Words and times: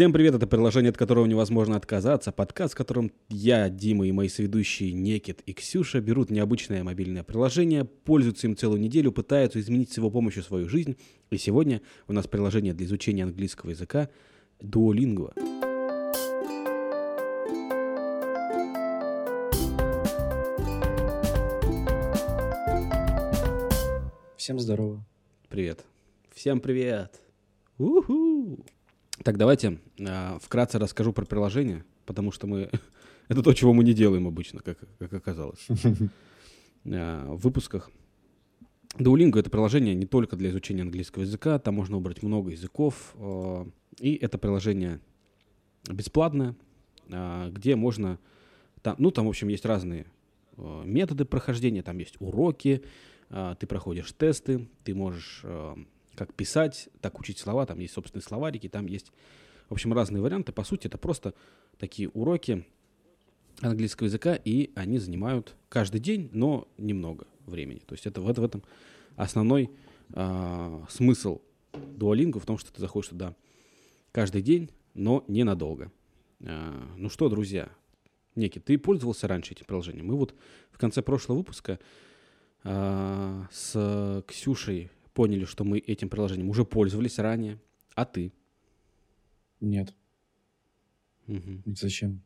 Всем 0.00 0.14
привет, 0.14 0.34
это 0.34 0.46
приложение, 0.46 0.88
от 0.88 0.96
которого 0.96 1.26
невозможно 1.26 1.76
отказаться. 1.76 2.32
Подкаст, 2.32 2.72
в 2.72 2.76
котором 2.78 3.12
я, 3.28 3.68
Дима 3.68 4.06
и 4.06 4.12
мои 4.12 4.30
соведущие 4.30 4.94
Некит 4.94 5.42
и 5.44 5.52
Ксюша 5.52 6.00
берут 6.00 6.30
необычное 6.30 6.82
мобильное 6.82 7.22
приложение, 7.22 7.84
пользуются 7.84 8.46
им 8.46 8.56
целую 8.56 8.80
неделю, 8.80 9.12
пытаются 9.12 9.60
изменить 9.60 9.92
с 9.92 9.98
его 9.98 10.10
помощью 10.10 10.42
свою 10.42 10.70
жизнь. 10.70 10.96
И 11.28 11.36
сегодня 11.36 11.82
у 12.08 12.14
нас 12.14 12.26
приложение 12.26 12.72
для 12.72 12.86
изучения 12.86 13.24
английского 13.24 13.72
языка 13.72 14.08
Duolingo. 14.62 15.34
Всем 24.38 24.58
здорово. 24.60 25.04
Привет. 25.50 25.84
Всем 26.32 26.60
привет. 26.60 27.20
Уху. 27.76 28.64
Так, 29.22 29.36
давайте 29.36 29.78
э, 29.98 30.38
вкратце 30.40 30.78
расскажу 30.78 31.12
про 31.12 31.26
приложение, 31.26 31.84
потому 32.06 32.32
что 32.32 32.46
мы... 32.46 32.70
Это 33.28 33.42
то, 33.42 33.52
чего 33.52 33.74
мы 33.74 33.84
не 33.84 33.92
делаем 33.92 34.26
обычно, 34.26 34.60
как, 34.60 34.78
как 34.98 35.12
оказалось. 35.12 35.66
Э, 36.84 37.26
в 37.26 37.36
выпусках. 37.36 37.90
Duolingo— 38.96 39.38
это 39.38 39.50
приложение 39.50 39.94
не 39.94 40.06
только 40.06 40.34
для 40.34 40.48
изучения 40.48 40.80
английского 40.80 41.24
языка, 41.24 41.58
там 41.58 41.74
можно 41.74 41.96
выбрать 41.96 42.22
много 42.22 42.52
языков, 42.52 43.14
э, 43.16 43.66
и 43.98 44.14
это 44.14 44.38
приложение 44.38 45.00
бесплатное, 45.86 46.56
э, 47.08 47.50
где 47.52 47.76
можно... 47.76 48.18
Там, 48.80 48.96
ну, 48.98 49.10
там, 49.10 49.26
в 49.26 49.28
общем, 49.28 49.48
есть 49.48 49.66
разные 49.66 50.06
э, 50.56 50.82
методы 50.86 51.26
прохождения, 51.26 51.82
там 51.82 51.98
есть 51.98 52.16
уроки, 52.18 52.82
э, 53.28 53.54
ты 53.60 53.66
проходишь 53.66 54.10
тесты, 54.12 54.66
ты 54.84 54.94
можешь... 54.94 55.42
Э, 55.44 55.76
как 56.20 56.34
писать, 56.34 56.90
так 57.00 57.18
учить 57.18 57.38
слова, 57.38 57.64
там 57.64 57.78
есть 57.78 57.94
собственные 57.94 58.22
словарики, 58.22 58.68
там 58.68 58.84
есть, 58.84 59.10
в 59.70 59.72
общем, 59.72 59.94
разные 59.94 60.20
варианты. 60.20 60.52
По 60.52 60.64
сути, 60.64 60.86
это 60.86 60.98
просто 60.98 61.32
такие 61.78 62.10
уроки 62.10 62.66
английского 63.62 64.04
языка, 64.04 64.34
и 64.34 64.70
они 64.74 64.98
занимают 64.98 65.56
каждый 65.70 65.98
день, 65.98 66.28
но 66.34 66.68
немного 66.76 67.26
времени. 67.46 67.78
То 67.78 67.94
есть 67.94 68.04
это, 68.04 68.20
это 68.28 68.42
в 68.42 68.44
этом 68.44 68.62
основной 69.16 69.70
э, 70.12 70.84
смысл 70.90 71.40
дуалингу 71.72 72.38
в 72.38 72.44
том, 72.44 72.58
что 72.58 72.70
ты 72.70 72.82
заходишь 72.82 73.08
туда 73.08 73.34
каждый 74.12 74.42
день, 74.42 74.68
но 74.92 75.24
ненадолго. 75.26 75.90
Э, 76.40 76.82
ну 76.98 77.08
что, 77.08 77.30
друзья, 77.30 77.70
Неки, 78.34 78.60
ты 78.60 78.76
пользовался 78.76 79.26
раньше 79.26 79.54
этим 79.54 79.64
приложением? 79.64 80.08
Мы 80.08 80.16
вот 80.16 80.34
в 80.70 80.76
конце 80.76 81.00
прошлого 81.00 81.38
выпуска 81.38 81.78
э, 82.64 83.42
с 83.50 84.22
Ксюшей 84.28 84.90
поняли, 85.12 85.44
что 85.44 85.64
мы 85.64 85.78
этим 85.78 86.08
приложением 86.08 86.50
уже 86.50 86.64
пользовались 86.64 87.18
ранее, 87.18 87.58
а 87.94 88.04
ты? 88.04 88.32
Нет. 89.60 89.94
Угу. 91.28 91.74
Зачем? 91.76 92.22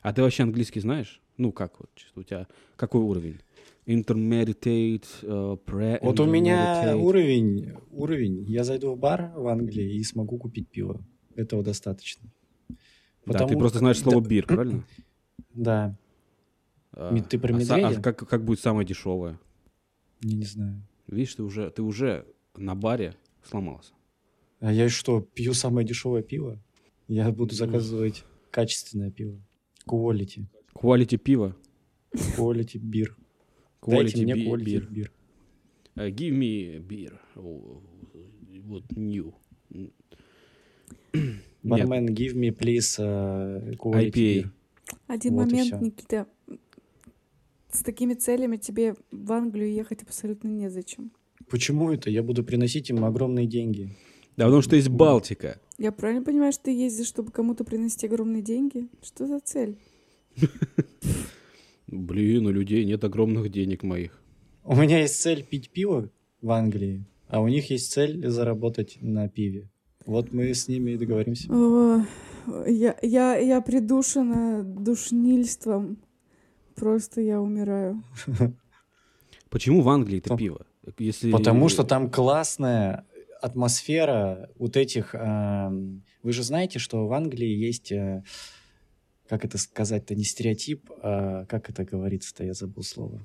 А 0.00 0.12
ты 0.12 0.22
вообще 0.22 0.42
английский 0.42 0.80
знаешь? 0.80 1.20
Ну, 1.36 1.52
как 1.52 1.80
вот, 1.80 1.90
чисто 1.94 2.20
у 2.20 2.22
тебя, 2.22 2.46
какой 2.76 3.00
уровень? 3.00 3.40
Intermediate, 3.86 5.04
uh, 5.22 5.60
pre 5.64 5.98
Вот 6.00 6.20
у 6.20 6.26
меня 6.26 6.96
уровень, 6.96 7.74
уровень, 7.90 8.44
я 8.44 8.64
зайду 8.64 8.92
в 8.92 8.98
бар 8.98 9.32
в 9.36 9.46
Англии 9.48 9.96
и 9.96 10.02
смогу 10.04 10.38
купить 10.38 10.68
пиво. 10.68 11.04
Этого 11.36 11.62
достаточно. 11.62 12.30
Потому... 13.24 13.48
Да, 13.48 13.54
ты 13.54 13.58
просто 13.58 13.78
знаешь 13.78 13.98
слово 13.98 14.22
да. 14.22 14.28
бир, 14.28 14.46
правильно? 14.46 14.84
Да. 15.54 15.96
А, 16.92 17.16
ты 17.16 17.38
про 17.38 17.52
медведя? 17.52 17.88
А, 17.88 17.90
а 17.90 18.00
как, 18.00 18.28
как 18.28 18.44
будет 18.44 18.58
самое 18.60 18.86
дешевое? 18.86 19.38
Я 20.20 20.36
не 20.36 20.44
знаю. 20.44 20.82
Видишь, 21.06 21.34
ты 21.34 21.42
уже, 21.42 21.70
ты 21.70 21.82
уже 21.82 22.26
на 22.56 22.74
баре 22.74 23.14
сломался. 23.42 23.92
А 24.60 24.72
я 24.72 24.88
что, 24.88 25.20
пью 25.20 25.52
самое 25.52 25.86
дешевое 25.86 26.22
пиво? 26.22 26.58
Я 27.08 27.30
буду 27.30 27.54
заказывать 27.54 28.24
качественное 28.50 29.10
пиво. 29.10 29.38
Quality. 29.86 30.46
Quality 30.74 31.18
пиво? 31.18 31.56
Quality 32.12 32.78
бир. 32.78 33.16
Quality 33.82 34.02
Дайте 34.02 34.22
мне 34.22 34.34
quality 34.34 34.90
бир. 34.90 35.12
Uh, 35.96 36.10
give 36.10 36.32
me 36.32 36.78
beer. 36.78 37.20
Вот 37.34 38.84
new. 38.96 39.34
Бармен, 41.62 42.06
give 42.06 42.34
me, 42.34 42.50
please, 42.50 42.98
uh, 42.98 43.76
quality 43.76 44.10
IPA. 44.10 44.12
Beer. 44.12 44.50
Один 45.06 45.34
вот 45.34 45.46
момент, 45.46 45.80
Никита 45.80 46.26
с 47.74 47.82
такими 47.82 48.14
целями 48.14 48.56
тебе 48.56 48.94
в 49.10 49.32
Англию 49.32 49.72
ехать 49.72 50.02
абсолютно 50.02 50.48
незачем. 50.48 51.12
Почему 51.50 51.92
это? 51.92 52.10
Я 52.10 52.22
буду 52.22 52.44
приносить 52.44 52.90
им 52.90 53.04
огромные 53.04 53.46
деньги. 53.46 53.96
Да, 54.36 54.44
потому 54.44 54.62
что 54.62 54.76
есть 54.76 54.88
Балтика. 54.88 55.60
Я 55.78 55.92
правильно 55.92 56.22
понимаю, 56.24 56.52
что 56.52 56.64
ты 56.64 56.70
ездишь, 56.72 57.06
чтобы 57.08 57.30
кому-то 57.30 57.64
приносить 57.64 58.04
огромные 58.04 58.42
деньги? 58.42 58.88
Что 59.02 59.26
за 59.26 59.40
цель? 59.40 59.76
Блин, 61.86 62.46
у 62.46 62.50
людей 62.50 62.84
нет 62.84 63.04
огромных 63.04 63.50
денег 63.50 63.82
моих. 63.82 64.20
У 64.64 64.74
меня 64.74 65.00
есть 65.00 65.20
цель 65.20 65.44
пить 65.44 65.70
пиво 65.70 66.10
в 66.40 66.50
Англии, 66.50 67.04
а 67.28 67.40
у 67.40 67.48
них 67.48 67.70
есть 67.70 67.92
цель 67.92 68.26
заработать 68.28 68.98
на 69.00 69.28
пиве. 69.28 69.70
Вот 70.06 70.32
мы 70.32 70.52
с 70.52 70.68
ними 70.68 70.92
и 70.92 70.96
договоримся. 70.96 71.52
О, 71.52 72.04
я, 72.66 72.96
я, 73.02 73.36
я 73.36 73.60
придушена 73.60 74.62
душнильством. 74.64 75.98
Просто 76.74 77.20
я 77.20 77.40
умираю. 77.40 78.02
Почему 79.50 79.82
в 79.82 79.88
Англии 79.88 80.18
это 80.18 80.36
пиво? 80.36 80.66
Если... 80.98 81.30
Потому 81.30 81.68
что 81.68 81.84
там 81.84 82.10
классная 82.10 83.06
атмосфера 83.40 84.50
вот 84.58 84.76
этих... 84.76 85.14
Э, 85.14 85.70
вы 86.22 86.32
же 86.32 86.42
знаете, 86.42 86.78
что 86.78 87.06
в 87.06 87.12
Англии 87.12 87.48
есть... 87.48 87.92
Э, 87.92 88.24
как 89.28 89.44
это 89.44 89.58
сказать-то? 89.58 90.14
Не 90.14 90.24
стереотип, 90.24 90.90
а 91.02 91.46
как 91.46 91.70
это 91.70 91.84
говорится-то? 91.84 92.44
Я 92.44 92.54
забыл 92.54 92.82
слово. 92.82 93.20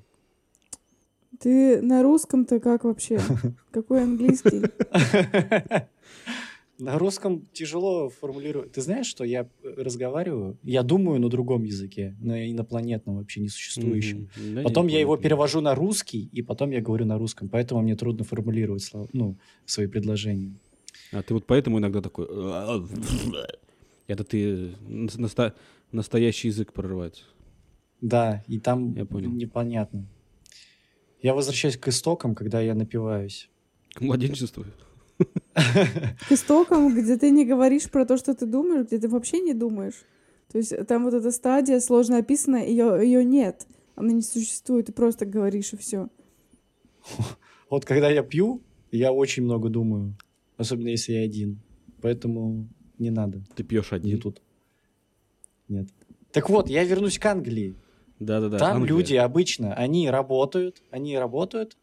Ты 1.40 1.81
на 1.81 2.04
русском-то 2.04 2.60
как 2.60 2.84
вообще? 2.84 3.20
Какой 3.72 4.04
английский? 4.04 4.64
На 6.79 6.97
русском 6.97 7.45
тяжело 7.51 8.09
формулировать. 8.09 8.72
Ты 8.72 8.81
знаешь, 8.81 9.06
что 9.06 9.25
я 9.25 9.50
разговариваю, 9.63 10.57
я 10.63 10.81
думаю 10.81 11.19
на 11.19 11.29
другом 11.29 11.63
языке, 11.63 12.16
на 12.22 12.50
инопланетном 12.50 13.17
вообще 13.17 13.41
несуществующем. 13.41 14.29
Mm-hmm. 14.38 14.53
Да 14.53 14.62
потом 14.63 14.88
я 14.88 15.01
его 15.01 15.18
перевожу 15.18 15.59
на 15.59 15.75
русский, 15.75 16.29
и 16.31 16.41
потом 16.41 16.72
я 16.72 16.79
говорю 16.79 17.06
на 17.06 17.18
русском, 17.18 17.50
поэтому 17.50 17.81
мне 17.81 17.97
трудно 17.97 18.23
формулировать 18.23 18.81
слова, 18.81 19.09
ну, 19.12 19.38
свои 19.66 19.88
предложения. 19.88 20.53
А 21.12 21.22
ты 21.22 21.34
вот 21.34 21.45
поэтому 21.45 21.79
иногда 21.79 22.01
такой... 22.01 22.28
Это 24.07 24.23
ты 24.23 24.72
наста... 24.88 25.53
настоящий 25.91 26.47
язык 26.47 26.72
прорывается. 26.72 27.25
Да, 28.00 28.44
и 28.47 28.57
там 28.57 28.95
я 28.95 29.06
понял. 29.06 29.29
непонятно. 29.29 30.07
Я 31.22 31.35
возвращаюсь 31.35 31.75
к 31.75 31.89
истокам, 31.89 32.35
когда 32.35 32.62
я 32.62 32.73
напиваюсь. 32.73 33.50
К 33.94 34.01
младенчеству? 34.01 34.66
К 35.54 36.32
истокам, 36.32 36.96
где 36.96 37.18
ты 37.18 37.32
не 37.32 37.46
говоришь 37.46 37.90
про 37.90 38.06
то, 38.06 38.18
что 38.18 38.34
ты 38.34 38.46
думаешь, 38.46 38.86
где 38.88 39.00
ты 39.00 39.08
вообще 39.08 39.40
не 39.40 39.54
думаешь. 39.54 40.06
То 40.52 40.58
есть 40.58 40.74
там 40.88 41.04
вот 41.04 41.14
эта 41.14 41.32
стадия 41.32 41.80
сложно 41.80 42.18
описана, 42.18 42.58
ее, 42.58 43.00
ее 43.04 43.24
нет. 43.24 43.68
Она 43.96 44.14
не 44.14 44.22
существует, 44.22 44.88
ты 44.88 44.94
просто 44.94 45.26
говоришь 45.26 45.74
и 45.74 45.78
все. 45.78 46.10
Вот 47.70 47.86
когда 47.86 48.10
я 48.10 48.24
пью, 48.24 48.64
я 48.92 49.12
очень 49.14 49.44
много 49.44 49.70
думаю. 49.70 50.16
Особенно 50.58 50.88
если 50.88 51.14
я 51.14 51.22
один. 51.22 51.62
Поэтому 52.02 52.68
не 52.98 53.12
надо. 53.12 53.44
Ты 53.56 53.64
пьешь 53.64 53.94
один? 53.94 54.16
Не 54.16 54.20
тут. 54.20 54.42
Нет. 55.68 55.88
Так 56.31 56.50
вот, 56.50 56.68
я 56.68 56.84
вернусь 56.84 57.20
к 57.20 57.26
Англии. 57.28 57.76
Да-да-да. 58.20 58.58
Там 58.58 58.78
Англия. 58.78 58.90
люди 58.90 59.14
обычно, 59.14 59.74
они 59.76 60.10
работают, 60.10 60.81
они 60.92 61.18
работают, 61.18 61.78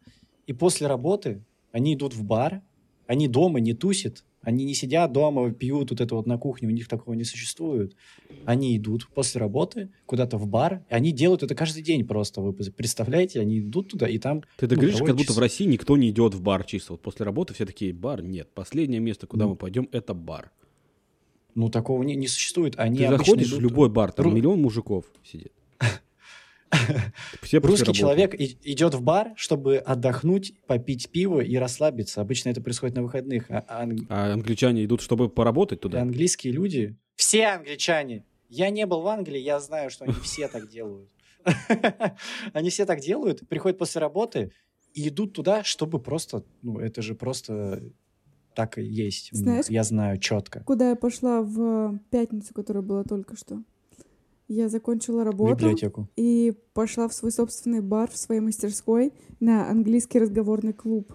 и 0.45 0.53
после 0.53 0.87
работы 0.87 1.41
они 1.71 1.95
идут 1.95 2.13
в 2.13 2.23
бар, 2.23 2.61
они 3.07 3.27
дома 3.27 3.59
не 3.59 3.73
тусят, 3.73 4.23
они 4.41 4.63
не 4.63 4.75
сидят 4.75 5.11
дома, 5.11 5.51
пьют 5.51 5.89
вот 5.91 5.99
это 5.99 6.15
вот 6.15 6.25
на 6.25 6.37
кухне, 6.37 6.67
у 6.67 6.71
них 6.71 6.87
такого 6.87 7.15
не 7.15 7.23
существует. 7.23 7.95
Они 8.45 8.77
идут 8.77 9.07
после 9.13 9.41
работы 9.41 9.89
куда-то 10.05 10.37
в 10.37 10.47
бар, 10.47 10.85
и 10.89 10.93
они 10.93 11.11
делают 11.11 11.43
это 11.43 11.55
каждый 11.55 11.83
день 11.83 12.05
просто. 12.05 12.41
Вы 12.41 12.53
представляете, 12.53 13.41
они 13.41 13.59
идут 13.59 13.89
туда, 13.89 14.07
и 14.07 14.17
там... 14.19 14.43
Ты 14.57 14.67
ну, 14.67 14.75
говоришь, 14.75 14.99
как 14.99 15.15
будто 15.15 15.33
в 15.33 15.39
России 15.39 15.65
никто 15.65 15.97
не 15.97 16.09
идет 16.11 16.33
в 16.33 16.41
бар 16.41 16.63
чисто. 16.63 16.93
Вот 16.93 17.01
после 17.01 17.25
работы 17.25 17.53
все 17.53 17.65
такие, 17.65 17.93
бар, 17.93 18.21
нет. 18.21 18.49
Последнее 18.53 19.01
место, 19.01 19.27
куда 19.27 19.45
ну, 19.45 19.51
мы 19.51 19.55
пойдем, 19.57 19.89
это 19.91 20.13
бар. 20.13 20.51
Ну, 21.55 21.69
такого 21.69 22.03
не, 22.03 22.15
не 22.15 22.27
существует. 22.27 22.75
Они 22.77 22.99
Ты 22.99 23.09
заходишь 23.09 23.49
идут... 23.49 23.59
в 23.59 23.61
любой 23.61 23.89
бар, 23.89 24.11
там 24.11 24.27
Ру... 24.27 24.31
миллион 24.31 24.61
мужиков 24.61 25.05
сидит. 25.25 25.51
Все 27.41 27.59
Русский 27.59 27.93
человек 27.93 28.33
идет 28.35 28.93
в 28.93 29.01
бар, 29.01 29.33
чтобы 29.35 29.77
отдохнуть, 29.77 30.53
попить 30.67 31.09
пиво 31.09 31.39
и 31.39 31.55
расслабиться. 31.55 32.21
Обычно 32.21 32.49
это 32.49 32.61
происходит 32.61 32.95
на 32.95 33.03
выходных. 33.03 33.49
А, 33.49 33.63
а, 33.67 33.87
а 34.09 34.33
англичане 34.33 34.83
идут, 34.85 35.01
чтобы 35.01 35.29
поработать 35.29 35.79
туда? 35.81 36.01
Английские 36.01 36.53
люди. 36.53 36.97
Все 37.15 37.47
англичане. 37.47 38.25
Я 38.49 38.69
не 38.69 38.85
был 38.85 39.01
в 39.01 39.07
Англии, 39.07 39.39
я 39.39 39.59
знаю, 39.59 39.89
что 39.89 40.05
они 40.05 40.13
все 40.23 40.47
так 40.47 40.69
делают. 40.69 41.09
Они 42.53 42.69
все 42.69 42.85
так 42.85 42.99
делают, 42.99 43.47
приходят 43.47 43.77
после 43.77 44.01
работы 44.01 44.51
и 44.93 45.07
идут 45.07 45.33
туда, 45.33 45.63
чтобы 45.63 45.99
просто, 45.99 46.43
ну, 46.61 46.79
это 46.79 47.01
же 47.01 47.15
просто 47.15 47.81
Так 48.53 48.77
и 48.77 48.83
есть. 48.83 49.29
Знаешь- 49.31 49.67
Я 49.69 49.83
знаю 49.83 50.17
четко. 50.17 50.61
Куда 50.65 50.89
я 50.89 50.95
пошла 50.95 51.41
в 51.41 51.99
пятницу, 52.09 52.53
которая 52.53 52.83
была 52.83 53.03
только 53.03 53.37
что? 53.37 53.63
Я 54.47 54.69
закончила 54.69 55.23
работу 55.23 55.55
библиотеку. 55.55 56.09
и 56.15 56.53
пошла 56.73 57.07
в 57.07 57.13
свой 57.13 57.31
собственный 57.31 57.81
бар 57.81 58.09
в 58.09 58.17
своей 58.17 58.39
мастерской 58.41 59.13
на 59.39 59.69
английский 59.69 60.19
разговорный 60.19 60.73
клуб. 60.73 61.13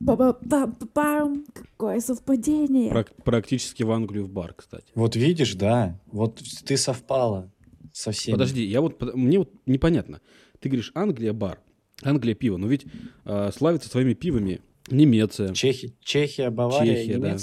Ба-ба-ба-ба-бам! 0.00 1.44
Какое 1.52 2.00
совпадение! 2.00 2.90
Прак- 2.92 3.12
практически 3.24 3.82
в 3.82 3.90
Англию 3.90 4.26
в 4.26 4.30
бар, 4.30 4.54
кстати. 4.54 4.86
Вот 4.94 5.16
видишь, 5.16 5.54
да. 5.54 5.98
Вот 6.06 6.40
ты 6.64 6.76
совпала 6.76 7.50
со 7.92 8.12
всеми. 8.12 8.34
Подожди, 8.34 8.64
я 8.64 8.80
вот 8.80 9.00
мне 9.14 9.38
вот 9.38 9.50
непонятно. 9.66 10.20
Ты 10.60 10.68
говоришь 10.68 10.92
Англия 10.94 11.32
бар, 11.32 11.60
Англия 12.02 12.34
пиво, 12.34 12.58
но 12.58 12.66
ведь 12.68 12.86
а, 13.24 13.50
славится 13.50 13.88
своими 13.88 14.14
пивами 14.14 14.60
Немеция. 14.90 15.52
Чехи, 15.52 15.96
Чехия, 16.00 16.50
Бавария, 16.50 16.94
Чехия, 16.94 17.18
да. 17.18 17.36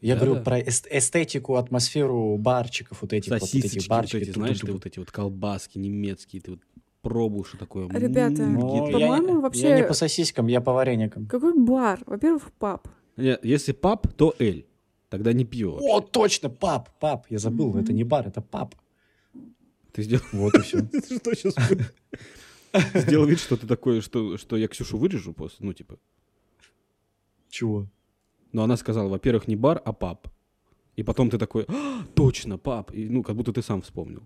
Я 0.00 0.14
Да-да. 0.14 0.26
говорю 0.26 0.44
про 0.44 0.58
эст- 0.60 0.86
эстетику, 0.90 1.56
атмосферу 1.56 2.36
барчиков, 2.36 3.00
вот 3.02 3.12
этих, 3.12 3.30
вот, 3.32 3.40
вот 3.40 3.48
Сосисочки, 3.48 3.76
этих 3.76 3.82
вот 3.82 3.88
барчиков. 3.88 4.22
эти, 4.28 4.30
знаешь, 4.32 4.60
ты 4.60 4.72
вот 4.72 4.86
эти 4.86 4.98
вот 4.98 5.10
колбаски 5.10 5.78
немецкие, 5.78 6.42
ты 6.42 6.50
вот 6.52 6.60
пробуешь, 7.02 7.48
что 7.48 7.58
такое. 7.58 7.88
Ребята, 7.88 8.36
По-моему, 8.42 9.40
вообще- 9.40 9.68
я 9.70 9.76
не 9.80 9.84
по 9.84 9.94
сосискам, 9.94 10.48
я 10.48 10.60
по 10.60 10.72
вареникам. 10.72 11.26
Какой 11.26 11.54
бар? 11.58 12.00
Во-первых, 12.06 12.52
паб. 12.58 12.88
Нет, 13.16 13.44
если 13.44 13.72
паб, 13.72 14.06
то 14.14 14.34
эль. 14.38 14.66
Тогда 15.08 15.32
не 15.32 15.44
пиво. 15.44 15.72
вообще. 15.72 15.88
О, 15.88 16.00
точно, 16.00 16.50
пап, 16.50 16.90
пап. 16.98 17.26
Я 17.30 17.38
забыл, 17.38 17.68
Мгм. 17.70 17.78
это 17.78 17.92
не 17.92 18.04
бар, 18.04 18.26
это 18.26 18.40
пап. 18.42 18.74
Ты 19.92 20.02
сделал... 20.02 20.24
Вот 20.32 20.54
и 20.56 20.60
все. 20.62 20.82
Ты 20.92 21.00
что 21.00 21.34
сейчас... 21.34 21.54
Сделал 22.94 23.24
вид, 23.24 23.38
что 23.40 23.56
ты 23.56 23.66
такой, 23.66 24.02
что, 24.02 24.36
что 24.36 24.56
я 24.58 24.68
Ксюшу 24.68 24.98
вырежу 24.98 25.32
после, 25.32 25.64
ну, 25.64 25.72
типа. 25.72 25.96
Чего? 27.48 27.86
Но 28.52 28.62
она 28.62 28.76
сказала, 28.76 29.08
во-первых, 29.08 29.48
не 29.48 29.56
бар, 29.56 29.80
а 29.84 29.92
паб. 29.92 30.28
И 30.96 31.02
потом 31.02 31.28
ты 31.30 31.38
такой, 31.38 31.64
«А, 31.68 32.04
точно, 32.14 32.56
паб. 32.58 32.90
И, 32.94 33.08
ну, 33.08 33.22
как 33.22 33.36
будто 33.36 33.52
ты 33.52 33.62
сам 33.62 33.82
вспомнил. 33.82 34.22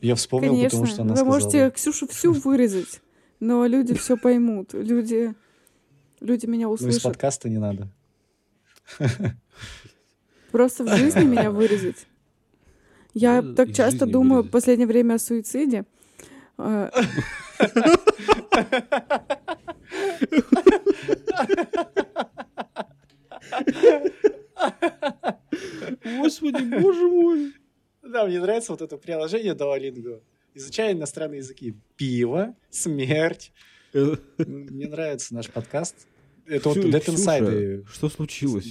Я 0.00 0.14
вспомнил, 0.14 0.50
Конечно. 0.52 0.68
потому 0.80 0.86
что 0.86 1.02
она 1.02 1.10
Вы 1.10 1.16
сказала. 1.16 1.34
можете 1.34 1.70
Ксюшу 1.72 2.06
всю 2.08 2.32
вырезать, 2.32 3.02
но 3.40 3.66
люди 3.66 3.92
все 3.94 4.16
поймут. 4.16 4.72
Люди, 4.72 5.34
люди 6.20 6.46
меня 6.46 6.68
Ну, 6.68 6.74
из 6.74 6.80
услышат. 6.80 7.02
подкаста 7.02 7.50
не 7.50 7.58
надо. 7.58 7.90
Просто 10.52 10.84
в 10.84 10.88
жизни 10.96 11.24
меня 11.24 11.50
вырезать. 11.50 12.06
Я 13.12 13.42
Да, 13.42 13.54
так 13.66 13.74
часто 13.74 14.06
думаю 14.06 14.36
в 14.42 14.46
вырезать. 14.46 14.52
последнее 14.52 14.86
время 14.86 15.14
о 15.14 15.18
суициде. 15.18 15.84
Э, 16.56 16.88
Господи, 26.54 26.82
боже 26.82 27.08
мой. 27.08 27.52
Да, 28.02 28.26
мне 28.26 28.40
нравится 28.40 28.72
вот 28.72 28.82
это 28.82 28.96
приложение 28.96 29.54
Duolingo. 29.54 30.20
Изучай 30.54 30.92
иностранные 30.92 31.38
языки. 31.38 31.74
Пиво, 31.96 32.54
смерть. 32.70 33.52
Э, 33.92 34.14
Мне 34.38 34.86
нравится 34.86 35.34
наш 35.34 35.48
подкаст. 35.50 36.06
Это 36.46 36.68
вот 36.68 36.78
Dead 36.78 37.04
Inside. 37.06 37.86
Что 37.90 38.08
случилось? 38.08 38.68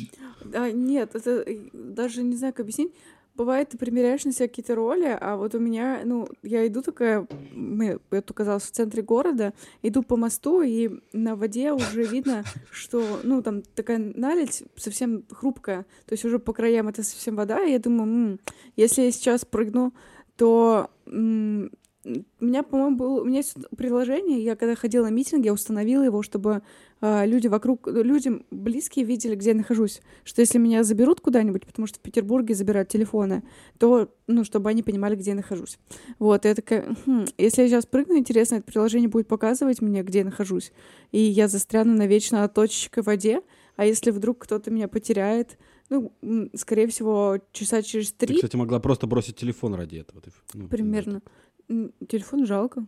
а, 0.53 0.71
нет, 0.71 1.15
это 1.15 1.41
э, 1.41 1.57
даже 1.73 2.23
не 2.23 2.35
знаю, 2.35 2.53
как 2.53 2.61
объяснить. 2.61 2.93
Бывает, 3.35 3.69
ты 3.69 3.79
примеряешь 3.79 4.25
на 4.25 4.31
себя 4.31 4.47
какие-то 4.47 4.75
роли, 4.75 5.17
а 5.19 5.37
вот 5.37 5.55
у 5.55 5.59
меня, 5.59 6.01
ну, 6.05 6.27
я 6.43 6.67
иду 6.67 6.83
такая, 6.83 7.27
мы, 7.51 7.99
я 8.11 8.21
тут 8.21 8.31
оказалась 8.31 8.63
в 8.63 8.71
центре 8.71 9.01
города, 9.01 9.53
иду 9.81 10.03
по 10.03 10.17
мосту, 10.17 10.61
и 10.61 11.01
на 11.13 11.35
воде 11.35 11.71
уже 11.71 12.03
видно, 12.03 12.43
что, 12.69 13.21
ну, 13.23 13.41
там 13.41 13.63
такая 13.63 13.97
наледь 13.97 14.63
совсем 14.75 15.23
хрупкая, 15.31 15.85
то 16.05 16.13
есть 16.13 16.25
уже 16.25 16.37
по 16.37 16.53
краям 16.53 16.89
это 16.89 17.01
совсем 17.01 17.35
вода, 17.35 17.63
и 17.63 17.71
я 17.71 17.79
думаю, 17.79 18.03
«М, 18.03 18.39
если 18.75 19.01
я 19.01 19.11
сейчас 19.11 19.45
прыгну, 19.45 19.93
то 20.37 20.91
м, 21.07 21.71
у 22.05 22.45
меня, 22.45 22.63
по-моему, 22.63 22.97
был, 22.97 23.15
у 23.15 23.25
меня 23.25 23.37
есть 23.37 23.55
приложение, 23.77 24.43
я 24.43 24.55
когда 24.55 24.75
ходила 24.75 25.05
на 25.05 25.11
митинг, 25.11 25.45
я 25.45 25.53
установила 25.53 26.03
его, 26.03 26.21
чтобы 26.21 26.61
люди 27.03 27.47
вокруг, 27.47 27.87
людям 27.87 28.45
близкие 28.49 29.03
видели, 29.03 29.35
где 29.35 29.49
я 29.49 29.55
нахожусь. 29.55 30.01
Что 30.23 30.41
если 30.41 30.57
меня 30.57 30.83
заберут 30.83 31.19
куда-нибудь, 31.19 31.65
потому 31.65 31.85
что 31.85 31.99
в 31.99 32.01
Петербурге 32.01 32.55
забирают 32.55 32.87
телефоны, 32.87 33.43
то, 33.77 34.09
ну, 34.27 34.45
чтобы 34.45 34.69
они 34.69 34.83
понимали, 34.83 35.15
где 35.15 35.31
я 35.31 35.35
нахожусь. 35.35 35.77
Вот, 36.17 36.45
я 36.45 36.55
такая, 36.55 36.95
«Хм, 37.05 37.25
если 37.37 37.63
я 37.63 37.67
сейчас 37.67 37.85
прыгну, 37.85 38.17
интересно, 38.17 38.55
это 38.55 38.65
приложение 38.65 39.09
будет 39.09 39.27
показывать 39.27 39.81
мне, 39.81 40.01
где 40.01 40.19
я 40.19 40.25
нахожусь, 40.25 40.71
и 41.11 41.19
я 41.19 41.49
застряну 41.49 41.93
навечно 41.93 42.45
от 42.45 42.53
точечкой 42.53 43.03
в 43.03 43.07
воде, 43.07 43.41
а 43.75 43.85
если 43.85 44.11
вдруг 44.11 44.39
кто-то 44.39 44.71
меня 44.71 44.87
потеряет, 44.87 45.57
ну, 45.89 46.13
скорее 46.55 46.87
всего, 46.87 47.39
часа 47.51 47.81
через 47.81 48.13
Ты, 48.13 48.27
три 48.27 48.35
кстати, 48.35 48.55
могла 48.55 48.79
просто 48.79 49.07
бросить 49.07 49.35
телефон 49.35 49.75
ради 49.75 49.97
этого. 49.97 50.21
Ты, 50.21 50.31
ну, 50.53 50.67
примерно. 50.67 51.21
Телефон 51.67 52.45
жалко. 52.45 52.85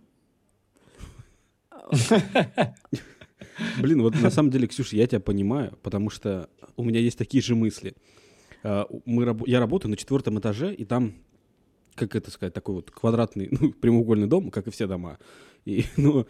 Блин, 3.79 4.01
вот 4.01 4.15
на 4.21 4.29
самом 4.29 4.49
деле, 4.49 4.67
Ксюша, 4.67 4.95
я 4.95 5.07
тебя 5.07 5.19
понимаю, 5.19 5.77
потому 5.81 6.09
что 6.09 6.49
у 6.77 6.83
меня 6.83 6.99
есть 6.99 7.17
такие 7.17 7.41
же 7.41 7.55
мысли. 7.55 7.95
А, 8.63 8.87
Мы, 9.05 9.37
я 9.45 9.59
работаю 9.59 9.91
на 9.91 9.97
четвертом 9.97 10.39
этаже, 10.39 10.73
и 10.73 10.85
там, 10.85 11.13
как 11.95 12.15
это 12.15 12.31
сказать, 12.31 12.53
такой 12.53 12.75
вот 12.75 12.91
квадратный, 12.91 13.49
ну, 13.59 13.71
прямоугольный 13.71 14.27
дом, 14.27 14.51
как 14.51 14.67
и 14.67 14.71
все 14.71 14.87
дома. 14.87 15.19
И, 15.65 15.85
ну, 15.97 16.25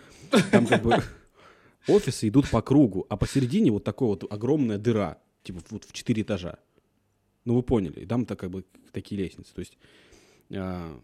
там 0.52 0.66
как 0.68 0.82
бы 0.82 0.98
офисы 1.88 2.28
идут 2.28 2.50
по 2.50 2.62
кругу, 2.62 3.06
а 3.10 3.18
посередине 3.18 3.72
вот 3.72 3.84
такая 3.84 4.10
вот 4.10 4.32
огромная 4.32 4.78
дыра, 4.78 5.20
типа 5.44 5.62
вот 5.70 5.84
в 5.84 5.94
четыре 5.94 6.24
этажа. 6.24 6.60
Ну, 7.46 7.56
вы 7.56 7.62
поняли, 7.62 8.02
и 8.02 8.06
там-то 8.06 8.36
как 8.36 8.50
бы 8.50 8.66
такие 8.92 9.22
лестницы. 9.22 9.54
То 9.54 9.60
есть 9.60 9.78
а, 10.52 11.00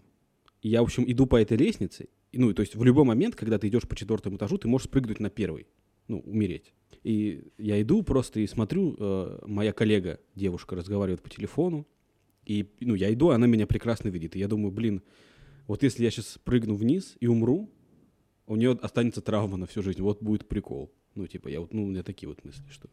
я, 0.63 0.81
в 0.81 0.85
общем, 0.85 1.03
иду 1.07 1.25
по 1.25 1.39
этой 1.39 1.57
лестнице, 1.57 2.07
ну, 2.33 2.53
то 2.53 2.61
есть 2.61 2.75
в 2.75 2.83
любой 2.83 3.03
момент, 3.03 3.35
когда 3.35 3.57
ты 3.57 3.67
идешь 3.67 3.87
по 3.87 3.95
четвертому 3.95 4.37
этажу, 4.37 4.57
ты 4.57 4.67
можешь 4.67 4.87
спрыгнуть 4.87 5.19
на 5.19 5.29
первый, 5.29 5.67
ну, 6.11 6.19
умереть. 6.19 6.73
И 7.03 7.47
я 7.57 7.81
иду 7.81 8.03
просто 8.03 8.41
и 8.41 8.47
смотрю, 8.47 8.95
э, 8.99 9.39
моя 9.47 9.73
коллега, 9.73 10.19
девушка, 10.35 10.75
разговаривает 10.75 11.23
по 11.23 11.29
телефону, 11.29 11.87
и, 12.45 12.69
ну, 12.81 12.95
я 12.95 13.11
иду, 13.13 13.29
она 13.29 13.47
меня 13.47 13.65
прекрасно 13.65 14.09
видит. 14.09 14.35
И 14.35 14.39
я 14.39 14.47
думаю, 14.47 14.71
блин, 14.71 15.01
вот 15.67 15.83
если 15.83 16.03
я 16.03 16.11
сейчас 16.11 16.37
прыгну 16.43 16.75
вниз 16.75 17.15
и 17.19 17.27
умру, 17.27 17.69
у 18.45 18.55
нее 18.55 18.77
останется 18.81 19.21
травма 19.21 19.57
на 19.57 19.65
всю 19.65 19.81
жизнь. 19.81 20.01
Вот 20.01 20.21
будет 20.21 20.47
прикол. 20.47 20.91
Ну, 21.15 21.27
типа, 21.27 21.47
я 21.47 21.61
вот, 21.61 21.73
ну, 21.73 21.83
у 21.83 21.87
меня 21.87 22.03
такие 22.03 22.27
вот 22.27 22.43
мысли, 22.43 22.63
что... 22.69 22.89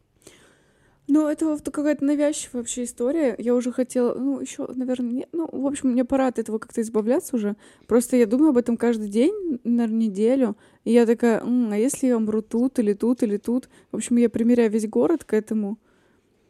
Ну, 1.11 1.27
это 1.27 1.47
вот 1.47 1.63
какая-то 1.63 2.05
навязчивая 2.05 2.61
вообще 2.61 2.83
история. 2.83 3.33
Я 3.39 3.55
уже 3.55 3.71
хотела, 3.71 4.13
ну, 4.13 4.39
еще, 4.39 4.67
наверное, 4.75 5.11
нет. 5.11 5.29
Ну, 5.31 5.49
в 5.51 5.65
общем, 5.65 5.89
мне 5.89 6.05
пора 6.05 6.27
от 6.27 6.37
этого 6.37 6.59
как-то 6.59 6.81
избавляться 6.81 7.35
уже. 7.35 7.55
Просто 7.87 8.15
я 8.15 8.27
думаю 8.27 8.49
об 8.51 8.57
этом 8.57 8.77
каждый 8.77 9.09
день, 9.09 9.59
наверное, 9.63 10.07
неделю. 10.07 10.55
И 10.83 10.93
я 10.93 11.07
такая, 11.07 11.41
«М, 11.41 11.71
а 11.71 11.77
если 11.77 12.05
я 12.05 12.17
умру 12.17 12.43
тут 12.43 12.77
или 12.77 12.93
тут 12.93 13.23
или 13.23 13.37
тут? 13.37 13.69
В 13.91 13.95
общем, 13.95 14.17
я 14.17 14.29
примеряю 14.29 14.69
весь 14.69 14.87
город 14.87 15.23
к 15.23 15.33
этому. 15.33 15.79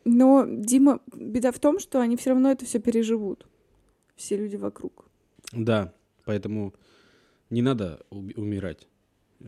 Но, 0.03 0.45
Дима, 0.45 0.99
беда 1.15 1.53
в 1.53 1.59
том, 1.59 1.79
что 1.79 2.01
они 2.01 2.17
все 2.17 2.31
равно 2.31 2.51
это 2.51 2.65
все 2.65 2.79
переживут. 2.79 3.47
Все 4.17 4.35
люди 4.35 4.57
вокруг. 4.57 5.05
Да, 5.53 5.93
поэтому 6.25 6.73
не 7.49 7.61
надо 7.61 8.01
умирать. 8.09 8.89
Э, 9.39 9.45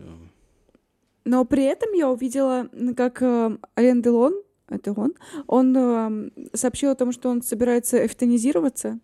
Но 1.26 1.44
при 1.44 1.66
этом 1.66 1.92
я 1.92 2.10
увидела, 2.10 2.70
как 2.96 3.22
э, 3.22 3.58
Ален 3.78 4.02
Делон, 4.02 4.42
это 4.72 4.94
он, 4.94 5.14
он 5.48 5.76
э, 5.78 6.30
сообщил 6.54 6.92
о 6.92 6.96
том, 6.96 7.12
что 7.12 7.30
он 7.30 7.42
собирается 7.42 8.06
эвтанизироваться, 8.06 9.00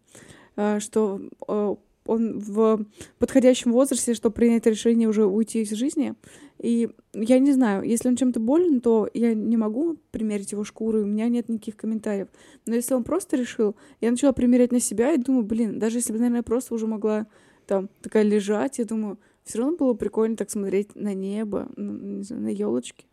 э, 0.55 0.79
что 0.79 1.21
э, 1.47 1.75
он 2.07 2.39
в 2.39 2.85
подходящем 3.19 3.71
возрасте, 3.71 4.13
чтобы 4.13 4.33
принять 4.33 4.65
решение 4.65 5.07
уже 5.07 5.25
уйти 5.25 5.61
из 5.61 5.71
жизни. 5.71 6.15
И 6.59 6.89
я 7.13 7.39
не 7.39 7.51
знаю, 7.51 7.83
если 7.83 8.09
он 8.09 8.15
чем-то 8.15 8.39
болен, 8.39 8.81
то 8.81 9.09
я 9.13 9.33
не 9.33 9.57
могу 9.57 9.97
примерить 10.11 10.53
его 10.53 10.63
шкуру, 10.63 11.01
у 11.01 11.05
меня 11.05 11.27
нет 11.27 11.49
никаких 11.49 11.75
комментариев. 11.75 12.29
Но 12.65 12.75
если 12.75 12.95
он 12.95 13.03
просто 13.03 13.35
решил, 13.35 13.75
я 14.01 14.09
начала 14.09 14.31
примерять 14.31 14.71
на 14.71 14.79
себя 14.79 15.11
и 15.11 15.17
думаю, 15.17 15.43
блин, 15.43 15.77
даже 15.77 15.97
если 15.97 16.13
бы, 16.13 16.19
наверное, 16.19 16.43
просто 16.43 16.73
уже 16.73 16.87
могла 16.87 17.27
там 17.67 17.89
такая 18.01 18.23
лежать, 18.23 18.79
я 18.79 18.85
думаю, 18.85 19.19
все 19.43 19.59
равно 19.59 19.77
было 19.77 19.93
прикольно 19.93 20.35
так 20.35 20.49
смотреть 20.49 20.95
на 20.95 21.13
небо, 21.13 21.69
не 21.75 22.23
знаю, 22.23 22.43
на 22.43 22.49
елочки. 22.49 23.05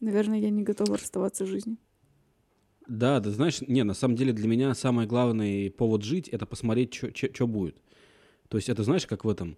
Наверное, 0.00 0.38
я 0.38 0.50
не 0.50 0.62
готова 0.62 0.96
расставаться 0.96 1.44
с 1.44 1.48
жизнью. 1.48 1.76
Да, 2.90 3.20
да, 3.20 3.30
знаешь, 3.30 3.60
не, 3.60 3.84
на 3.84 3.94
самом 3.94 4.16
деле 4.16 4.32
для 4.32 4.48
меня 4.48 4.74
самый 4.74 5.06
главный 5.06 5.70
повод 5.70 6.02
жить— 6.02 6.28
это 6.32 6.44
посмотреть, 6.44 6.92
что 7.32 7.46
будет. 7.46 7.76
То 8.48 8.56
есть 8.58 8.68
это, 8.68 8.82
знаешь, 8.82 9.06
как 9.06 9.24
в 9.24 9.28
этом... 9.28 9.56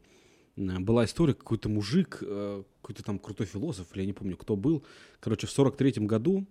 э, 0.57 0.79
Была 0.81 1.07
история, 1.07 1.33
какой-то 1.33 1.71
мужик, 1.71 2.19
э, 2.21 2.63
какой-то 2.83 3.03
там 3.03 3.19
крутой 3.19 3.47
философ, 3.47 3.87
или 3.95 4.03
я 4.03 4.07
не 4.07 4.13
помню, 4.13 4.37
кто 4.37 4.55
был. 4.55 4.85
Короче, 5.19 5.47
в 5.47 5.51
43-м 5.51 6.07
году, 6.07 6.47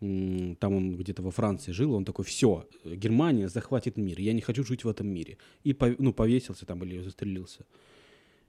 м, 0.00 0.56
там 0.56 0.74
он 0.74 0.96
где-то 0.96 1.22
во 1.22 1.30
Франции 1.30 1.70
жил, 1.70 1.92
он 1.94 2.04
такой, 2.04 2.24
все, 2.24 2.66
Германия 2.84 3.48
захватит 3.48 3.96
мир, 3.96 4.18
я 4.20 4.32
не 4.32 4.40
хочу 4.40 4.64
жить 4.64 4.82
в 4.82 4.88
этом 4.88 5.06
мире. 5.06 5.38
И, 5.62 5.76
ну, 5.98 6.12
повесился 6.12 6.66
там 6.66 6.82
или 6.82 7.00
застрелился. 7.00 7.64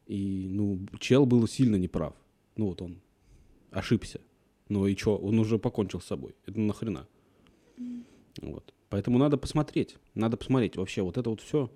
И, 0.08 0.48
ну, 0.50 0.80
чел 1.00 1.28
был 1.28 1.48
сильно 1.48 1.76
неправ. 1.76 2.16
Ну, 2.56 2.66
вот 2.70 2.82
он 2.82 2.98
ошибся. 3.70 4.22
Ну 4.70 4.88
и 4.88 4.96
что, 4.96 5.18
он 5.18 5.38
уже 5.38 5.60
покончил 5.60 6.02
с 6.02 6.06
собой. 6.06 6.34
Это 6.48 6.60
нахрена? 6.60 7.08
Вот. 8.42 8.74
Поэтому 8.90 9.18
надо 9.18 9.38
посмотреть. 9.38 9.98
Надо 10.16 10.38
посмотреть 10.38 10.76
вообще 10.78 11.02
вот 11.02 11.18
это 11.18 11.30
вот 11.30 11.42
все. 11.42 11.70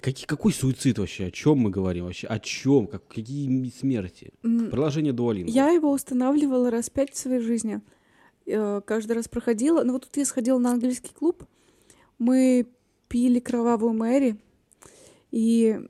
Какие, 0.00 0.26
какой 0.26 0.52
суицид 0.52 0.98
вообще? 0.98 1.26
О 1.26 1.30
чем 1.30 1.58
мы 1.58 1.70
говорим 1.70 2.04
вообще? 2.04 2.26
О 2.26 2.38
чем? 2.38 2.86
Как, 2.86 3.06
какие 3.08 3.70
смерти? 3.70 4.32
Приложение 4.42 5.12
Duolingo. 5.12 5.48
Я 5.50 5.70
его 5.70 5.90
устанавливала 5.90 6.70
раз 6.70 6.90
пять 6.90 7.12
в 7.12 7.16
своей 7.16 7.40
жизни. 7.40 7.80
Э, 8.46 8.80
Каждый 8.84 9.12
раз 9.12 9.28
проходила. 9.28 9.82
Ну 9.84 9.92
вот 9.94 10.04
тут 10.04 10.16
я 10.16 10.24
сходила 10.24 10.58
на 10.58 10.72
английский 10.72 11.12
клуб. 11.14 11.44
Мы 12.18 12.66
пили 13.08 13.38
кровавую 13.40 13.92
Мэри. 13.92 14.36
И 15.30 15.80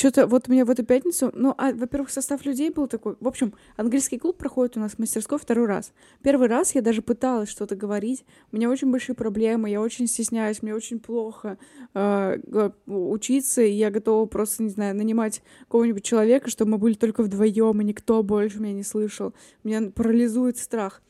что-то 0.00 0.26
вот 0.26 0.48
у 0.48 0.52
меня 0.52 0.64
в 0.64 0.70
эту 0.70 0.82
пятницу... 0.82 1.30
Ну, 1.34 1.54
а, 1.58 1.72
во-первых, 1.72 2.10
состав 2.10 2.46
людей 2.46 2.70
был 2.70 2.88
такой. 2.88 3.16
В 3.20 3.28
общем, 3.28 3.52
английский 3.76 4.18
клуб 4.18 4.38
проходит 4.38 4.78
у 4.78 4.80
нас 4.80 4.92
в 4.92 4.98
мастерской 4.98 5.38
второй 5.38 5.66
раз. 5.66 5.92
Первый 6.22 6.48
раз 6.48 6.74
я 6.74 6.80
даже 6.80 7.02
пыталась 7.02 7.50
что-то 7.50 7.76
говорить. 7.76 8.24
У 8.50 8.56
меня 8.56 8.70
очень 8.70 8.90
большие 8.90 9.14
проблемы, 9.14 9.68
я 9.68 9.82
очень 9.82 10.06
стесняюсь, 10.06 10.62
мне 10.62 10.74
очень 10.74 11.00
плохо 11.00 11.58
э, 11.92 12.70
учиться, 12.86 13.60
и 13.60 13.72
я 13.72 13.90
готова 13.90 14.24
просто, 14.24 14.62
не 14.62 14.70
знаю, 14.70 14.96
нанимать 14.96 15.42
какого-нибудь 15.64 16.02
человека, 16.02 16.48
чтобы 16.48 16.72
мы 16.72 16.78
были 16.78 16.94
только 16.94 17.22
вдвоем, 17.22 17.82
и 17.82 17.84
никто 17.84 18.22
больше 18.22 18.58
меня 18.58 18.72
не 18.72 18.84
слышал. 18.84 19.34
Меня 19.64 19.90
парализует 19.90 20.56
страх. 20.56 21.02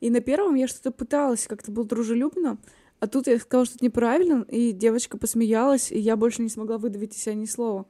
И 0.00 0.08
на 0.08 0.22
первом 0.22 0.54
я 0.54 0.68
что-то 0.68 0.90
пыталась, 0.90 1.46
как-то 1.46 1.70
было 1.70 1.84
дружелюбно, 1.84 2.56
а 3.00 3.06
тут 3.08 3.26
я 3.26 3.38
сказала, 3.38 3.66
что 3.66 3.76
это 3.76 3.84
неправильно, 3.84 4.44
и 4.48 4.72
девочка 4.72 5.18
посмеялась, 5.18 5.92
и 5.92 5.98
я 5.98 6.16
больше 6.16 6.40
не 6.40 6.48
смогла 6.48 6.78
выдавить 6.78 7.14
из 7.14 7.22
себя 7.22 7.34
ни 7.34 7.44
слова. 7.44 7.86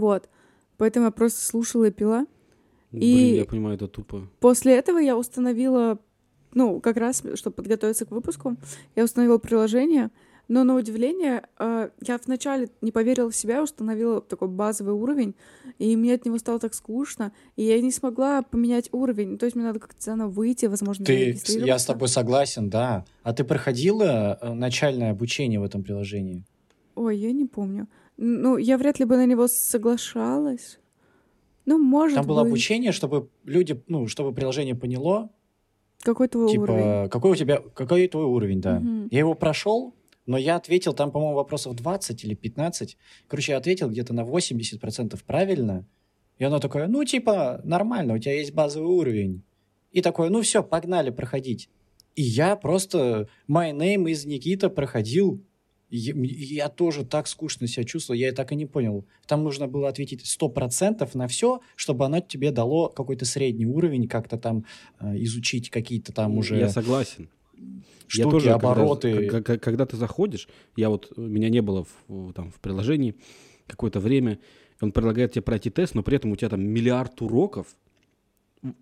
Вот. 0.00 0.28
Поэтому 0.76 1.06
я 1.06 1.10
просто 1.10 1.40
слушала 1.44 1.86
и 1.86 1.90
пила. 1.90 2.26
Блин, 2.92 3.02
и- 3.34 3.36
я 3.36 3.44
понимаю, 3.44 3.76
это 3.76 3.88
тупо. 3.88 4.28
После 4.40 4.76
этого 4.76 4.98
я 4.98 5.16
установила, 5.16 5.98
ну, 6.54 6.80
как 6.80 6.96
раз, 6.96 7.22
чтобы 7.34 7.54
подготовиться 7.56 8.06
к 8.06 8.10
выпуску, 8.10 8.56
я 8.96 9.04
установила 9.04 9.38
приложение, 9.38 10.10
но 10.46 10.64
на 10.64 10.74
удивление 10.76 11.42
э, 11.58 11.90
я 12.00 12.18
вначале 12.24 12.70
не 12.80 12.90
поверила 12.90 13.30
в 13.30 13.36
себя, 13.36 13.62
установила 13.62 14.22
такой 14.22 14.48
базовый 14.48 14.94
уровень, 14.94 15.34
и 15.78 15.94
мне 15.94 16.14
от 16.14 16.24
него 16.24 16.38
стало 16.38 16.58
так 16.58 16.72
скучно, 16.72 17.32
и 17.56 17.64
я 17.64 17.78
не 17.82 17.92
смогла 17.92 18.40
поменять 18.40 18.88
уровень. 18.92 19.36
То 19.36 19.44
есть 19.44 19.56
мне 19.56 19.66
надо 19.66 19.78
как-то 19.78 20.02
заново 20.02 20.30
выйти, 20.30 20.64
возможно, 20.64 21.04
Ты, 21.04 21.38
я 21.48 21.78
с 21.78 21.84
тобой 21.84 22.08
согласен, 22.08 22.70
да. 22.70 23.04
А 23.22 23.34
ты 23.34 23.44
проходила 23.44 24.38
э, 24.40 24.54
начальное 24.54 25.10
обучение 25.10 25.60
в 25.60 25.64
этом 25.64 25.82
приложении? 25.82 26.44
Ой, 26.98 27.16
я 27.16 27.32
не 27.32 27.46
помню. 27.46 27.86
Ну, 28.16 28.56
я 28.56 28.76
вряд 28.76 28.98
ли 28.98 29.04
бы 29.04 29.16
на 29.16 29.24
него 29.26 29.46
соглашалась. 29.46 30.80
Ну, 31.64 31.78
может 31.78 32.16
Там 32.16 32.26
было 32.26 32.42
быть. 32.42 32.50
обучение, 32.50 32.90
чтобы 32.92 33.28
люди, 33.44 33.80
ну, 33.86 34.08
чтобы 34.08 34.32
приложение 34.34 34.74
поняло, 34.74 35.30
Какой 36.02 36.28
твой 36.28 36.50
типа, 36.50 36.62
уровень? 36.62 37.08
какой 37.08 37.32
у 37.32 37.34
тебя, 37.36 37.62
какой 37.74 38.08
твой 38.08 38.24
уровень, 38.24 38.60
да. 38.60 38.80
Мгм. 38.80 39.08
Я 39.12 39.18
его 39.20 39.34
прошел, 39.34 39.94
но 40.26 40.36
я 40.38 40.56
ответил, 40.56 40.92
там, 40.92 41.12
по-моему, 41.12 41.36
вопросов 41.36 41.76
20 41.76 42.24
или 42.24 42.34
15. 42.34 42.96
Короче, 43.28 43.52
я 43.52 43.58
ответил 43.58 43.88
где-то 43.90 44.12
на 44.12 44.24
80% 44.24 45.22
правильно. 45.24 45.86
И 46.38 46.44
оно 46.44 46.58
такое, 46.58 46.88
ну, 46.88 47.04
типа, 47.04 47.60
нормально, 47.64 48.14
у 48.14 48.18
тебя 48.18 48.34
есть 48.34 48.52
базовый 48.54 48.88
уровень. 48.88 49.42
И 49.92 50.02
такое, 50.02 50.30
ну, 50.30 50.42
все, 50.42 50.62
погнали 50.64 51.10
проходить. 51.10 51.68
И 52.16 52.22
я 52.22 52.56
просто 52.56 53.28
My 53.48 53.72
Name 53.72 54.10
из 54.10 54.26
Никита 54.26 54.68
проходил. 54.68 55.40
Я, 55.90 56.12
я 56.16 56.68
тоже 56.68 57.04
так 57.04 57.26
скучно 57.28 57.66
себя 57.66 57.84
чувствовал, 57.84 58.18
я 58.18 58.28
и 58.28 58.32
так 58.32 58.52
и 58.52 58.56
не 58.56 58.66
понял. 58.66 59.06
Там 59.26 59.42
нужно 59.42 59.66
было 59.68 59.88
ответить 59.88 60.22
100% 60.40 61.08
на 61.14 61.26
все, 61.28 61.60
чтобы 61.76 62.04
оно 62.04 62.20
тебе 62.20 62.50
дало 62.50 62.88
какой-то 62.88 63.24
средний 63.24 63.66
уровень, 63.66 64.06
как-то 64.06 64.36
там 64.36 64.64
э, 65.00 65.16
изучить 65.24 65.70
какие-то 65.70 66.12
там 66.12 66.36
уже 66.36 66.58
Я 66.58 66.68
согласен. 66.68 67.30
штуки, 68.06 68.18
я 68.18 68.24
тоже, 68.30 68.50
обороты. 68.52 69.12
Когда, 69.14 69.40
к- 69.40 69.44
к- 69.44 69.58
когда 69.64 69.86
ты 69.86 69.96
заходишь, 69.96 70.48
я 70.76 70.90
вот, 70.90 71.16
меня 71.16 71.48
не 71.48 71.62
было 71.62 71.86
в, 72.06 72.32
там, 72.34 72.50
в 72.50 72.60
приложении 72.60 73.14
какое-то 73.66 73.98
время, 74.00 74.38
он 74.80 74.92
предлагает 74.92 75.32
тебе 75.32 75.42
пройти 75.42 75.70
тест, 75.70 75.94
но 75.94 76.02
при 76.02 76.16
этом 76.16 76.32
у 76.32 76.36
тебя 76.36 76.50
там 76.50 76.60
миллиард 76.62 77.20
уроков 77.22 77.66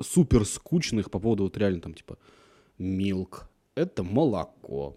супер 0.01 0.45
скучных 0.45 1.11
по 1.11 1.19
поводу 1.19 1.45
вот 1.45 1.57
реально 1.57 1.81
там 1.81 1.95
типа 1.95 2.19
милк, 2.79 3.49
это 3.75 4.03
молоко, 4.03 4.97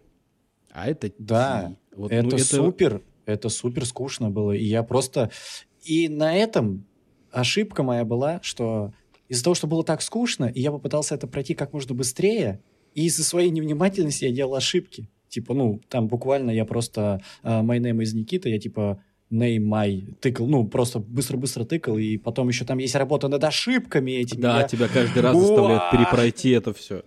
а 0.71 0.87
это 0.89 1.11
Да, 1.17 1.69
ти». 1.69 1.77
Вот, 1.95 2.11
это, 2.11 2.27
ну, 2.27 2.37
супер, 2.37 3.01
это 3.25 3.49
супер 3.49 3.85
скучно 3.85 4.29
было. 4.29 4.53
И 4.53 4.63
я 4.63 4.83
просто... 4.83 5.31
И 5.83 6.07
на 6.07 6.35
этом 6.35 6.85
ошибка 7.31 7.83
моя 7.83 8.05
была, 8.05 8.39
что 8.41 8.93
из-за 9.27 9.43
того, 9.43 9.53
что 9.53 9.67
было 9.67 9.83
так 9.83 10.01
скучно, 10.01 10.45
и 10.45 10.61
я 10.61 10.71
попытался 10.71 11.15
это 11.15 11.27
пройти 11.27 11.53
как 11.53 11.73
можно 11.73 11.93
быстрее, 11.95 12.61
и 12.95 13.05
из-за 13.05 13.23
своей 13.23 13.49
невнимательности 13.51 14.25
я 14.25 14.31
делал 14.31 14.55
ошибки. 14.55 15.09
Типа, 15.29 15.53
ну, 15.53 15.79
там 15.89 16.07
буквально 16.07 16.51
я 16.51 16.65
просто 16.65 17.21
uh, 17.43 17.63
my 17.63 17.79
name 17.79 18.01
из 18.01 18.13
Никита, 18.13 18.49
я 18.49 18.59
типа 18.59 19.03
name 19.31 19.59
my 19.59 20.15
тыкал, 20.15 20.47
ну, 20.47 20.67
просто 20.67 20.99
быстро-быстро 20.99 21.65
тыкал, 21.65 21.97
и 21.97 22.17
потом 22.17 22.47
еще 22.47 22.65
там 22.65 22.79
есть 22.79 22.95
работа 22.95 23.27
над 23.27 23.43
ошибками 23.43 24.11
этими. 24.11 24.41
Да, 24.41 24.61
я- 24.61 24.67
тебя 24.67 24.87
каждый 24.87 25.21
раз 25.21 25.37
заставляют 25.37 25.91
перепройти 25.91 26.49
это 26.49 26.73
все. 26.73 27.03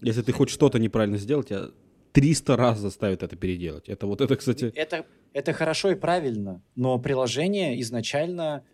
Если 0.00 0.22
ты 0.22 0.32
хоть 0.32 0.48
что-то 0.48 0.78
неправильно 0.78 1.18
сделал, 1.18 1.42
тебя 1.42 1.70
300 2.12 2.56
раз 2.56 2.78
заставят 2.78 3.22
это 3.22 3.36
переделать. 3.36 3.88
Это 3.88 4.06
вот 4.06 4.20
это, 4.20 4.36
кстати, 4.36 4.72
Это, 4.74 5.06
это 5.32 5.52
хорошо 5.52 5.90
и 5.90 5.94
правильно, 5.94 6.62
но 6.74 6.98
приложение 6.98 7.80
изначально 7.82 8.64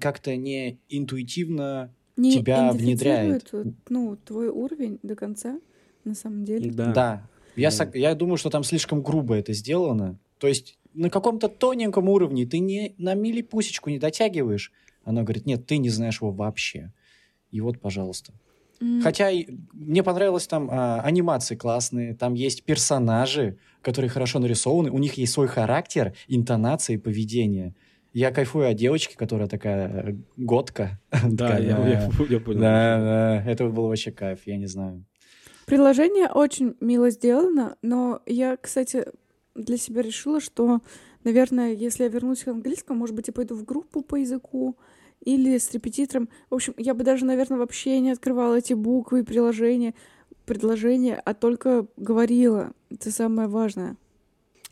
как-то 0.00 0.36
не 0.36 0.78
интуитивно 0.88 1.94
Не 2.16 2.32
тебя 2.32 2.72
внедряет. 2.72 3.50
ну, 3.88 4.16
твой 4.16 4.48
уровень 4.48 4.98
до 5.02 5.14
конца, 5.14 5.60
на 6.04 6.14
самом 6.14 6.44
деле. 6.44 6.70
да. 6.70 6.92
Да. 6.92 7.28
Я, 7.56 7.70
Да. 7.70 7.90
я 7.94 8.14
думаю, 8.14 8.36
что 8.36 8.48
там 8.50 8.62
слишком 8.62 9.02
грубо 9.02 9.34
это 9.34 9.52
сделано. 9.52 10.18
То 10.38 10.46
есть 10.46 10.78
на 10.94 11.10
каком-то 11.10 11.48
тоненьком 11.48 12.08
уровне 12.08 12.46
ты 12.46 12.58
не 12.58 12.94
на 12.98 13.14
милипусечку 13.14 13.90
не 13.90 13.98
дотягиваешь. 13.98 14.72
Она 15.04 15.22
говорит, 15.22 15.46
нет, 15.46 15.66
ты 15.66 15.78
не 15.78 15.88
знаешь 15.90 16.20
его 16.20 16.30
вообще. 16.30 16.92
И 17.50 17.60
вот, 17.60 17.80
пожалуйста. 17.80 18.32
М, 18.80 19.00
Хотя 19.02 19.30
мне 19.72 20.02
понравилось 20.02 20.46
там 20.46 20.68
а, 20.70 21.00
анимации 21.02 21.54
классные, 21.56 22.14
там 22.14 22.34
есть 22.34 22.64
персонажи, 22.64 23.58
которые 23.82 24.08
хорошо 24.10 24.38
нарисованы, 24.38 24.90
у 24.90 24.98
них 24.98 25.14
есть 25.14 25.32
свой 25.32 25.48
характер, 25.48 26.14
интонация 26.28 26.94
и 26.94 26.98
поведение. 26.98 27.74
Я 28.12 28.30
кайфую 28.32 28.68
от 28.68 28.76
девочки, 28.76 29.14
которая 29.16 29.48
такая 29.48 29.88
э, 29.88 30.14
готка. 30.36 30.98
Да, 31.12 31.46
Такая, 31.48 31.62
я, 31.62 31.88
я- 31.88 32.10
я 32.28 32.40
понял. 32.40 32.60
Да, 32.60 32.98
да, 33.44 33.50
это 33.50 33.66
был 33.68 33.86
вообще 33.88 34.10
кайф, 34.10 34.40
я 34.46 34.56
не 34.56 34.66
знаю. 34.66 35.04
Приложение 35.66 36.28
очень 36.28 36.74
мило 36.80 37.10
сделано, 37.10 37.76
но 37.82 38.22
я, 38.26 38.56
кстати, 38.56 39.04
для 39.54 39.76
себя 39.76 40.02
решила, 40.02 40.40
что, 40.40 40.80
наверное, 41.22 41.72
если 41.72 42.02
я 42.04 42.08
вернусь 42.08 42.42
к 42.44 42.48
английскому, 42.48 42.98
может 42.98 43.14
быть, 43.14 43.28
я 43.28 43.32
пойду 43.32 43.54
в 43.54 43.64
группу 43.64 44.02
по 44.02 44.16
языку 44.16 44.76
или 45.24 45.58
с 45.58 45.72
репетитором. 45.72 46.28
В 46.48 46.54
общем, 46.54 46.74
я 46.76 46.94
бы 46.94 47.04
даже, 47.04 47.24
наверное, 47.24 47.58
вообще 47.58 48.00
не 48.00 48.10
открывала 48.10 48.56
эти 48.56 48.72
буквы 48.72 49.20
и 49.20 49.24
приложения, 49.24 49.94
предложения, 50.46 51.20
а 51.24 51.34
только 51.34 51.86
говорила. 51.96 52.72
Это 52.90 53.10
самое 53.10 53.48
важное. 53.48 53.96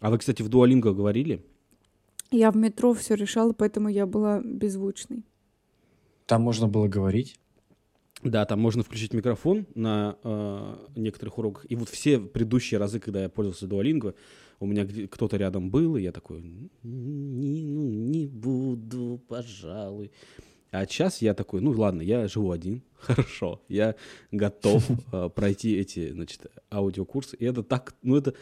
А 0.00 0.10
вы, 0.10 0.18
кстати, 0.18 0.42
в 0.42 0.48
Дуолинго 0.48 0.92
говорили? 0.92 1.44
Я 2.30 2.50
в 2.50 2.56
метро 2.56 2.92
все 2.94 3.14
решала, 3.14 3.52
поэтому 3.52 3.88
я 3.88 4.06
была 4.06 4.40
беззвучной. 4.42 5.24
Там 6.26 6.42
можно 6.42 6.68
было 6.68 6.88
говорить. 6.88 7.38
Да, 8.22 8.44
там 8.44 8.60
можно 8.60 8.82
включить 8.82 9.14
микрофон 9.14 9.66
на 9.74 10.18
э, 10.22 10.76
некоторых 10.96 11.38
уроках. 11.38 11.66
И 11.68 11.76
вот 11.76 11.88
все 11.88 12.18
предыдущие 12.18 12.78
разы, 12.78 13.00
когда 13.00 13.22
я 13.22 13.28
пользовался 13.28 13.66
Duolingo, 13.66 14.14
у 14.60 14.66
меня 14.66 14.86
кто-то 15.08 15.36
рядом 15.36 15.70
был, 15.70 15.96
и 15.96 16.02
я 16.02 16.12
такой, 16.12 16.42
не, 16.82 17.64
ну, 17.64 17.88
не 17.90 18.26
буду, 18.26 19.20
пожалуй. 19.28 20.10
А 20.70 20.86
сейчас 20.86 21.22
я 21.22 21.32
такой, 21.34 21.60
ну 21.60 21.70
ладно, 21.70 22.02
я 22.02 22.28
живу 22.28 22.50
один, 22.50 22.82
хорошо, 22.92 23.62
я 23.68 23.94
готов 24.30 24.84
э, 25.12 25.30
пройти 25.34 25.76
эти, 25.76 26.10
значит, 26.10 26.46
аудиокурсы. 26.70 27.36
И 27.36 27.44
это 27.44 27.62
так, 27.62 27.94
ну 28.02 28.16
это 28.16 28.34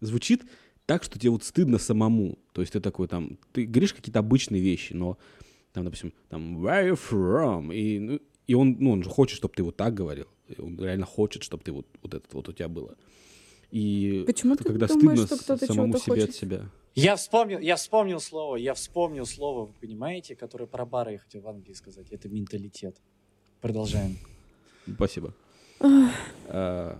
звучит 0.00 0.42
так, 0.86 1.04
что 1.04 1.18
тебе 1.18 1.30
вот 1.30 1.44
стыдно 1.44 1.78
самому. 1.78 2.38
То 2.52 2.60
есть 2.60 2.72
ты 2.72 2.80
такой 2.80 3.08
там, 3.08 3.38
ты 3.52 3.64
говоришь 3.64 3.94
какие-то 3.94 4.18
обычные 4.18 4.60
вещи, 4.60 4.92
но 4.92 5.18
там, 5.72 5.84
допустим, 5.84 6.12
там, 6.28 6.64
where 6.64 6.90
you 6.90 6.98
from? 6.98 7.74
И, 7.74 7.98
ну, 7.98 8.20
и 8.46 8.54
он, 8.54 8.76
ну, 8.80 8.90
он 8.90 9.02
же 9.02 9.08
хочет, 9.08 9.36
чтобы 9.36 9.54
ты 9.54 9.62
вот 9.62 9.76
так 9.76 9.94
говорил. 9.94 10.26
Он 10.58 10.78
реально 10.80 11.06
хочет, 11.06 11.44
чтобы 11.44 11.62
ты 11.62 11.70
вот, 11.70 11.86
вот 12.02 12.14
это 12.14 12.26
вот 12.32 12.48
у 12.48 12.52
тебя 12.52 12.68
было. 12.68 12.96
И 13.70 14.24
Почему 14.26 14.56
ты 14.56 14.64
когда 14.64 14.86
думаешь, 14.86 15.20
стыдно 15.20 15.36
что 15.36 15.44
кто-то 15.44 15.66
самому 15.66 15.92
чего-то 15.92 16.04
себе 16.04 16.14
от 16.14 16.20
хочет? 16.28 16.34
себя. 16.34 16.70
Я 16.94 17.16
вспомнил, 17.16 17.58
я 17.60 17.76
вспомнил 17.76 18.20
слово, 18.20 18.56
я 18.56 18.74
вспомнил 18.74 19.24
слово, 19.26 19.66
вы 19.66 19.72
понимаете, 19.80 20.34
которое 20.34 20.66
про 20.66 20.84
бары 20.84 21.12
я 21.12 21.18
хотел 21.18 21.42
в 21.42 21.48
Англии 21.48 21.72
сказать. 21.72 22.08
Это 22.10 22.28
менталитет. 22.28 22.96
Продолжаем. 23.60 24.18
Спасибо. 24.92 25.34
А, 26.48 26.98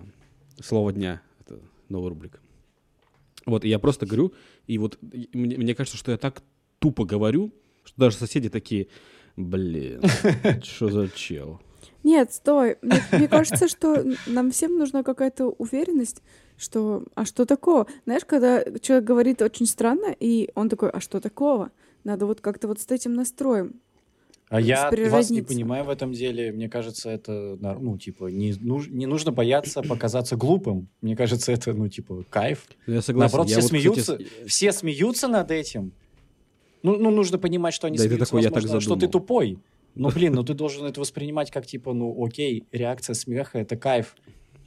Слово 0.61 0.93
дня. 0.93 1.23
Это 1.41 1.59
новая 1.89 2.11
рубрика. 2.11 2.39
Вот, 3.47 3.65
и 3.65 3.69
я 3.69 3.79
просто 3.79 4.07
говорю, 4.07 4.33
и 4.67 4.79
вот 4.79 4.99
и 5.13 5.29
мне, 5.33 5.57
мне 5.57 5.75
кажется, 5.75 5.99
что 5.99 6.13
я 6.13 6.19
так 6.19 6.43
тупо 6.79 7.05
говорю, 7.05 7.51
что 7.85 7.99
даже 7.99 8.17
соседи 8.17 8.49
такие, 8.49 8.89
Блин, 9.37 10.03
что 10.63 10.91
за 10.91 11.09
чел? 11.09 11.61
Нет, 12.03 12.33
стой. 12.33 12.79
Мне, 12.83 13.03
мне 13.13 13.29
кажется, 13.29 13.69
что 13.69 14.05
нам 14.27 14.51
всем 14.51 14.79
нужна 14.79 15.03
какая-то 15.03 15.47
уверенность, 15.47 16.23
что 16.61 17.05
«а 17.15 17.25
что 17.25 17.45
такого?» 17.47 17.87
Знаешь, 18.05 18.25
когда 18.25 18.63
человек 18.81 19.05
говорит 19.05 19.43
очень 19.43 19.67
странно, 19.67 20.15
и 20.21 20.51
он 20.55 20.69
такой 20.69 20.91
«а 20.91 21.01
что 21.01 21.21
такого?» 21.21 21.71
Надо 22.05 22.27
вот 22.27 22.41
как-то 22.41 22.69
вот 22.69 22.81
с 22.81 22.91
этим 22.91 23.15
настроем. 23.15 23.75
А 24.49 24.61
я 24.61 24.91
вас 25.11 25.31
не 25.31 25.43
понимаю 25.43 25.85
в 25.85 25.91
этом 25.91 26.13
деле. 26.13 26.51
Мне 26.51 26.69
кажется, 26.69 27.09
это, 27.09 27.57
ну, 27.61 27.97
типа, 27.99 28.27
не, 28.27 28.53
нуж- 28.53 28.89
не 28.89 29.07
нужно 29.07 29.31
бояться 29.31 29.81
показаться 29.83 30.35
глупым. 30.37 30.89
Мне 31.03 31.15
кажется, 31.15 31.53
это, 31.53 31.73
ну, 31.73 31.89
типа, 31.89 32.25
кайф. 32.29 32.67
Я 32.87 33.01
согласен. 33.01 33.19
Наоборот, 33.37 33.49
я 33.49 33.61
все 33.61 33.69
вот, 33.69 33.79
кстати, 33.79 33.83
смеются, 33.83 34.19
с- 34.45 34.49
все 34.49 34.73
смеются 34.73 35.29
над 35.29 35.51
этим. 35.53 35.93
Ну, 36.83 36.97
ну, 36.97 37.11
нужно 37.11 37.39
понимать, 37.39 37.75
что 37.75 37.87
они 37.87 37.97
Да, 37.99 38.05
смеются, 38.05 38.27
такой, 38.27 38.43
я 38.43 38.49
так 38.49 38.63
возможно, 38.63 38.81
что 38.81 38.97
ты 38.97 39.07
тупой. 39.07 39.59
Ну, 39.95 40.09
блин, 40.11 40.33
ну 40.35 40.43
ты 40.43 40.55
должен 40.55 40.85
это 40.87 40.99
воспринимать 41.01 41.51
как, 41.51 41.67
типа, 41.67 41.93
ну, 41.93 42.25
окей, 42.25 42.65
реакция 42.73 43.15
смеха— 43.15 43.59
это 43.61 43.77
кайф, 43.77 44.17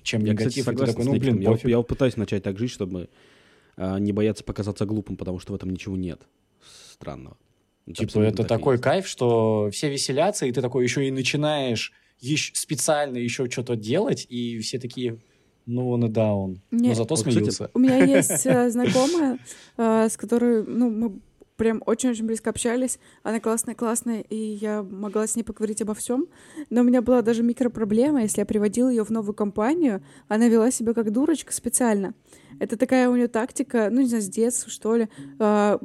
чем 0.04 0.24
Я, 0.26 0.34
кстати, 0.36 0.58
негатив. 0.58 0.58
и 0.58 0.62
ты 0.62 0.66
согласен 0.66 0.94
такой, 0.94 1.06
ну, 1.06 1.20
блин, 1.20 1.40
Я, 1.40 1.58
я 1.64 1.78
вот 1.78 1.88
пытаюсь 1.88 2.18
начать 2.18 2.44
так 2.44 2.58
жить, 2.58 2.72
чтобы 2.72 3.10
а, 3.78 3.98
не 4.00 4.12
бояться 4.12 4.44
показаться 4.44 4.86
глупым, 4.86 5.18
потому 5.18 5.40
что 5.40 5.54
в 5.54 5.56
этом 5.56 5.70
ничего 5.70 5.96
нет 5.98 6.22
странного. 6.92 7.38
Типа, 7.86 8.04
абсолютно 8.04 8.34
это 8.34 8.44
так 8.44 8.60
такой 8.60 8.76
есть. 8.76 8.84
кайф, 8.84 9.08
что 9.08 9.70
все 9.72 9.90
веселятся, 9.90 10.46
и 10.46 10.52
ты 10.52 10.62
такой 10.62 10.84
еще 10.84 11.06
и 11.06 11.12
начинаешь 11.12 11.92
ещё 12.20 12.54
специально 12.56 13.18
еще 13.18 13.50
что-то 13.50 13.76
делать, 13.76 14.26
и 14.30 14.60
все 14.60 14.80
такие, 14.80 15.20
ну, 15.66 15.90
он 15.90 16.06
и 16.06 16.10
да, 16.10 16.34
он. 16.34 16.62
Но 16.72 16.94
зато 16.94 17.16
Вот, 17.16 17.20
кстати, 17.20 17.36
смеются. 17.36 17.72
У 17.74 17.80
меня 17.80 17.98
есть 18.04 18.46
э, 18.46 18.70
знакомая, 18.70 19.38
э, 19.78 20.08
с 20.10 20.16
которой, 20.16 20.64
ну, 20.66 20.90
мы 20.90 21.20
прям 21.56 21.82
очень-очень 21.86 22.26
близко 22.26 22.50
общались. 22.50 23.00
Она 23.24 23.40
классная-классная, 23.40 24.22
и 24.22 24.36
я 24.36 24.84
могла 24.84 25.28
с 25.28 25.36
ней 25.36 25.44
поговорить 25.44 25.82
обо 25.82 25.94
всем. 25.94 26.28
Но 26.70 26.82
у 26.82 26.84
меня 26.84 27.02
была 27.02 27.22
даже 27.22 27.44
микропроблема, 27.44 28.22
если 28.22 28.42
я 28.42 28.46
приводила 28.46 28.90
ее 28.90 29.04
в 29.04 29.10
новую 29.10 29.34
компанию, 29.34 30.04
она 30.28 30.48
вела 30.48 30.72
себя 30.72 30.94
как 30.94 31.12
дурочка 31.12 31.54
специально. 31.54 32.14
Это 32.60 32.78
такая 32.78 33.10
у 33.10 33.16
нее 33.16 33.28
тактика, 33.28 33.90
ну, 33.92 34.02
не 34.02 34.08
знаю, 34.08 34.24
с 34.24 34.28
детства, 34.28 34.70
что 34.70 34.96
ли, 34.96 35.10
э, 35.40 35.78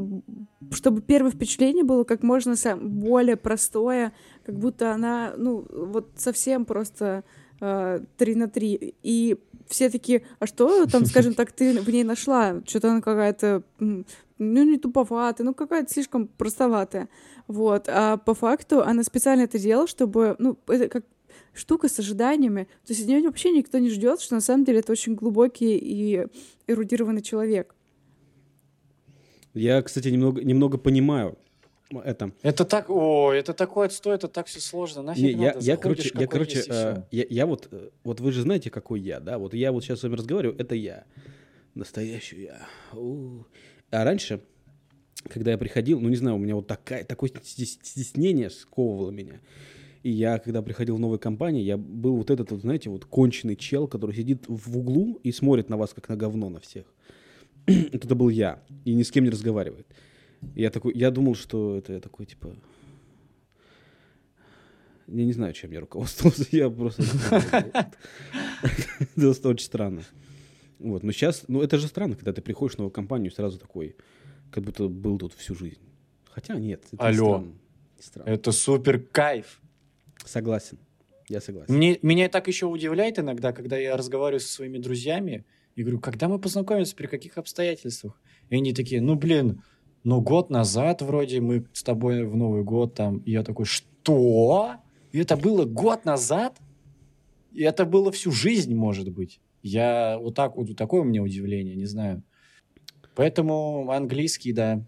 чтобы 0.70 1.00
первое 1.00 1.30
впечатление 1.30 1.84
было 1.84 2.04
как 2.04 2.22
можно 2.22 2.56
сам- 2.56 2.88
более 3.00 3.37
простое, 3.37 4.12
как 4.44 4.58
будто 4.58 4.92
она, 4.92 5.34
ну, 5.37 5.66
вот 5.70 6.10
совсем 6.16 6.64
просто 6.64 7.25
э, 7.60 8.00
три 8.16 8.34
на 8.34 8.48
три. 8.48 8.94
И 9.02 9.38
все 9.68 9.90
такие, 9.90 10.22
а 10.38 10.46
что 10.46 10.87
там, 10.87 11.04
скажем 11.04 11.34
так, 11.34 11.52
ты 11.52 11.80
в 11.80 11.88
ней 11.88 12.04
нашла? 12.04 12.62
Что-то 12.66 12.90
она 12.90 13.00
какая-то, 13.00 13.62
ну, 13.78 14.04
не 14.38 14.78
туповатая, 14.78 15.44
ну, 15.44 15.54
какая-то 15.54 15.92
слишком 15.92 16.26
простоватая. 16.28 17.08
Вот. 17.46 17.88
А 17.88 18.16
по 18.16 18.34
факту 18.34 18.82
она 18.82 19.02
специально 19.02 19.42
это 19.42 19.58
делала, 19.58 19.87
чтобы, 19.87 20.37
ну, 20.38 20.58
это 20.66 20.88
как 20.88 21.04
штука 21.52 21.88
с 21.88 21.98
ожиданиями. 21.98 22.64
То 22.87 22.92
есть 22.92 23.02
от 23.02 23.08
нее 23.08 23.22
вообще 23.22 23.50
никто 23.50 23.78
не 23.78 23.90
ждет, 23.90 24.20
что 24.20 24.34
на 24.34 24.40
самом 24.40 24.64
деле 24.64 24.80
это 24.80 24.92
очень 24.92 25.14
глубокий 25.14 25.76
и 25.76 26.26
эрудированный 26.66 27.22
человек. 27.22 27.75
Я, 29.54 29.82
кстати, 29.82 30.08
немного, 30.08 30.42
немного 30.42 30.78
понимаю 30.78 31.37
это. 31.90 32.33
Это 32.42 32.64
так, 32.64 32.90
о, 32.90 33.33
это 33.33 33.54
такой 33.54 33.87
отстой, 33.87 34.16
это 34.16 34.28
так 34.28 34.47
все 34.47 34.61
сложно. 34.61 35.02
Нафиг 35.02 35.23
Не, 35.23 35.30
я, 35.30 35.54
надо, 35.54 35.59
я, 35.61 35.76
короче, 35.76 36.11
я, 36.14 36.26
короче, 36.26 36.64
э, 36.68 37.02
я, 37.11 37.26
я 37.28 37.47
вот, 37.47 37.68
э, 37.71 37.90
вот 38.04 38.21
вы 38.21 38.33
же 38.33 38.42
знаете, 38.42 38.71
какой 38.71 39.00
я, 39.00 39.21
да? 39.21 39.38
Вот 39.38 39.54
я 39.54 39.73
вот 39.73 39.85
сейчас 39.85 40.00
с 40.00 40.02
вами 40.02 40.16
разговариваю, 40.16 40.59
это 40.59 40.75
я, 40.75 41.04
настоящий 41.75 42.42
я. 42.42 42.66
У. 42.92 43.45
А 43.90 44.04
раньше, 44.04 44.40
когда 45.28 45.52
я 45.52 45.59
приходил, 45.59 46.00
ну 46.00 46.09
не 46.09 46.16
знаю, 46.16 46.37
у 46.37 46.38
меня 46.38 46.57
вот 46.57 46.66
такая, 46.66 47.04
такое 47.04 47.30
стес- 47.42 47.78
стеснение 47.83 48.50
сковывало 48.50 49.11
меня. 49.11 49.40
И 50.02 50.11
я, 50.11 50.38
когда 50.38 50.62
приходил 50.62 50.97
в 50.97 51.00
новую 51.00 51.18
компанию, 51.18 51.64
я 51.64 51.76
был 51.76 52.16
вот 52.16 52.30
этот, 52.30 52.52
вот, 52.52 52.61
знаете, 52.61 52.88
вот 52.88 53.04
конченый 53.04 53.57
чел, 53.57 53.88
который 53.88 54.14
сидит 54.14 54.45
в 54.47 54.78
углу 54.78 55.18
и 55.23 55.33
смотрит 55.33 55.68
на 55.68 55.76
вас, 55.76 55.92
как 55.92 56.09
на 56.09 56.16
говно 56.16 56.49
на 56.50 56.61
всех. 56.61 56.85
Это 57.66 58.14
был 58.14 58.28
я. 58.28 58.62
И 58.84 58.95
ни 58.95 59.02
с 59.02 59.10
кем 59.10 59.25
не 59.25 59.30
разговаривает. 59.30 59.86
Я 60.54 60.70
такой, 60.70 60.94
я 60.94 61.10
думал, 61.10 61.34
что 61.34 61.76
это 61.76 61.94
я 61.94 62.00
такой, 62.00 62.26
типа, 62.26 62.56
я 65.08 65.24
не 65.24 65.32
знаю, 65.32 65.52
чем 65.54 65.72
я 65.72 65.80
руководствовался, 65.80 66.44
я 66.50 66.70
просто... 66.70 67.02
Это 69.16 69.48
очень 69.48 69.64
странно. 69.64 70.02
Вот, 70.78 71.02
но 71.02 71.12
сейчас, 71.12 71.44
ну 71.48 71.62
это 71.62 71.78
же 71.78 71.88
странно, 71.88 72.14
когда 72.14 72.32
ты 72.32 72.40
приходишь 72.40 72.76
в 72.76 72.78
новую 72.78 72.92
компанию, 72.92 73.32
сразу 73.32 73.58
такой, 73.58 73.96
как 74.52 74.64
будто 74.64 74.88
был 74.88 75.18
тут 75.18 75.32
всю 75.32 75.54
жизнь. 75.54 75.80
Хотя 76.30 76.54
нет, 76.56 76.84
это 76.92 77.08
Алло. 77.08 77.44
странно. 77.98 78.28
Это 78.28 78.52
супер 78.52 79.00
кайф. 79.00 79.60
Согласен, 80.24 80.78
я 81.28 81.40
согласен. 81.40 81.74
Мне, 81.74 81.98
меня 82.02 82.28
так 82.28 82.46
еще 82.46 82.66
удивляет 82.66 83.18
иногда, 83.18 83.52
когда 83.52 83.76
я 83.76 83.96
разговариваю 83.96 84.40
со 84.40 84.52
своими 84.52 84.78
друзьями 84.78 85.44
и 85.74 85.82
говорю, 85.82 86.00
когда 86.00 86.28
мы 86.28 86.38
познакомились, 86.38 86.92
при 86.92 87.06
каких 87.06 87.38
обстоятельствах? 87.38 88.20
И 88.50 88.56
они 88.56 88.72
такие, 88.72 89.00
ну, 89.00 89.16
блин, 89.16 89.62
ну, 90.04 90.21
год 90.21 90.50
назад 90.50 91.02
вроде 91.02 91.41
мы 91.41 91.67
с 91.73 91.82
тобой 91.82 92.25
в 92.25 92.37
Новый 92.37 92.63
год 92.65 92.95
там. 92.95 93.19
И 93.19 93.32
я 93.32 93.43
такой, 93.43 93.67
что? 93.67 94.76
И 95.13 95.19
это 95.19 95.37
было 95.37 95.65
год 95.65 96.04
назад? 96.04 96.58
И 97.52 97.63
это 97.63 97.84
было 97.84 98.13
всю 98.13 98.30
жизнь, 98.30 98.75
может 98.75 99.11
быть. 99.11 99.41
Я 99.63 100.19
вот 100.21 100.34
так, 100.34 100.56
вот 100.56 100.75
такое 100.76 101.00
у 101.00 101.04
меня 101.04 101.23
удивление, 101.23 101.75
не 101.75 101.87
знаю. 101.87 102.23
Поэтому 103.15 103.91
английский, 103.91 104.52
да. 104.52 104.84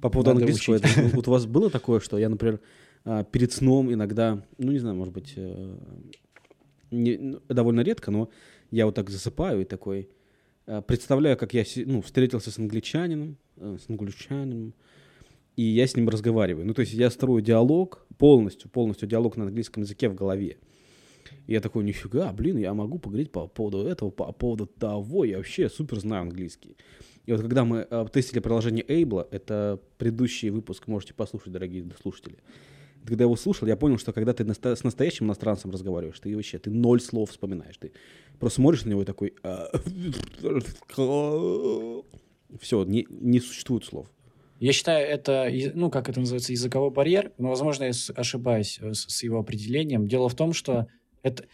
По 0.00 0.08
поводу 0.08 0.30
Надо 0.30 0.44
английского, 0.44 0.76
это, 0.76 0.88
вот 1.14 1.28
у 1.28 1.30
вас 1.30 1.46
было 1.46 1.70
такое, 1.70 2.00
что 2.00 2.18
я, 2.18 2.28
например, 2.28 2.60
а, 3.04 3.24
перед 3.24 3.52
сном 3.52 3.92
иногда, 3.92 4.42
ну 4.58 4.72
не 4.72 4.78
знаю, 4.78 4.96
может 4.96 5.12
быть, 5.12 5.34
э, 5.36 5.76
не- 6.90 7.18
ну, 7.18 7.40
довольно 7.48 7.80
редко, 7.80 8.10
но 8.10 8.30
я 8.70 8.86
вот 8.86 8.94
так 8.94 9.10
засыпаю 9.10 9.62
и 9.62 9.64
такой 9.64 10.08
представляю, 10.86 11.36
как 11.36 11.54
я 11.54 11.64
ну, 11.86 12.00
встретился 12.02 12.50
с 12.50 12.58
англичанином, 12.58 13.36
э, 13.56 13.76
с 13.84 13.90
англичанином, 13.90 14.74
и 15.56 15.62
я 15.62 15.86
с 15.86 15.96
ним 15.96 16.08
разговариваю. 16.08 16.66
Ну, 16.66 16.74
то 16.74 16.80
есть 16.80 16.92
я 16.92 17.10
строю 17.10 17.42
диалог, 17.42 18.06
полностью, 18.18 18.70
полностью 18.70 19.08
диалог 19.08 19.36
на 19.36 19.44
английском 19.44 19.82
языке 19.82 20.08
в 20.08 20.14
голове. 20.14 20.58
И 21.46 21.52
я 21.52 21.60
такой, 21.60 21.84
нифига, 21.84 22.32
блин, 22.32 22.56
я 22.58 22.72
могу 22.74 22.98
поговорить 22.98 23.32
по 23.32 23.46
поводу 23.46 23.86
этого, 23.86 24.10
по 24.10 24.32
поводу 24.32 24.66
того, 24.66 25.24
я 25.24 25.38
вообще 25.38 25.68
супер 25.68 25.98
знаю 26.00 26.22
английский. 26.22 26.76
И 27.26 27.32
вот 27.32 27.40
когда 27.42 27.64
мы 27.64 27.86
э, 27.88 28.06
тестили 28.12 28.40
приложение 28.40 28.84
Able, 28.84 29.26
это 29.30 29.80
предыдущий 29.98 30.50
выпуск, 30.50 30.86
можете 30.86 31.14
послушать, 31.14 31.52
дорогие 31.52 31.84
слушатели. 32.00 32.38
Когда 33.06 33.24
я 33.24 33.26
его 33.26 33.36
слушал, 33.36 33.66
я 33.66 33.76
понял, 33.76 33.98
что 33.98 34.12
когда 34.12 34.32
ты 34.32 34.44
наста- 34.44 34.76
с 34.76 34.84
настоящим 34.84 35.26
иностранцем 35.26 35.70
разговариваешь, 35.70 36.20
ты 36.20 36.34
вообще, 36.34 36.58
ты 36.58 36.70
ноль 36.70 37.00
слов 37.00 37.30
вспоминаешь. 37.30 37.76
Ты 37.78 37.92
просто 38.38 38.56
смотришь 38.56 38.84
на 38.84 38.90
него 38.90 39.02
и 39.02 39.04
такой... 39.04 39.34
Все, 42.60 42.84
не, 42.84 43.06
не 43.10 43.40
существует 43.40 43.84
слов. 43.84 44.06
Я 44.58 44.72
считаю, 44.72 45.08
это, 45.08 45.50
ну, 45.74 45.90
как 45.90 46.08
это 46.08 46.20
называется, 46.20 46.52
языковой 46.52 46.90
барьер, 46.90 47.32
но, 47.38 47.48
возможно, 47.48 47.84
я 47.84 47.92
ошибаюсь 48.14 48.78
э, 48.80 48.92
с, 48.92 49.06
с 49.08 49.22
его 49.22 49.38
определением. 49.38 50.06
Дело 50.06 50.28
в 50.28 50.34
том, 50.34 50.52
что 50.52 50.86
это... 51.22 51.44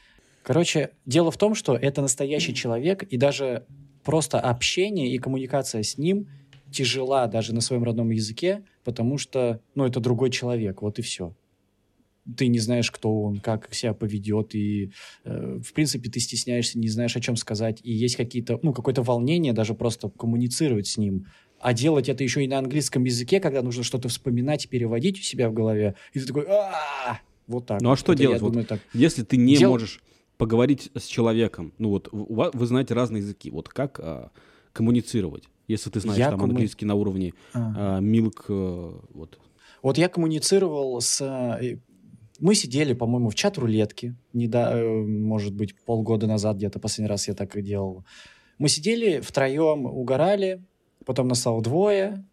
Короче, 0.43 0.91
дело 1.05 1.31
в 1.31 1.37
том, 1.37 1.55
что 1.55 1.77
это 1.77 2.03
настоящий 2.03 2.55
человек, 2.55 3.03
и 3.05 3.17
даже 3.17 3.67
просто 4.05 4.41
общение 4.41 5.09
и 5.09 5.19
коммуникация 5.19 5.83
с 5.83 5.99
ним 5.99 6.29
тяжела 6.77 7.27
даже 7.27 7.55
на 7.55 7.61
своем 7.61 7.85
родном 7.85 8.11
языке, 8.11 8.65
потому 8.85 9.19
что, 9.19 9.61
ну, 9.75 9.85
это 9.85 10.01
другой 10.01 10.31
человек, 10.31 10.83
вот 10.83 10.99
и 10.99 11.03
все. 11.03 11.35
Ты 12.37 12.49
не 12.49 12.59
знаешь, 12.59 12.91
кто 12.91 13.23
он, 13.23 13.39
как 13.39 13.73
себя 13.73 13.95
поведет, 13.95 14.55
и, 14.55 14.91
э, 15.25 15.59
в 15.65 15.73
принципе, 15.73 16.11
ты 16.11 16.21
стесняешься, 16.21 16.79
не 16.79 16.89
знаешь, 16.89 17.17
о 17.17 17.21
чем 17.21 17.37
сказать, 17.37 17.81
и 17.85 17.93
есть 17.93 18.17
какие-то, 18.17 18.59
ну, 18.63 18.73
какое-то 18.73 19.03
волнение 19.03 19.53
даже 19.53 19.75
просто 19.75 20.11
коммуницировать 20.11 20.87
с 20.89 20.99
ним. 20.99 21.27
А 21.61 21.73
делать 21.73 22.09
это 22.09 22.25
еще 22.25 22.45
и 22.45 22.49
на 22.49 22.59
английском 22.59 23.05
языке, 23.05 23.41
когда 23.41 23.63
нужно 23.63 23.83
что-то 23.83 24.09
вспоминать 24.09 24.67
и 24.67 24.69
переводить 24.69 25.19
у 25.21 25.23
себя 25.23 25.49
в 25.49 25.55
голове, 25.55 25.95
и 26.13 26.21
ты 26.21 26.27
такой, 26.27 26.45
«А-а-а!» 26.47 27.21
вот 27.47 27.67
так. 27.67 27.81
Ну, 27.81 27.91
а 27.93 27.97
что 27.97 28.13
Это, 28.13 28.23
я 28.23 28.29
делать? 28.29 28.43
Вот 28.43 28.53
думаю, 28.53 28.67
так. 28.67 28.81
Если 28.93 29.23
ты 29.23 29.37
не 29.37 29.57
Дел- 29.57 29.71
можешь 29.71 30.01
поговорить 30.37 30.91
с 30.95 31.07
человеком, 31.07 31.73
ну 31.79 31.89
вот 31.91 32.09
вы 32.13 32.67
знаете 32.67 32.95
разные 32.95 33.23
языки, 33.23 33.51
вот 33.51 33.69
как 33.69 34.01
а, 34.01 34.31
коммуницировать? 34.73 35.45
Если 35.69 35.91
ты 35.91 36.01
знаешь 36.01 36.19
Я 36.19 36.31
там 36.31 36.41
комму- 36.41 36.51
английский 36.51 36.85
на 36.87 36.95
уровне 36.95 37.33
А. 37.55 37.99
а, 37.99 38.01
milk, 38.01 38.45
э, 38.49 38.93
вот. 39.15 39.39
Вот 39.83 39.99
я 39.99 40.09
коммуницировал 40.09 41.01
с... 41.01 41.21
э, 41.21 41.79
Мы 42.41 42.55
сидели, 42.55 42.93
по-моему, 42.95 43.31
в 43.31 43.35
чат-рулетке, 43.35 44.15
не 44.33 44.47
да, 44.49 44.73
э, 44.79 45.03
может 45.05 45.55
быть, 45.55 45.75
полгода 45.85 46.27
назад 46.27 46.57
где-то 46.57 46.79
последний 46.79 47.09
раз 47.09 47.29
я 47.29 47.35
так 47.35 47.57
и 47.57 47.63
делал. 47.63 48.05
Мы 48.59 48.69
сидели 48.69 49.21
втроем, 49.21 49.87
угорали, 49.87 50.63
потом 51.05 51.29
нас 51.29 51.41
стало 51.41 51.63
двое, 51.63 52.25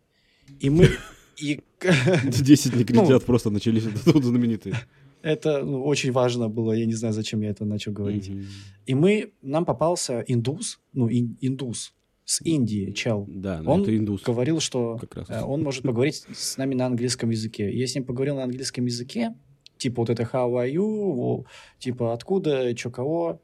и 0.60 0.69
мы... 0.69 0.89
И 1.38 1.62
10 1.82 2.74
Ну. 2.74 2.80
негритят 2.80 3.24
просто 3.26 3.50
начались, 3.50 3.84
тут 4.06 4.24
знаменитые. 4.24 4.76
это 5.24 5.63
ну, 5.63 5.84
очень 5.84 6.12
важно 6.12 6.48
было, 6.50 6.74
я 6.74 6.86
не 6.86 6.93
знаю, 6.93 7.13
зачем 7.13 7.41
я 7.41 7.50
это 7.50 7.65
начал 7.65 7.91
говорить. 7.91 8.30
Мгм. 8.30 8.46
И 8.86 8.93
мы, 8.93 9.32
нам 9.41 9.65
попался 9.65 10.24
индус, 10.28 10.80
ну, 10.93 11.08
ин- 11.10 11.38
индус, 11.41 11.93
с 12.26 12.42
Индии, 12.42 12.92
чел. 12.92 13.26
Да, 13.28 13.62
Он 13.66 13.82
это 13.82 13.96
индус. 13.96 14.24
говорил, 14.24 14.60
что 14.60 15.00
э, 15.30 15.42
он 15.42 15.62
может 15.62 15.84
поговорить 15.84 16.26
с 16.34 16.58
нами 16.58 16.74
на 16.74 16.86
английском 16.86 17.30
языке. 17.30 17.72
Я 17.72 17.86
с 17.86 17.96
ним 17.96 18.06
поговорил 18.06 18.36
на 18.36 18.44
английском 18.44 18.86
языке, 18.86 19.36
типа 19.78 20.02
вот 20.02 20.10
это 20.10 20.24
how 20.24 20.52
are 20.54 20.72
you, 20.72 21.46
типа 21.80 22.14
откуда, 22.14 22.74
чё, 22.76 22.90
кого. 22.92 23.42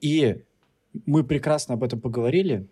И 0.00 0.42
мы 1.06 1.24
прекрасно 1.24 1.74
об 1.74 1.84
этом 1.84 2.00
поговорили. 2.00 2.68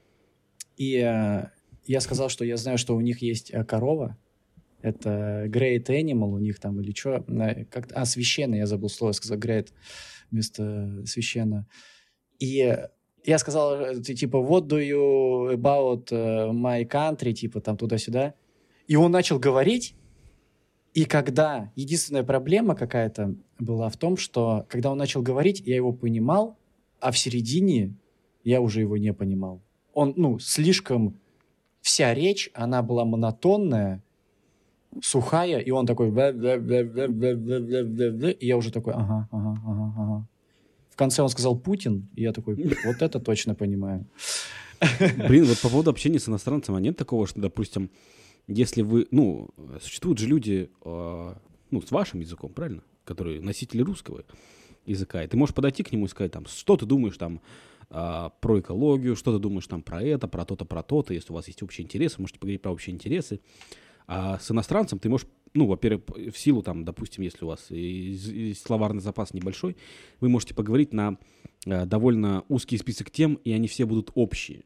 И 0.77 0.97
э, 0.97 1.49
я 1.85 2.01
сказал, 2.01 2.29
что 2.29 2.45
я 2.45 2.57
знаю, 2.57 2.79
что 2.79 2.97
у 2.97 3.01
них 3.01 3.21
есть 3.23 3.51
э, 3.53 3.65
корова. 3.65 4.17
Это 4.81 5.47
great 5.49 5.87
animal 5.87 6.33
у 6.33 6.39
них 6.39 6.61
там 6.61 6.81
или 6.81 6.93
что. 6.93 7.25
Как 7.71 7.89
а, 7.93 8.05
священный, 8.05 8.59
я 8.59 8.67
забыл 8.67 8.89
слово, 8.89 9.13
сказал 9.13 9.39
great 9.39 9.69
вместо 10.31 11.05
священно. 11.07 11.67
И 12.39 12.77
я 13.27 13.39
сказал, 13.39 14.01
типа, 14.03 14.37
what 14.37 14.69
do 14.69 14.79
you 14.79 15.53
about 15.53 16.09
э, 16.11 16.51
my 16.53 16.89
country, 16.89 17.33
типа, 17.33 17.61
там 17.61 17.77
туда-сюда. 17.77 18.35
И 18.87 18.97
он 18.97 19.11
начал 19.11 19.41
говорить, 19.41 19.97
и 20.95 21.05
когда... 21.05 21.73
Единственная 21.75 22.23
проблема 22.23 22.77
какая-то 22.77 23.35
была 23.59 23.89
в 23.89 23.97
том, 23.97 24.17
что 24.17 24.65
когда 24.69 24.93
он 24.93 24.99
начал 24.99 25.23
говорить, 25.23 25.61
я 25.67 25.75
его 25.75 25.93
понимал, 25.93 26.57
а 27.01 27.11
в 27.11 27.19
середине 27.19 27.97
я 28.45 28.61
уже 28.61 28.81
его 28.81 28.97
не 28.97 29.13
понимал. 29.13 29.61
Он, 29.93 30.15
ну, 30.17 30.39
слишком... 30.39 31.19
Вся 31.81 32.15
речь, 32.15 32.51
она 32.53 32.83
была 32.83 33.05
монотонная, 33.05 34.03
сухая, 35.03 35.61
и 35.61 35.71
он 35.71 35.87
такой... 35.87 36.11
И 38.41 38.47
я 38.47 38.57
уже 38.57 38.73
такой, 38.73 38.95
ага, 38.95 39.29
ага, 39.31 39.61
ага, 39.65 39.95
ага. 39.97 40.27
В 40.97 40.99
конце 40.99 41.21
он 41.21 41.29
сказал 41.29 41.59
Путин, 41.59 42.09
и 42.15 42.23
я 42.23 42.33
такой, 42.33 42.55
вот 42.55 43.03
это 43.03 43.21
точно 43.21 43.55
понимаю. 43.55 44.07
Блин, 45.29 45.45
вот 45.45 45.61
по 45.61 45.69
поводу 45.69 45.91
общения 45.91 46.19
с 46.19 46.27
иностранцем, 46.27 46.75
а 46.75 46.81
нет 46.81 46.97
такого, 46.97 47.27
что, 47.27 47.39
допустим, 47.39 47.91
если 48.47 48.81
вы, 48.81 49.07
ну, 49.11 49.51
существуют 49.83 50.19
же 50.19 50.27
люди, 50.27 50.71
э, 50.87 51.35
ну, 51.71 51.83
с 51.83 51.91
вашим 51.91 52.21
языком, 52.21 52.51
правильно? 52.51 52.83
Которые 53.05 53.43
носители 53.43 53.83
русского 53.83 54.25
языка, 54.87 55.23
и 55.23 55.27
ты 55.27 55.37
можешь 55.37 55.55
подойти 55.55 55.83
к 55.83 55.93
нему 55.93 56.07
и 56.07 56.09
сказать, 56.09 56.33
там, 56.33 56.47
что 56.47 56.79
ты 56.79 56.87
думаешь, 56.87 57.19
там, 57.19 57.43
а, 57.91 58.31
про 58.41 58.61
экологию, 58.61 59.17
что 59.17 59.35
ты 59.35 59.39
думаешь 59.39 59.67
там 59.67 59.83
про 59.83 60.03
это, 60.03 60.29
про 60.29 60.47
то-то, 60.47 60.65
про 60.65 60.83
то-то, 60.83 61.13
если 61.13 61.31
у 61.31 61.37
вас 61.37 61.47
есть 61.47 61.63
общие 61.63 61.85
интересы, 61.85 62.23
можете 62.23 62.39
поговорить 62.39 62.63
про 62.63 62.73
общие 62.73 62.95
интересы. 62.95 63.41
А 64.07 64.39
с 64.39 64.51
иностранцем 64.51 64.99
ты 64.99 65.11
можешь, 65.11 65.27
ну, 65.57 65.67
во-первых, 65.67 66.03
в 66.33 66.39
силу 66.39 66.63
там, 66.63 66.85
допустим, 66.85 67.23
если 67.25 67.45
у 67.45 67.49
вас 67.49 67.67
и, 67.71 68.13
и 68.13 68.55
словарный 68.55 69.01
запас 69.01 69.35
небольшой, 69.35 69.77
вы 70.21 70.29
можете 70.29 70.55
поговорить 70.55 70.93
на 70.93 71.19
э, 71.67 71.87
довольно 71.87 72.45
узкий 72.49 72.79
список 72.79 73.11
тем, 73.11 73.35
и 73.45 73.53
они 73.53 73.67
все 73.69 73.85
будут 73.87 74.11
общие. 74.15 74.65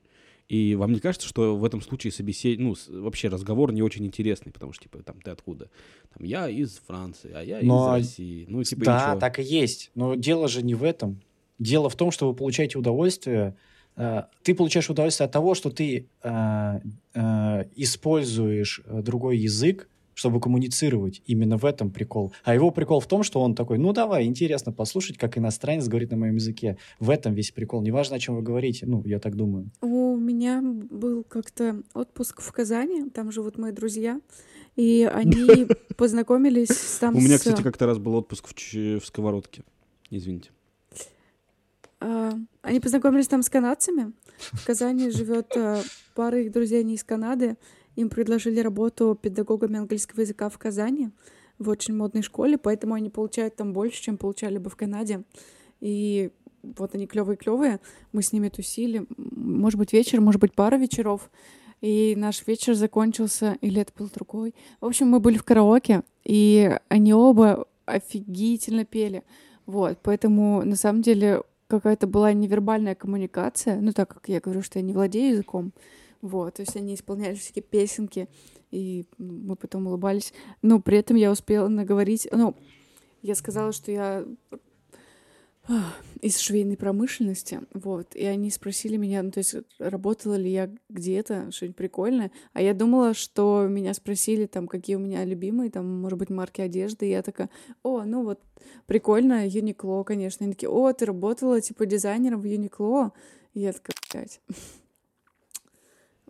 И 0.49 0.75
вам 0.75 0.93
не 0.93 0.99
кажется, 0.99 1.29
что 1.29 1.57
в 1.57 1.65
этом 1.65 1.81
случае 1.81 2.13
собесед... 2.13 2.59
ну, 2.59 2.75
вообще 2.89 3.29
разговор 3.29 3.73
не 3.73 3.83
очень 3.83 4.05
интересный, 4.05 4.51
потому 4.51 4.73
что, 4.73 4.83
типа, 4.83 5.01
там, 5.05 5.21
ты 5.21 5.31
откуда? 5.31 5.71
Там, 6.13 6.27
я 6.27 6.49
из 6.49 6.81
Франции, 6.89 7.31
а 7.33 7.41
я 7.43 7.61
Но- 7.63 7.97
из 7.97 8.03
России. 8.09 8.47
Ну, 8.49 8.65
типа, 8.65 8.85
да, 8.85 9.13
чё? 9.15 9.21
так 9.21 9.39
и 9.39 9.45
есть. 9.45 9.93
Но 9.95 10.17
дело 10.17 10.49
же 10.49 10.63
не 10.65 10.75
в 10.75 10.83
этом. 10.83 11.21
Дело 11.61 11.89
в 11.89 11.95
том, 11.95 12.11
что 12.11 12.27
вы 12.29 12.35
получаете 12.35 12.79
удовольствие. 12.79 13.55
э, 13.95 14.25
Ты 14.43 14.55
получаешь 14.57 14.91
удовольствие 14.91 15.27
от 15.27 15.31
того, 15.33 15.55
что 15.55 15.71
ты 15.71 16.09
э, 16.23 16.81
э, 17.15 17.65
используешь 17.77 18.81
э, 18.87 19.03
другой 19.03 19.39
язык, 19.39 19.89
чтобы 20.21 20.39
коммуницировать. 20.39 21.23
Именно 21.25 21.57
в 21.57 21.65
этом 21.65 21.91
прикол. 21.91 22.35
А 22.45 22.55
его 22.55 22.71
прикол 22.71 23.01
в 23.01 23.07
том, 23.07 23.23
что 23.23 23.41
он 23.41 23.55
такой, 23.55 23.79
ну 23.79 23.95
давай, 23.95 24.27
интересно 24.27 24.71
послушать, 24.71 25.17
как 25.17 25.39
иностранец 25.39 25.89
говорит 25.89 26.11
на 26.11 26.19
моем 26.19 26.35
языке. 26.35 26.77
В 26.99 27.09
этом 27.09 27.33
весь 27.33 27.53
прикол. 27.53 27.81
Неважно, 27.81 28.17
о 28.17 28.19
чем 28.19 28.37
вы 28.37 28.43
говорите. 28.43 28.85
Ну, 28.85 29.03
я 29.07 29.19
так 29.19 29.35
думаю. 29.35 29.71
У 29.81 30.17
меня 30.19 30.61
был 30.63 31.25
как-то 31.25 31.83
отпуск 31.95 32.43
в 32.43 32.53
Казани, 32.53 33.09
там 33.09 33.33
живут 33.33 33.57
мои 33.57 33.73
друзья, 33.73 34.21
и 34.77 35.09
они 35.11 35.67
познакомились 35.97 36.69
с- 36.69 36.99
там 36.99 37.17
У 37.17 37.21
меня, 37.21 37.39
кстати, 37.39 37.63
как-то 37.63 37.87
раз 37.87 37.97
был 37.97 38.15
отпуск 38.15 38.49
в, 38.49 39.01
сковородке. 39.03 39.63
Извините. 40.11 40.51
а, 41.99 42.35
Они 42.61 42.79
познакомились 42.81 43.29
там 43.29 43.43
с 43.43 43.49
канадцами. 43.49 44.13
В 44.53 44.67
Казани 44.67 45.09
живет 45.11 45.51
а, 45.57 45.81
пара 46.15 46.43
их 46.43 46.53
друзей, 46.53 46.81
они 46.81 46.95
из 46.97 47.05
Канады. 47.05 47.57
Им 48.01 48.09
предложили 48.09 48.61
работу 48.61 49.15
педагогами 49.21 49.79
английского 49.79 50.23
языка 50.23 50.49
в 50.49 50.57
Казани 50.57 51.11
в 51.59 51.69
очень 51.69 51.95
модной 51.95 52.23
школе, 52.23 52.57
поэтому 52.57 52.95
они 52.95 53.11
получают 53.11 53.57
там 53.57 53.75
больше, 53.75 54.01
чем 54.01 54.17
получали 54.17 54.57
бы 54.57 54.71
в 54.71 54.77
Канаде. 54.77 55.23
И 55.83 56.31
вот 56.63 56.95
они 56.95 57.07
клевые-клевые. 57.07 57.79
Мы 58.13 58.23
с 58.23 58.33
ними 58.33 58.49
тусили. 58.49 59.07
Может 59.19 59.79
быть, 59.79 59.93
вечер, 59.93 60.23
может 60.23 60.41
быть, 60.41 60.55
пара 60.55 60.77
вечеров. 60.77 61.31
И 61.83 62.15
наш 62.17 62.47
вечер 62.47 62.73
закончился, 62.73 63.59
или 63.61 63.83
это 63.83 63.93
был 63.99 64.09
другой. 64.09 64.55
В 64.81 64.87
общем, 64.87 65.09
мы 65.09 65.21
были 65.21 65.37
в 65.37 65.45
караоке, 65.45 66.03
и 66.25 66.75
они 66.89 67.13
оба 67.13 67.67
офигительно 67.85 68.87
пели. 68.87 69.25
Вот, 69.67 69.99
поэтому 70.03 70.65
на 70.65 70.77
самом 70.77 71.03
деле 71.03 71.43
какая-то 71.67 72.07
была 72.07 72.33
невербальная 72.33 72.95
коммуникация, 72.95 73.79
ну 73.79 73.93
так 73.93 74.09
как 74.09 74.29
я 74.29 74.41
говорю, 74.41 74.63
что 74.63 74.79
я 74.79 74.85
не 74.85 74.95
владею 74.95 75.35
языком, 75.35 75.73
вот, 76.23 76.55
то 76.55 76.63
есть 76.63 76.77
они 76.77 76.95
исполняли 76.95 77.35
всякие 77.35 77.63
песенки, 77.63 78.29
и 78.71 79.07
мы 79.19 79.57
потом 79.57 79.87
улыбались, 79.87 80.33
но 80.63 80.81
при 80.81 80.99
этом 80.99 81.17
я 81.17 81.31
успела 81.31 81.69
наговорить, 81.69 82.29
ну, 82.33 82.57
я 83.23 83.35
сказала, 83.35 83.73
что 83.73 83.91
я 83.91 84.25
из 86.21 86.39
швейной 86.39 86.77
промышленности, 86.77 87.61
вот, 87.73 88.15
и 88.17 88.25
они 88.25 88.51
спросили 88.51 88.97
меня, 88.97 89.23
ну, 89.23 89.31
то 89.31 89.39
есть 89.39 89.55
работала 89.79 90.35
ли 90.35 90.51
я 90.51 90.71
где-то, 90.89 91.51
что-нибудь 91.53 91.77
прикольное, 91.77 92.33
а 92.53 92.61
я 92.61 92.75
думала, 92.75 93.15
что 93.15 93.67
меня 93.69 93.95
спросили, 93.95 94.47
там, 94.47 94.67
какие 94.67 94.97
у 94.97 95.01
меня 95.01 95.25
любимые, 95.25 95.71
там, 95.71 96.01
может 96.01 96.19
быть, 96.19 96.31
марки 96.31 96.61
одежды, 96.61 97.07
и 97.07 97.11
я 97.11 97.23
такая, 97.23 97.51
о, 97.83 98.03
ну 98.03 98.25
вот, 98.25 98.41
прикольно, 98.87 99.47
Юникло, 99.47 100.03
конечно, 100.03 100.45
они 100.45 100.55
такие, 100.55 100.71
о, 100.71 100.93
ты 100.93 101.07
работала, 101.07 101.61
типа, 101.61 101.87
дизайнером 101.87 102.41
в 102.41 102.45
Юникло, 102.45 103.13
и 103.55 103.61
я 103.61 103.73
такая, 103.73 103.95
блядь. 104.13 104.41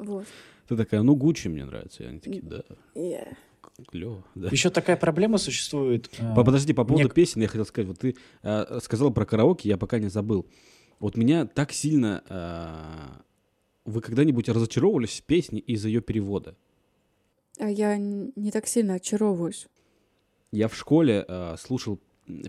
Вот. 0.00 0.26
Ты 0.68 0.76
такая, 0.76 1.02
ну, 1.02 1.14
Гуччи 1.16 1.48
мне 1.48 1.64
нравится. 1.64 2.02
И 2.04 2.06
они 2.06 2.18
такие, 2.20 2.42
да, 2.42 2.62
Yeah. 2.94 3.36
клево. 3.88 4.24
Да. 4.34 4.48
Еще 4.50 4.70
такая 4.70 4.96
проблема 4.96 5.38
существует. 5.38 6.08
э, 6.18 6.34
По- 6.34 6.44
Подожди, 6.44 6.72
по 6.72 6.84
поводу 6.84 7.08
нек- 7.08 7.14
песен 7.14 7.40
я 7.42 7.48
хотел 7.48 7.64
сказать. 7.66 7.88
Вот 7.88 7.98
ты 7.98 8.16
э, 8.42 8.78
сказал 8.82 9.12
про 9.12 9.24
караоке, 9.24 9.68
я 9.68 9.76
пока 9.76 9.98
не 9.98 10.08
забыл. 10.08 10.46
Вот 10.98 11.16
меня 11.16 11.46
так 11.46 11.72
сильно... 11.72 12.22
э, 12.28 13.20
вы 13.84 14.00
когда-нибудь 14.00 14.48
разочаровывались 14.48 15.20
в 15.20 15.24
песне 15.24 15.58
из-за 15.60 15.88
ее 15.88 16.00
перевода? 16.00 16.54
А 17.58 17.68
я 17.68 17.96
не 17.96 18.50
так 18.52 18.66
сильно 18.66 18.94
очаровываюсь. 18.94 19.66
Я 20.52 20.68
в 20.68 20.74
школе 20.76 21.24
э, 21.26 21.56
слушал 21.58 21.98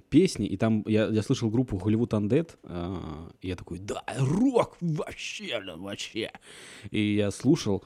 песни, 0.09 0.47
и 0.47 0.57
там 0.57 0.83
я, 0.87 1.07
я 1.07 1.21
слышал 1.21 1.49
группу 1.49 1.77
Hollywood 1.77 2.09
Undead, 2.09 2.51
э, 2.63 3.29
и 3.41 3.47
я 3.47 3.55
такой, 3.55 3.79
да, 3.79 4.03
рок 4.17 4.77
вообще, 4.81 5.59
блин, 5.59 5.81
вообще. 5.81 6.31
И 6.91 7.15
я 7.15 7.31
слушал, 7.31 7.83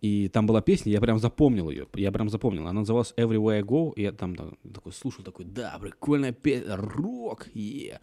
и 0.00 0.28
там 0.28 0.46
была 0.46 0.60
песня, 0.60 0.92
я 0.92 1.00
прям 1.00 1.18
запомнил 1.18 1.70
ее, 1.70 1.86
я 1.94 2.12
прям 2.12 2.28
запомнил. 2.28 2.62
Она 2.66 2.80
называлась 2.80 3.14
Everywhere 3.16 3.56
I 3.56 3.62
Go, 3.62 3.92
и 3.94 4.02
я 4.02 4.12
там, 4.12 4.36
там 4.36 4.58
такой 4.72 4.92
слушал, 4.92 5.24
такой, 5.24 5.44
да, 5.46 5.78
прикольная 5.80 6.32
песня, 6.32 6.76
рок, 6.76 7.48
е. 7.54 8.00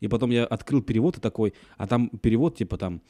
И 0.00 0.08
потом 0.08 0.30
я 0.30 0.44
открыл 0.44 0.82
перевод 0.82 1.18
и 1.18 1.20
такой, 1.20 1.54
а 1.76 1.86
там 1.86 2.08
перевод 2.08 2.56
типа 2.56 2.76
там, 2.76 3.02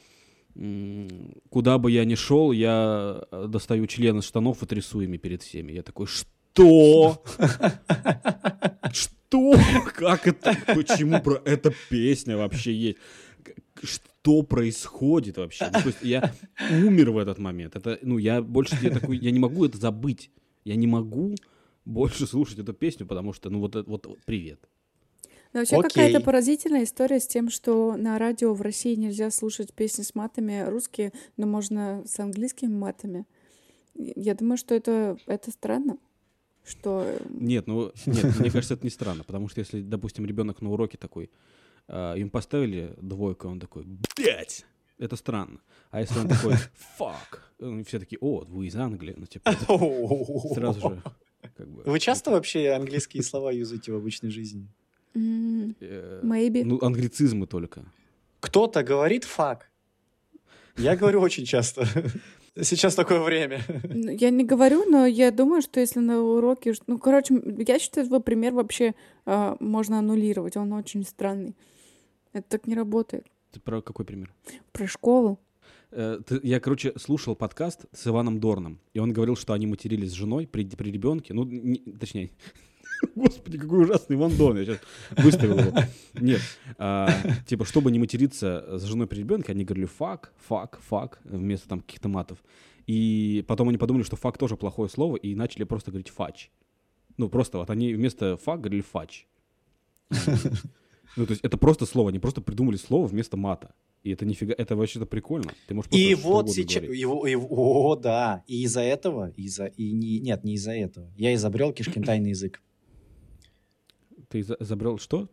куда 1.49 1.77
бы 1.77 1.91
я 1.91 2.05
ни 2.05 2.15
шел, 2.15 2.51
я 2.51 3.23
достаю 3.31 3.87
член 3.87 4.19
из 4.19 4.25
штанов 4.25 4.63
и 4.63 4.65
трясу 4.65 5.01
ими 5.01 5.17
перед 5.17 5.41
всеми. 5.41 5.73
Я 5.73 5.83
такой, 5.83 6.07
что? 6.07 6.29
Что? 6.55 7.21
Как 9.93 10.27
это? 10.27 10.55
Почему 10.67 11.21
про 11.21 11.41
эта 11.45 11.73
песня 11.89 12.37
вообще 12.37 12.73
есть? 12.73 12.97
Что 13.83 14.43
происходит 14.43 15.37
вообще? 15.37 15.65
Ну, 15.71 15.81
то 15.81 15.87
есть 15.87 16.01
я 16.01 16.33
умер 16.71 17.11
в 17.11 17.17
этот 17.17 17.37
момент. 17.37 17.75
Это, 17.75 17.99
ну, 18.01 18.17
я 18.17 18.41
больше 18.41 18.77
я 18.81 18.89
такой, 18.91 19.17
я 19.17 19.31
не 19.31 19.39
могу 19.39 19.65
это 19.65 19.77
забыть. 19.77 20.31
Я 20.63 20.75
не 20.75 20.87
могу 20.87 21.35
больше 21.85 22.25
слушать 22.25 22.59
эту 22.59 22.73
песню, 22.73 23.05
потому 23.05 23.33
что, 23.33 23.49
ну, 23.49 23.59
вот, 23.59 23.75
это- 23.75 23.89
вот, 23.89 24.05
вот 24.07 24.19
привет. 24.25 24.59
Но 25.53 25.59
вообще 25.59 25.77
Окей. 25.77 25.89
какая-то 25.89 26.19
поразительная 26.21 26.83
история 26.83 27.19
с 27.19 27.27
тем, 27.27 27.49
что 27.49 27.95
на 27.95 28.17
радио 28.19 28.53
в 28.53 28.61
России 28.61 28.95
нельзя 28.95 29.31
слушать 29.31 29.73
песни 29.73 30.03
с 30.03 30.13
матами 30.15 30.65
русские, 30.67 31.13
но 31.37 31.47
можно 31.47 32.03
с 32.05 32.19
английскими 32.19 32.73
матами. 32.75 33.25
Я 33.93 34.33
думаю, 34.35 34.57
что 34.57 34.75
это, 34.75 35.17
это 35.27 35.51
странно, 35.51 35.97
что... 36.65 37.03
э, 37.05 37.19
Нет, 37.29 37.67
ну, 37.67 37.91
нет, 38.05 38.39
мне 38.39 38.51
кажется, 38.51 38.73
это 38.73 38.83
не 38.83 38.89
странно, 38.89 39.23
потому 39.23 39.47
что 39.49 39.59
если, 39.59 39.81
допустим, 39.81 40.25
ребенок 40.25 40.61
на 40.61 40.71
уроке 40.71 40.97
такой, 40.97 41.29
а, 41.87 42.13
им 42.15 42.29
поставили 42.29 42.93
двойку, 43.01 43.47
он 43.47 43.59
такой, 43.59 43.83
блять, 44.15 44.65
это 44.97 45.15
странно. 45.15 45.59
А 45.91 46.01
если 46.01 46.19
он 46.19 46.27
такой, 46.27 46.55
fuck, 46.99 47.79
и 47.79 47.83
все 47.83 47.99
такие, 47.99 48.17
о, 48.21 48.43
вы 48.45 48.67
из 48.67 48.75
Англии, 48.75 49.13
ну, 49.17 49.25
типа, 49.25 49.51
сразу 50.53 50.79
же, 50.79 51.01
как 51.55 51.69
бы... 51.69 51.83
Вы 51.83 51.99
часто 51.99 52.31
вообще 52.31 52.71
английские 52.71 53.23
слова 53.23 53.51
юзаете 53.51 53.91
в 53.91 53.95
обычной 53.95 54.29
жизни? 54.29 54.67
э, 55.15 56.21
Maybe. 56.23 56.63
Ну, 56.63 56.79
англицизмы 56.81 57.47
только. 57.47 57.85
Кто-то 58.39 58.83
говорит 58.83 59.23
фак. 59.23 59.69
Я 60.77 60.95
говорю 60.95 61.21
очень 61.21 61.45
часто. 61.45 61.87
Сейчас 62.61 62.95
такое 62.95 63.19
время. 63.21 63.61
Я 63.93 64.29
не 64.29 64.45
говорю, 64.45 64.85
но 64.89 65.05
я 65.05 65.31
думаю, 65.31 65.61
что 65.61 65.79
если 65.79 65.99
на 65.99 66.21
уроке... 66.21 66.73
Ну, 66.87 66.97
короче, 66.97 67.41
я 67.67 67.79
считаю, 67.79 68.07
твой 68.07 68.21
пример 68.21 68.53
вообще 68.53 68.93
а, 69.25 69.57
можно 69.59 69.99
аннулировать. 69.99 70.55
Он 70.55 70.71
очень 70.73 71.03
странный. 71.03 71.55
Это 72.31 72.47
так 72.49 72.67
не 72.67 72.75
работает. 72.75 73.25
Ты 73.51 73.59
про 73.59 73.81
какой 73.81 74.05
пример? 74.05 74.33
Про 74.71 74.87
школу. 74.87 75.39
Э, 75.91 76.19
ты- 76.25 76.39
я, 76.43 76.59
короче, 76.59 76.93
слушал 76.97 77.35
подкаст 77.35 77.85
с 77.93 78.07
Иваном 78.07 78.39
Дорном, 78.39 78.79
и 78.93 78.99
он 78.99 79.13
говорил, 79.13 79.35
что 79.35 79.53
они 79.53 79.67
матерились 79.67 80.09
с 80.11 80.13
женой 80.13 80.47
при, 80.47 80.65
при 80.65 80.91
ребенке. 80.91 81.33
Ну, 81.33 81.43
не- 81.45 81.79
точнее, 81.99 82.31
господи, 83.15 83.57
какой 83.57 83.83
ужасный 83.83 84.15
Иван 84.15 84.35
Дорн, 84.37 84.57
я 84.57 84.65
сейчас 84.65 84.79
выставил 85.17 85.59
его. 85.59 85.71
Нет, 86.13 86.41
а, 86.77 87.09
типа, 87.45 87.65
чтобы 87.65 87.91
не 87.91 87.99
материться 87.99 88.77
с 88.77 88.83
женой 88.83 89.07
при 89.07 89.19
ребенке, 89.19 89.51
они 89.51 89.65
говорили 89.65 89.85
fuck, 89.85 90.33
fuck, 90.47 90.79
fuck, 90.87 91.19
вместо 91.23 91.67
там 91.67 91.81
каких-то 91.81 92.09
матов. 92.09 92.43
И 92.87 93.43
потом 93.47 93.69
они 93.69 93.77
подумали, 93.77 94.03
что 94.03 94.15
фак 94.15 94.37
тоже 94.37 94.57
плохое 94.57 94.89
слово, 94.89 95.15
и 95.17 95.35
начали 95.35 95.63
просто 95.63 95.91
говорить 95.91 96.09
фач. 96.09 96.51
Ну, 97.17 97.29
просто 97.29 97.57
вот 97.57 97.69
они 97.69 97.93
вместо 97.93 98.37
фак 98.37 98.61
говорили 98.61 98.81
фач. 98.81 99.25
Ну, 101.17 101.25
то 101.25 101.31
есть 101.31 101.45
это 101.45 101.57
просто 101.57 101.85
слово, 101.85 102.09
они 102.09 102.19
просто 102.19 102.41
придумали 102.41 102.75
слово 102.75 103.07
вместо 103.07 103.37
мата. 103.37 103.73
И 104.03 104.11
это 104.11 104.25
нифига, 104.25 104.53
это 104.55 104.75
вообще-то 104.75 105.05
прикольно. 105.05 105.51
Ты 105.67 105.73
можешь 105.73 105.91
И 105.91 106.13
вот 106.13 106.51
сейчас... 106.51 106.83
Его, 106.83 107.25
его- 107.25 107.47
о, 107.49 107.95
да. 107.95 108.43
И 108.47 108.63
из-за 108.63 108.81
этого... 108.81 109.31
Из-за, 109.31 109.65
и 109.65 109.91
не, 109.93 110.19
нет, 110.19 110.43
не 110.43 110.55
из-за 110.55 110.73
этого. 110.73 111.11
Я 111.17 111.33
изобрел 111.33 111.73
кишкин 111.73 112.03
тайный 112.03 112.29
язык. 112.29 112.61
Ты 114.43 114.55
забрал 114.59 114.97
что? 114.99 115.29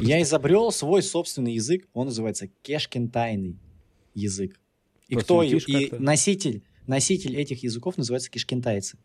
Я 0.00 0.22
изобрел 0.22 0.70
свой 0.70 1.02
собственный 1.02 1.54
язык. 1.54 1.88
Он 1.92 2.06
называется 2.06 2.48
кешкин 2.62 3.08
тайный 3.08 3.58
язык. 4.14 4.60
И 5.08 5.16
кто... 5.16 5.42
и- 5.42 5.90
носитель, 5.98 6.62
носитель 6.86 7.36
этих 7.36 7.64
языков 7.64 7.98
называется 7.98 8.30
кишкентайцы. 8.30 8.98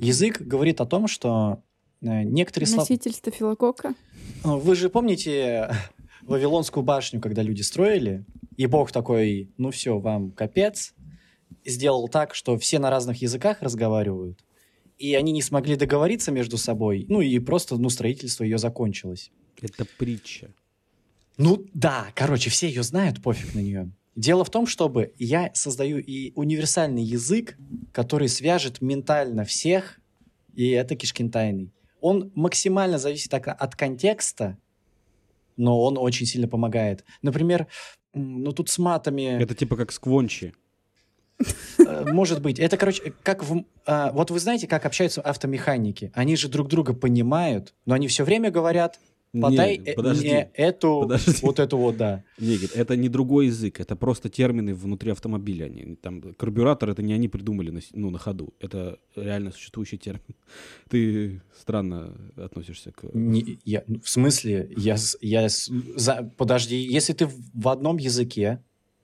Язык 0.00 0.40
говорит 0.40 0.80
о 0.80 0.86
том, 0.86 1.06
что 1.06 1.62
э, 2.00 2.24
некоторые 2.24 2.66
слова... 2.66 2.82
Носитель 2.82 3.12
стафилококка. 3.12 3.94
Вы 4.42 4.74
же 4.74 4.88
помните 4.88 5.70
Вавилонскую 6.22 6.82
башню, 6.82 7.20
когда 7.20 7.42
люди 7.42 7.62
строили, 7.62 8.24
и 8.56 8.66
Бог 8.66 8.90
такой, 8.90 9.50
ну 9.58 9.70
все, 9.70 9.98
вам 9.98 10.32
капец, 10.32 10.94
сделал 11.64 12.08
так, 12.08 12.34
что 12.34 12.58
все 12.58 12.78
на 12.78 12.90
разных 12.90 13.22
языках 13.22 13.58
разговаривают, 13.60 14.44
и 14.98 15.14
они 15.14 15.32
не 15.32 15.42
смогли 15.42 15.76
договориться 15.76 16.32
между 16.32 16.56
собой, 16.56 17.06
ну 17.08 17.20
и 17.20 17.38
просто, 17.38 17.76
ну, 17.76 17.88
строительство 17.90 18.44
ее 18.44 18.58
закончилось. 18.58 19.30
Это 19.60 19.86
притча. 19.98 20.54
Ну 21.36 21.66
да, 21.74 22.08
короче, 22.14 22.50
все 22.50 22.68
ее 22.68 22.82
знают, 22.82 23.22
пофиг 23.22 23.54
на 23.54 23.60
нее. 23.60 23.90
Дело 24.14 24.44
в 24.44 24.50
том, 24.50 24.66
чтобы 24.66 25.12
я 25.18 25.50
создаю 25.52 25.98
и 25.98 26.32
универсальный 26.34 27.02
язык, 27.02 27.58
который 27.92 28.28
свяжет 28.28 28.80
ментально 28.80 29.44
всех, 29.44 30.00
и 30.54 30.70
это 30.70 30.96
Кишкин 30.96 31.30
тайный. 31.30 31.72
Он 32.00 32.32
максимально 32.34 32.98
зависит 32.98 33.34
от, 33.34 33.46
от 33.46 33.76
контекста, 33.76 34.56
но 35.58 35.82
он 35.82 35.98
очень 35.98 36.24
сильно 36.24 36.48
помогает. 36.48 37.04
Например, 37.20 37.66
ну 38.14 38.52
тут 38.52 38.70
с 38.70 38.78
матами, 38.78 39.42
Это 39.42 39.54
типа 39.54 39.76
как 39.76 39.92
сквончи. 39.92 40.54
Э, 41.78 42.04
может 42.12 42.40
быть, 42.42 42.58
это, 42.58 42.76
короче, 42.76 43.12
как 43.22 43.44
в... 43.44 43.64
а, 43.86 44.12
вот 44.12 44.30
вы 44.30 44.38
знаете, 44.38 44.66
как 44.66 44.86
общаются 44.86 45.20
автомеханики? 45.20 46.10
Они 46.14 46.36
же 46.36 46.48
друг 46.48 46.68
друга 46.68 46.94
понимают, 46.94 47.74
но 47.84 47.94
они 47.94 48.08
все 48.08 48.24
время 48.24 48.50
говорят, 48.50 48.98
подай 49.38 49.76
Не, 49.76 49.92
подожди. 49.92 50.28
мне 50.28 50.50
эту, 50.54 51.00
подожди. 51.02 51.32
вот 51.42 51.58
эту 51.60 51.76
вот, 51.76 51.96
да. 51.98 52.24
Не, 52.38 52.56
это 52.74 52.96
не 52.96 53.08
другой 53.10 53.46
язык, 53.46 53.80
это 53.80 53.94
просто 53.96 54.30
термины 54.30 54.74
внутри 54.74 55.10
автомобиля. 55.10 55.66
Они, 55.66 55.96
там, 55.96 56.22
карбюратор 56.34 56.88
это 56.90 57.02
не 57.02 57.12
они 57.12 57.28
придумали 57.28 57.70
на, 57.70 57.80
ну, 57.92 58.10
на 58.10 58.18
ходу. 58.18 58.54
Это 58.60 58.98
реально 59.14 59.50
существующий 59.52 59.98
термин. 59.98 60.22
Ты 60.88 61.42
странно 61.60 62.16
относишься 62.36 62.92
к... 62.92 63.04
Не- 63.12 63.58
я, 63.64 63.84
ну, 63.86 64.00
в 64.00 64.08
смысле, 64.08 64.70
я, 64.76 64.96
я 65.20 65.48
за- 65.48 66.32
подожди, 66.38 66.76
если 66.76 67.12
ты 67.12 67.28
в 67.52 67.68
одном 67.68 67.98
языке, 67.98 68.62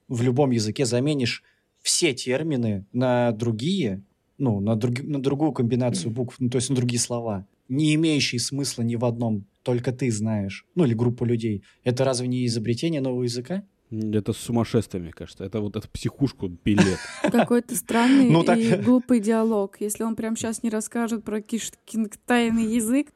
в 0.09 0.23
любом 0.23 0.51
языке 0.51 0.85
заменишь 0.87 1.43
все 1.83 2.13
термины 2.15 2.87
на 2.93 3.33
другие, 3.33 4.03
ну, 4.39 4.61
на, 4.61 4.75
други- 4.77 5.03
на 5.07 5.21
другую 5.21 5.53
комбинацию 5.53 6.11
букв, 6.11 6.37
ну, 6.39 6.49
то 6.49 6.57
есть 6.57 6.71
на 6.71 6.77
другие 6.77 7.01
слова, 7.01 7.47
не 7.69 7.95
имеющие 7.95 8.41
смысла 8.41 8.83
ни 8.83 8.97
в 8.97 9.05
одном, 9.05 9.45
только 9.63 9.93
ты 9.93 10.11
знаешь, 10.11 10.67
ну, 10.75 10.85
или 10.85 10.95
группа 10.95 11.25
людей, 11.25 11.63
это 11.85 12.05
разве 12.05 12.29
не 12.29 12.47
изобретение 12.47 13.01
нового 13.01 13.25
языка? 13.25 13.63
Это 13.91 14.33
сумасшествие, 14.33 15.03
мне 15.03 15.13
кажется. 15.13 15.45
Это 15.45 15.61
вот 15.61 15.77
это 15.77 15.87
психушку 15.87 16.49
билет. 16.65 16.99
Какой-то 17.31 17.77
странный 17.77 18.31
Ну 18.31 18.43
так- 18.43 18.59
и 18.59 18.75
глупый 18.83 19.21
диалог. 19.21 19.77
Если 19.81 20.03
он 20.03 20.17
прямо 20.17 20.35
сейчас 20.35 20.63
не 20.63 20.71
расскажет 20.71 21.25
про 21.25 21.43
кишкин 21.43 22.09
тайный 22.25 22.75
язык, 22.75 23.09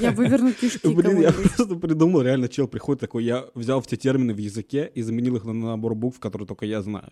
я 0.00 0.10
выверну 0.16 0.52
кишки 0.52 0.86
Блин, 0.86 1.20
я 1.20 1.32
просто 1.32 1.74
придумал, 1.74 2.22
реально 2.22 2.48
чел 2.48 2.68
приходит 2.68 3.00
такой, 3.00 3.24
я 3.24 3.46
взял 3.56 3.80
все 3.82 3.96
термины 3.96 4.32
в 4.32 4.38
языке 4.38 4.88
и 4.94 5.02
заменил 5.02 5.34
их 5.34 5.44
на 5.44 5.52
набор 5.52 5.96
букв, 5.96 6.20
которые 6.20 6.46
только 6.46 6.64
я 6.64 6.80
знаю. 6.80 7.10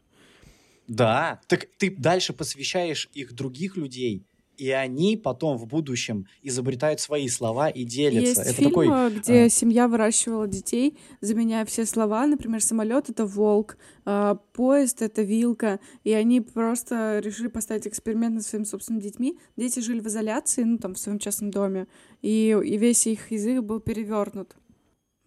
Да. 0.89 1.41
Так 1.47 1.67
ты 1.79 1.95
дальше 1.97 2.33
посвящаешь 2.33 3.09
их 3.13 3.35
других 3.35 3.77
людей, 3.77 4.25
и 4.59 4.71
они 4.71 5.17
потом 5.17 5.57
в 5.57 5.67
будущем 5.67 6.27
изобретают 6.43 7.01
свои 7.01 7.29
слова 7.29 7.69
и 7.69 7.85
делятся. 7.85 8.41
Есть 8.41 8.41
это 8.41 8.53
фильм, 8.55 8.71
такой... 8.71 8.89
э, 8.89 9.11
где 9.11 9.45
а. 9.45 9.49
семья 9.49 9.87
выращивала 9.87 10.49
детей, 10.49 10.99
заменяя 11.21 11.65
все 11.65 11.87
слова. 11.87 12.27
Например, 12.27 12.61
самолет 12.61 13.09
это 13.09 13.25
волк, 13.25 13.79
а, 14.05 14.35
поезд 14.53 15.01
это 15.01 15.23
вилка. 15.23 15.79
И 16.03 16.13
они 16.13 16.41
просто 16.41 17.21
решили 17.25 17.47
поставить 17.47 17.87
эксперимент 17.87 18.35
над 18.35 18.45
своими 18.45 18.65
собственными 18.65 19.03
детьми. 19.03 19.39
Дети 19.57 19.79
жили 19.79 20.01
в 20.01 20.09
изоляции, 20.09 20.65
ну 20.65 20.79
там 20.79 20.95
в 20.95 20.99
своем 20.99 21.21
частном 21.21 21.53
доме, 21.53 21.87
и, 22.21 22.59
и 22.65 22.77
весь 22.77 23.07
их 23.07 23.31
язык 23.31 23.63
был 23.63 23.79
перевернут. 23.79 24.57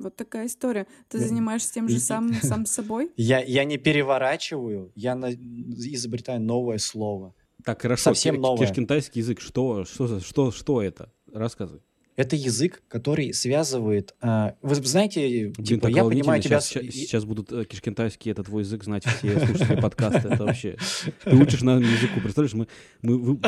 Вот 0.02 0.16
такая 0.16 0.48
история. 0.48 0.88
Ты 1.10 1.20
Да. 1.20 1.28
занимаешься 1.28 1.74
тем 1.74 1.88
же 1.88 2.00
сам 2.00 2.34
с 2.66 2.72
собой. 2.72 3.12
Я, 3.18 3.40
я 3.44 3.64
не 3.64 3.78
переворачиваю, 3.78 4.92
я 4.96 5.16
на- 5.16 5.32
изобретаю 5.34 6.42
новое 6.42 6.78
слово. 6.78 7.34
Так, 7.64 7.82
хорошо. 7.82 8.04
Совсем 8.06 8.42
новое. 8.42 8.66
Кишкентайский 8.68 9.22
язык, 9.22 9.40
что, 9.40 9.86
что, 9.86 10.08
за- 10.08 10.20
что, 10.20 10.52
что 10.52 10.82
это? 10.82 11.12
Рассказывай. 11.32 11.82
Это 12.18 12.36
язык, 12.36 12.84
который 12.90 13.34
связывает... 13.34 14.14
а, 14.20 14.56
вы 14.62 14.76
знаете, 14.76 15.54
Блин, 15.58 15.66
типа, 15.66 15.88
я 15.88 16.04
понимаю 16.04 16.42
тебя... 16.42 16.60
Сейчас, 16.60 16.66
с- 16.66 16.72
ща- 16.72 16.80
и- 16.82 16.92
сейчас 16.92 17.24
будут 17.26 17.52
э, 17.54 17.64
кишкентайский, 17.66 18.32
это 18.32 18.44
твой 18.44 18.64
язык 18.64 18.84
знать 18.84 19.06
все 19.06 19.40
слушатели 19.40 19.80
подкаста. 19.80 20.28
Это 20.28 20.44
вообще... 20.44 20.76
Ты 21.24 21.36
учишь 21.36 21.62
нам 21.62 21.80
языку. 21.80 22.20
Представляешь, 22.22 22.54
мы, 22.54 22.68
мы, 23.02 23.18
вы- 23.18 23.40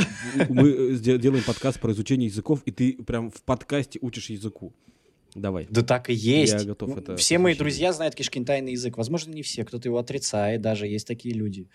мы 0.50 0.70
э, 0.70 1.18
делаем 1.18 1.44
подкаст 1.46 1.80
про 1.82 1.92
изучение 1.92 2.30
языков, 2.30 2.62
и 2.66 2.72
ты 2.72 2.94
прям 3.04 3.32
в 3.32 3.44
подкасте 3.44 4.00
учишь 4.02 4.30
языку. 4.30 4.74
Давай. 5.36 5.68
Да 5.70 5.82
так 5.82 6.10
и 6.10 6.14
есть. 6.14 6.54
Я 6.54 6.64
готов 6.64 6.90
Ну, 6.90 6.98
это 6.98 7.16
все 7.16 7.38
мои 7.38 7.54
послушать. 7.54 7.60
друзья 7.60 7.94
знают 7.94 8.16
кишкин 8.16 8.46
тайный 8.46 8.74
язык. 8.74 8.98
Возможно, 8.98 9.32
не 9.32 9.42
все, 9.42 9.64
кто-то 9.66 9.88
его 9.88 9.98
отрицает, 9.98 10.62
даже 10.62 10.88
есть 10.88 11.08
такие 11.08 11.34
люди. 11.34 11.68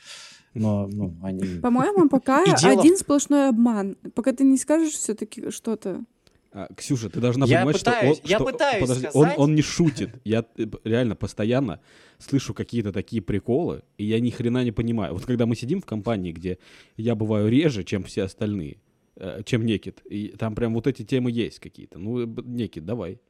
Но 0.55 0.87
ну, 0.87 1.16
они... 1.23 1.59
По-моему, 1.62 2.09
пока 2.09 2.42
один 2.44 2.97
сплошной 2.97 3.49
обман. 3.49 3.97
Пока 4.14 4.33
ты 4.33 4.44
не 4.44 4.57
скажешь 4.57 4.94
все-таки 4.94 5.51
что-то. 5.51 6.05
А, 6.51 6.68
Ксюша, 6.75 7.11
ты 7.11 7.21
должна 7.21 7.47
Я 7.47 7.59
понимать, 7.59 7.79
пытаюсь- 7.79 8.16
что 8.16 8.25
он... 8.25 8.31
я 8.31 8.37
что- 8.37 8.44
пытаюсь 8.47 8.81
подожди, 8.81 9.07
он, 9.07 9.11
сказать. 9.11 9.38
он 9.38 9.55
не 9.55 9.62
шутит. 9.62 10.11
Я 10.25 10.44
реально 10.85 11.14
постоянно 11.14 11.81
слышу 12.18 12.55
какие-то 12.55 12.92
такие 12.92 13.21
приколы, 13.21 13.83
и 13.99 14.05
я 14.05 14.18
ни 14.18 14.31
хрена 14.31 14.64
не 14.64 14.73
понимаю. 14.73 15.12
Вот 15.12 15.25
когда 15.27 15.47
мы 15.47 15.57
сидим 15.57 15.81
в 15.83 15.87
компании, 15.87 16.33
где 16.33 16.59
я 16.97 17.14
бываю 17.14 17.51
реже, 17.51 17.85
чем 17.85 18.03
все 18.03 18.23
остальные, 18.23 18.79
э, 19.16 19.42
чем 19.44 19.66
Некит, 19.66 20.01
и 20.09 20.29
там 20.29 20.55
прям 20.55 20.73
вот 20.75 20.87
эти 20.87 21.05
темы 21.05 21.31
есть 21.31 21.61
какие-то. 21.61 21.99
Ну, 21.99 22.25
Некит, 22.27 22.87
давай. 22.87 23.21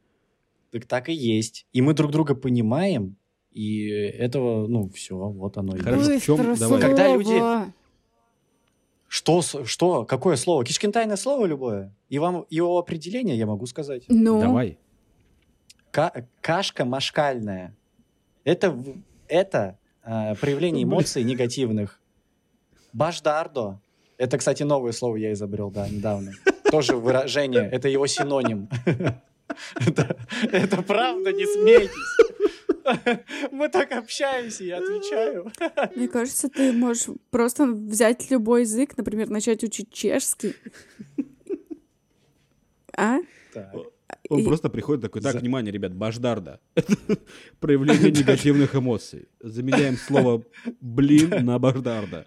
Так 0.71 0.85
так 0.85 1.09
и 1.09 1.13
есть. 1.13 1.65
И 1.73 1.81
мы 1.81 1.93
друг 1.93 2.11
друга 2.11 2.35
понимаем, 2.35 3.17
и 3.51 3.87
этого, 3.87 4.67
ну, 4.67 4.89
все, 4.89 5.15
вот 5.15 5.57
оно 5.57 5.75
и 5.75 5.79
Хорошо. 5.79 6.35
в 6.35 6.37
Быстро 6.37 6.55
давай. 6.55 6.81
Когда 6.81 7.13
люди-. 7.13 7.71
Что, 9.07 9.41
что, 9.41 10.05
какое 10.05 10.35
слово? 10.35 10.63
Кишкин 10.63 10.91
тайное 10.91 11.15
слово 11.15 11.47
любое. 11.47 11.95
И 12.09 12.19
вам 12.19 12.45
его 12.51 12.77
определение 12.77 13.35
я 13.35 13.47
могу 13.47 13.65
сказать. 13.65 14.03
Ну, 14.07 14.39
Давай. 14.39 14.77
Ка- 15.89 16.27
кашка 16.41 16.85
машкальная. 16.85 17.75
Это, 18.43 18.77
это 19.27 19.79
а, 20.03 20.35
проявление 20.35 20.83
эмоций 20.83 21.23
негативных. 21.23 21.99
Баждардо. 22.93 23.81
Это, 24.17 24.37
кстати, 24.37 24.61
новое 24.61 24.91
слово 24.91 25.15
я 25.15 25.33
изобрел, 25.33 25.71
да, 25.71 25.89
недавно. 25.89 26.33
Тоже 26.69 26.95
выражение. 26.95 27.67
Это 27.67 27.89
его 27.89 28.05
синоним. 28.05 28.69
Это 30.51 30.81
правда, 30.81 31.31
не 31.33 31.45
смейтесь. 31.45 31.91
Мы 33.51 33.69
так 33.69 33.91
общаемся, 33.91 34.63
я 34.63 34.77
отвечаю. 34.77 35.51
Мне 35.95 36.07
кажется, 36.07 36.49
ты 36.49 36.71
можешь 36.73 37.07
просто 37.29 37.65
взять 37.65 38.31
любой 38.31 38.61
язык, 38.61 38.97
например, 38.97 39.29
начать 39.29 39.63
учить 39.63 39.91
чешский. 39.91 40.55
А? 42.95 43.17
Так. 43.53 43.75
Он 44.29 44.39
И- 44.39 44.45
просто 44.45 44.69
приходит 44.69 45.01
такой, 45.03 45.21
так, 45.21 45.33
За- 45.33 45.39
внимание, 45.39 45.71
ребят, 45.71 45.93
баждарда. 45.93 46.59
Проявление 47.59 48.11
негативных 48.11 48.75
эмоций. 48.75 49.27
Заменяем 49.39 49.97
слово 49.97 50.43
«блин» 50.81 51.45
на 51.45 51.57
баждарда. 51.59 52.25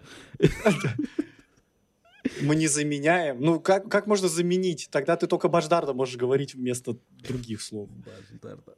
Мы 2.41 2.55
не 2.55 2.67
заменяем. 2.67 3.41
Ну, 3.41 3.59
как, 3.59 3.89
как 3.89 4.07
можно 4.07 4.27
заменить? 4.27 4.89
Тогда 4.91 5.15
ты 5.15 5.27
только 5.27 5.49
баждарда 5.49 5.93
можешь 5.93 6.17
говорить 6.17 6.55
вместо 6.55 6.97
других 7.21 7.61
слов. 7.61 7.89
Баждарда. 7.89 8.75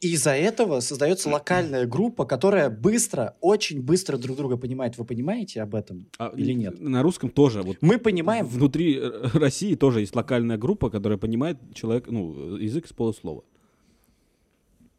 Из-за 0.00 0.32
этого 0.32 0.80
создается 0.80 1.30
локальная 1.30 1.86
группа, 1.86 2.26
которая 2.26 2.68
быстро, 2.68 3.34
очень 3.40 3.80
быстро 3.80 4.18
друг 4.18 4.36
друга 4.36 4.56
понимает. 4.56 4.98
Вы 4.98 5.04
понимаете 5.04 5.62
об 5.62 5.74
этом? 5.74 6.06
А, 6.18 6.32
Или 6.36 6.52
нет? 6.52 6.78
На 6.78 7.02
русском 7.02 7.30
тоже. 7.30 7.62
Вот 7.62 7.78
Мы 7.80 7.98
понимаем... 7.98 8.46
внутри 8.46 8.98
э, 8.98 9.28
России 9.32 9.74
тоже 9.74 10.00
есть 10.00 10.14
локальная 10.14 10.58
группа, 10.58 10.90
которая 10.90 11.18
понимает 11.18 11.58
человек, 11.74 12.08
ну, 12.08 12.56
язык 12.56 12.86
с 12.86 12.92
полуслова. 12.92 13.44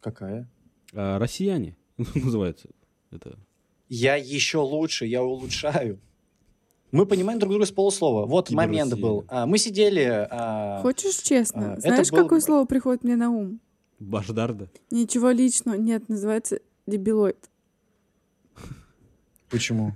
Какая? 0.00 0.50
А 0.92 1.18
россияне 1.18 1.76
называется. 2.14 2.68
Это 3.10 3.38
Я 3.88 4.16
еще 4.16 4.58
лучше, 4.58 5.06
я 5.06 5.22
улучшаю. 5.22 6.00
Мы 6.90 7.04
понимаем 7.06 7.38
друг 7.38 7.50
друга 7.52 7.66
с 7.66 7.70
полуслова. 7.70 8.24
Вот 8.26 8.50
момент 8.50 8.94
был. 8.98 9.24
А, 9.28 9.44
мы 9.46 9.58
сидели... 9.58 10.26
а, 10.30 10.80
Хочешь 10.82 11.16
честно? 11.16 11.72
а, 11.72 11.72
это 11.74 11.80
Знаешь, 11.82 12.10
был- 12.10 12.22
какое 12.22 12.40
слово 12.40 12.64
приходит 12.64 13.04
мне 13.04 13.16
на 13.16 13.30
ум? 13.30 13.60
баждарда. 13.98 14.70
Ничего 14.90 15.30
личного. 15.30 15.74
Нет, 15.76 16.08
называется 16.08 16.60
дебилоид. 16.86 17.50
Почему? 19.50 19.92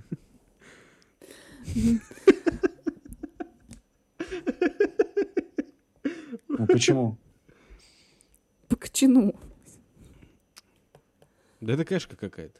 Ну, 6.47 6.67
почему? 6.67 7.17
По 8.67 8.75
кочану. 8.75 9.33
Да 11.61 11.73
это 11.73 11.85
кэшка 11.85 12.15
какая-то. 12.15 12.59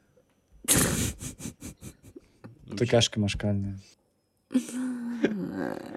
Ты 2.77 2.87
кашка 2.87 3.19
машкальная. 3.19 3.79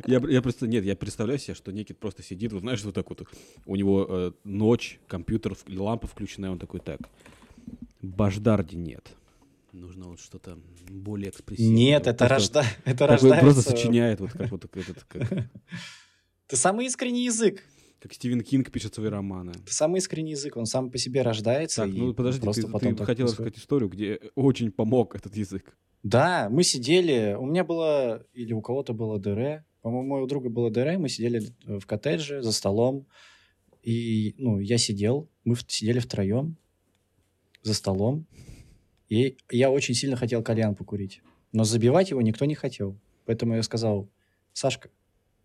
Я, 0.07 0.21
я 0.29 0.42
просто, 0.42 0.66
нет, 0.66 0.85
я 0.85 0.95
представляю 0.95 1.38
себе, 1.38 1.55
что 1.55 1.73
Никит 1.73 1.99
просто 1.99 2.23
сидит, 2.23 2.53
вот 2.53 2.61
знаешь, 2.61 2.83
вот 2.85 2.95
так 2.95 3.09
вот, 3.09 3.27
у 3.64 3.77
него 3.77 4.07
э, 4.09 4.33
ночь, 4.45 5.01
компьютер, 5.09 5.57
лампа 5.69 6.07
включена, 6.07 6.47
и 6.47 6.49
он 6.49 6.59
такой, 6.59 6.81
так, 6.81 7.01
баждарди 8.03 8.77
нет. 8.77 9.16
Нужно 9.73 10.07
вот 10.07 10.21
что-то 10.21 10.59
более 10.88 11.31
экспрессивное. 11.31 11.75
Нет, 11.75 12.07
Вот 12.07 12.14
это, 12.14 12.29
рожда... 12.29 12.64
это 12.85 13.07
рождается... 13.07 13.40
Просто 13.40 13.62
сочиняет, 13.62 14.21
вот 14.21 14.33
как 14.33 14.51
вот 14.51 14.64
этот, 14.64 15.05
как, 15.05 15.51
Ты 16.47 16.57
самый 16.57 16.87
искренний 16.87 17.25
язык. 17.25 17.62
как 17.99 18.14
Стивен 18.14 18.40
Кинг 18.42 18.71
пишет 18.71 18.95
свои 18.95 19.09
романы. 19.09 19.53
Ты 19.53 19.73
самый 19.73 19.99
искренний 19.99 20.31
язык. 20.31 20.57
Он 20.57 20.66
сам 20.66 20.90
по 20.90 20.99
себе 20.99 21.23
рождается. 21.23 21.83
Так, 21.83 21.90
ну 21.92 22.14
подожди, 22.14 22.40
ты, 22.40 22.62
ты 22.62 22.62
так 22.62 22.73
хотел 22.73 22.97
происходит. 22.97 23.21
рассказать 23.21 23.59
историю, 23.59 23.88
где 23.90 24.21
очень 24.35 24.71
помог 24.71 25.14
этот 25.16 25.37
язык. 25.37 25.77
Да, 26.07 26.49
мы 26.51 26.62
сидели, 26.62 27.35
у 27.37 27.47
меня 27.47 27.64
было, 27.64 28.25
или 28.33 28.53
у 28.53 28.62
кого-то 28.62 28.92
было 28.95 29.19
ДР, 29.19 29.64
по-моему, 29.83 30.23
у 30.23 30.27
друга 30.29 30.49
было 30.49 30.71
ДР, 30.71 30.99
мы 30.99 31.09
сидели 31.09 31.53
в 31.64 31.85
коттедже 31.85 32.42
за 32.42 32.53
столом, 32.53 33.09
и, 33.83 34.33
ну, 34.38 34.61
я 34.61 34.79
сидел, 34.79 35.29
мы 35.42 35.57
сидели 35.66 35.99
втроем 35.99 36.59
за 37.62 37.75
столом, 37.75 38.25
и 39.09 39.37
я 39.51 39.73
очень 39.73 39.95
сильно 39.95 40.14
хотел 40.14 40.45
кальян 40.45 40.77
покурить, 40.77 41.23
но 41.51 41.64
забивать 41.64 42.11
его 42.11 42.23
никто 42.23 42.45
не 42.45 42.55
хотел, 42.55 42.97
поэтому 43.25 43.57
я 43.57 43.64
сказал, 43.64 44.09
Сашка, 44.53 44.90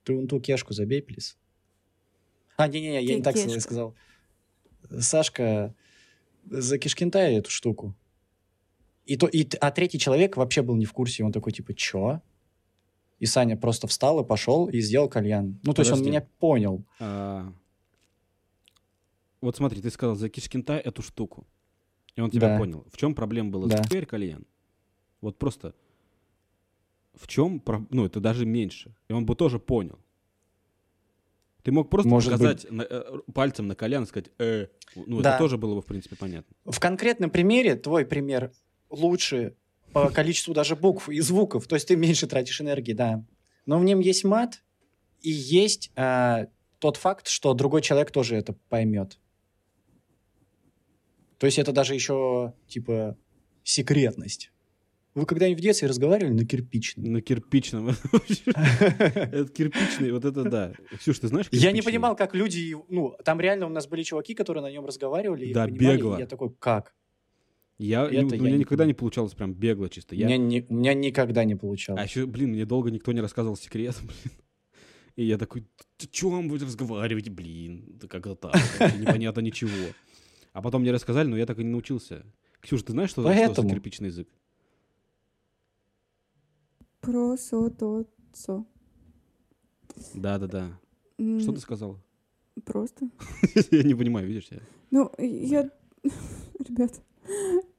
ты 0.03 0.13
вон 0.13 0.27
ту 0.27 0.39
кешку 0.39 0.75
забей, 0.75 1.01
плиз. 1.01 1.39
А, 2.57 2.67
не-не-не, 2.67 3.03
я 3.03 3.15
не 3.15 3.23
так 3.23 3.33
Кешку. 3.33 3.59
сказал, 3.61 3.95
Сашка, 4.99 5.73
за 6.45 6.77
кишкинтай 6.77 7.33
эту 7.33 7.49
штуку. 7.49 7.95
И 9.05 9.17
то, 9.17 9.27
и, 9.27 9.47
а 9.59 9.71
третий 9.71 9.99
человек 9.99 10.37
вообще 10.37 10.61
был 10.61 10.75
не 10.75 10.85
в 10.85 10.93
курсе. 10.93 11.23
Он 11.23 11.31
такой, 11.31 11.51
типа, 11.53 11.73
чё? 11.73 12.21
И 13.19 13.25
Саня 13.25 13.57
просто 13.57 13.87
встал 13.87 14.19
и 14.23 14.25
пошел 14.27 14.67
и 14.67 14.79
сделал 14.81 15.09
кальян. 15.09 15.59
Ну, 15.63 15.73
то 15.73 15.81
есть 15.81 15.91
он 15.91 16.01
меня 16.03 16.27
понял. 16.39 16.83
А, 16.99 17.51
Вот 19.41 19.55
смотри, 19.55 19.81
ты 19.81 19.89
сказал 19.89 20.15
за 20.15 20.29
кишкинтай 20.29 20.79
эту 20.79 21.01
штуку. 21.01 21.47
И 22.15 22.21
он 22.21 22.29
тебя 22.29 22.47
Да. 22.49 22.57
понял. 22.59 22.85
В 22.91 22.97
чем 22.97 23.15
проблема 23.15 23.49
была? 23.51 23.67
Да. 23.67 23.77
Теперь 23.83 24.05
кальян. 24.05 24.45
Вот 25.21 25.37
просто 25.39 25.73
в 27.15 27.27
чем, 27.27 27.61
ну 27.89 28.05
это 28.05 28.19
даже 28.19 28.45
меньше. 28.45 28.93
И 29.09 29.13
он 29.13 29.25
бы 29.25 29.35
тоже 29.35 29.59
понял. 29.59 29.97
Ты 31.63 31.71
мог 31.71 31.89
просто 31.89 32.09
Может 32.09 32.31
показать 32.33 32.71
на- 32.71 32.81
э, 32.83 33.19
пальцем 33.33 33.67
на 33.67 33.75
кальян 33.75 34.03
и 34.03 34.05
сказать, 34.07 34.31
э, 34.39 34.67
ну 34.95 35.21
Да. 35.21 35.29
это 35.31 35.37
тоже 35.39 35.57
было 35.57 35.75
бы 35.75 35.81
в 35.81 35.85
принципе 35.85 36.15
понятно. 36.15 36.55
В 36.65 36.79
конкретном 36.79 37.29
примере 37.29 37.75
твой 37.75 38.05
пример 38.05 38.51
лучше 38.91 39.55
по 39.93 40.09
количеству 40.09 40.53
даже 40.53 40.75
букв 40.75 41.09
и 41.09 41.19
звуков. 41.19 41.67
То 41.67 41.75
есть 41.75 41.87
ты 41.87 41.95
меньше 41.95 42.27
тратишь 42.27 42.61
энергии, 42.61 42.93
да. 42.93 43.25
Но 43.65 43.79
в 43.79 43.83
нем 43.83 43.99
есть 43.99 44.23
мат 44.23 44.63
и 45.21 45.29
есть 45.29 45.91
а, 45.95 46.47
тот 46.79 46.97
факт, 46.97 47.27
что 47.27 47.53
другой 47.53 47.81
человек 47.81 48.11
тоже 48.11 48.35
это 48.35 48.53
поймет. 48.69 49.19
То 51.37 51.45
есть 51.47 51.57
это 51.57 51.71
даже 51.71 51.95
еще, 51.95 52.53
типа, 52.67 53.17
секретность. 53.63 54.51
Вы 55.13 55.25
когда-нибудь 55.25 55.59
в 55.59 55.63
детстве 55.63 55.89
разговаривали 55.89 56.33
на 56.33 56.45
кирпичном? 56.45 57.11
На 57.11 57.21
кирпичном. 57.21 57.89
Это 58.13 59.51
кирпичный, 59.51 60.13
вот 60.13 60.23
это 60.23 60.43
да. 60.43 60.73
Ксюш, 60.99 61.19
ты 61.19 61.27
знаешь 61.27 61.47
Я 61.51 61.73
не 61.73 61.81
понимал, 61.81 62.15
как 62.15 62.33
люди... 62.33 62.73
Ну, 62.87 63.17
там 63.25 63.41
реально 63.41 63.65
у 63.65 63.69
нас 63.69 63.87
были 63.87 64.03
чуваки, 64.03 64.33
которые 64.33 64.63
на 64.63 64.71
нем 64.71 64.85
разговаривали. 64.85 65.47
и 65.47 65.53
Да, 65.53 65.67
бегло. 65.67 66.17
Я 66.17 66.27
такой, 66.27 66.53
как? 66.57 66.93
Я, 67.83 68.05
Это 68.05 68.21
ну, 68.21 68.27
у 68.27 68.31
меня 68.41 68.51
не 68.51 68.57
никогда 68.59 68.85
не 68.85 68.93
получалось 68.93 69.33
прям 69.33 69.53
бегло 69.53 69.89
чисто. 69.89 70.13
У, 70.13 70.17
Я 70.17 70.27
меня 70.27 70.37
не- 70.37 70.65
у 70.69 70.73
меня 70.75 70.93
никогда 70.93 71.43
не 71.45 71.55
получалось. 71.55 71.99
А 72.01 72.03
еще, 72.05 72.27
блин, 72.27 72.51
мне 72.51 72.65
долго 72.65 72.91
никто 72.91 73.11
не 73.11 73.21
рассказывал 73.21 73.55
секрет, 73.57 73.95
блин. 74.01 74.37
И 75.15 75.25
я 75.25 75.37
такой, 75.37 75.65
о 75.99 76.07
чем 76.07 76.47
вы 76.47 76.59
разговариваете, 76.59 77.31
блин? 77.31 77.85
Да 77.99 78.07
как 78.07 78.27
это 78.27 78.35
так? 78.35 78.55
Непонятно 78.99 79.39
ничего. 79.41 79.71
А 80.53 80.61
потом 80.61 80.81
мне 80.83 80.91
рассказали, 80.91 81.27
но 81.27 81.37
я 81.37 81.45
так 81.45 81.57
и 81.59 81.63
не 81.63 81.71
научился. 81.71 82.23
Ксюша, 82.61 82.85
ты 82.85 82.91
знаешь, 82.91 83.09
что, 83.09 83.21
что 83.23 83.31
за 83.33 83.45
Поэтому. 83.47 83.69
кирпичный 83.69 84.09
язык? 84.09 84.27
Просотоцо. 87.01 88.65
Да-да-да. 90.13 90.79
М, 91.17 91.39
Что 91.39 91.51
ты 91.53 91.59
сказал? 91.59 91.99
Просто. 92.63 93.09
Я 93.71 93.83
не 93.83 93.95
понимаю, 93.95 94.27
видишь? 94.27 94.47
я- 94.51 94.59
Ну, 94.91 95.11
я... 95.17 95.69
Ребят, 96.59 97.01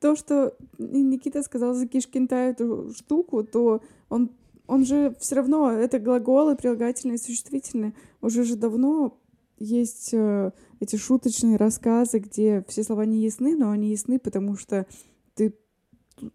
то, 0.01 0.17
что 0.17 0.57
Никита 0.79 1.43
сказал 1.43 1.75
за 1.75 1.87
Кишкинтай 1.87 2.51
эту 2.51 2.93
штуку, 2.97 3.45
то 3.45 3.83
он, 4.09 4.31
он 4.67 4.85
же 4.85 5.15
все 5.21 5.37
равно, 5.37 5.71
это 5.71 5.99
глаголы, 5.99 6.57
прилагательные, 6.57 7.19
существительные. 7.19 7.95
Уже 8.21 8.45
же 8.45 8.57
давно 8.57 9.19
есть 9.59 10.13
э, 10.13 10.51
эти 10.81 10.97
шуточные 10.97 11.57
рассказы, 11.57 12.19
где 12.19 12.65
все 12.69 12.83
слова 12.83 13.05
не 13.05 13.23
ясны, 13.23 13.57
но 13.57 13.71
они 13.71 13.91
ясны, 13.91 14.19
потому 14.19 14.57
что 14.57 14.87
ты 15.35 15.55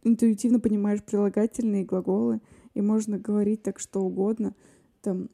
интуитивно 0.04 0.60
понимаешь 0.60 1.04
прилагательные 1.04 1.86
глаголы, 1.86 2.42
и 2.74 2.82
можно 2.82 3.18
говорить 3.18 3.64
так 3.64 3.80
что 3.80 4.02
угодно. 4.02 4.56
Там 5.02 5.30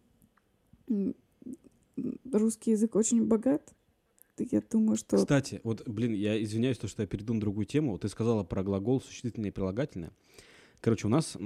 русский 2.32 2.72
язык 2.72 2.96
очень 2.96 3.26
богат. 3.26 3.74
Я 4.40 4.62
думаю, 4.62 4.98
что 4.98 5.18
Кстати, 5.18 5.62
вот, 5.64 5.88
блин, 5.88 6.14
я 6.14 6.42
извиняюсь, 6.42 6.78
то, 6.78 6.88
что 6.88 7.04
я 7.04 7.08
перейду 7.08 7.34
на 7.34 7.40
другую 7.42 7.66
тему. 7.66 7.98
Ты 8.00 8.08
сказала 8.10 8.44
про 8.44 8.64
глагол 8.64 9.00
существительное 9.02 9.50
и 9.50 9.54
прилагательное. 9.54 10.12
Короче, 10.82 11.08
у 11.08 11.10
нас, 11.10 11.38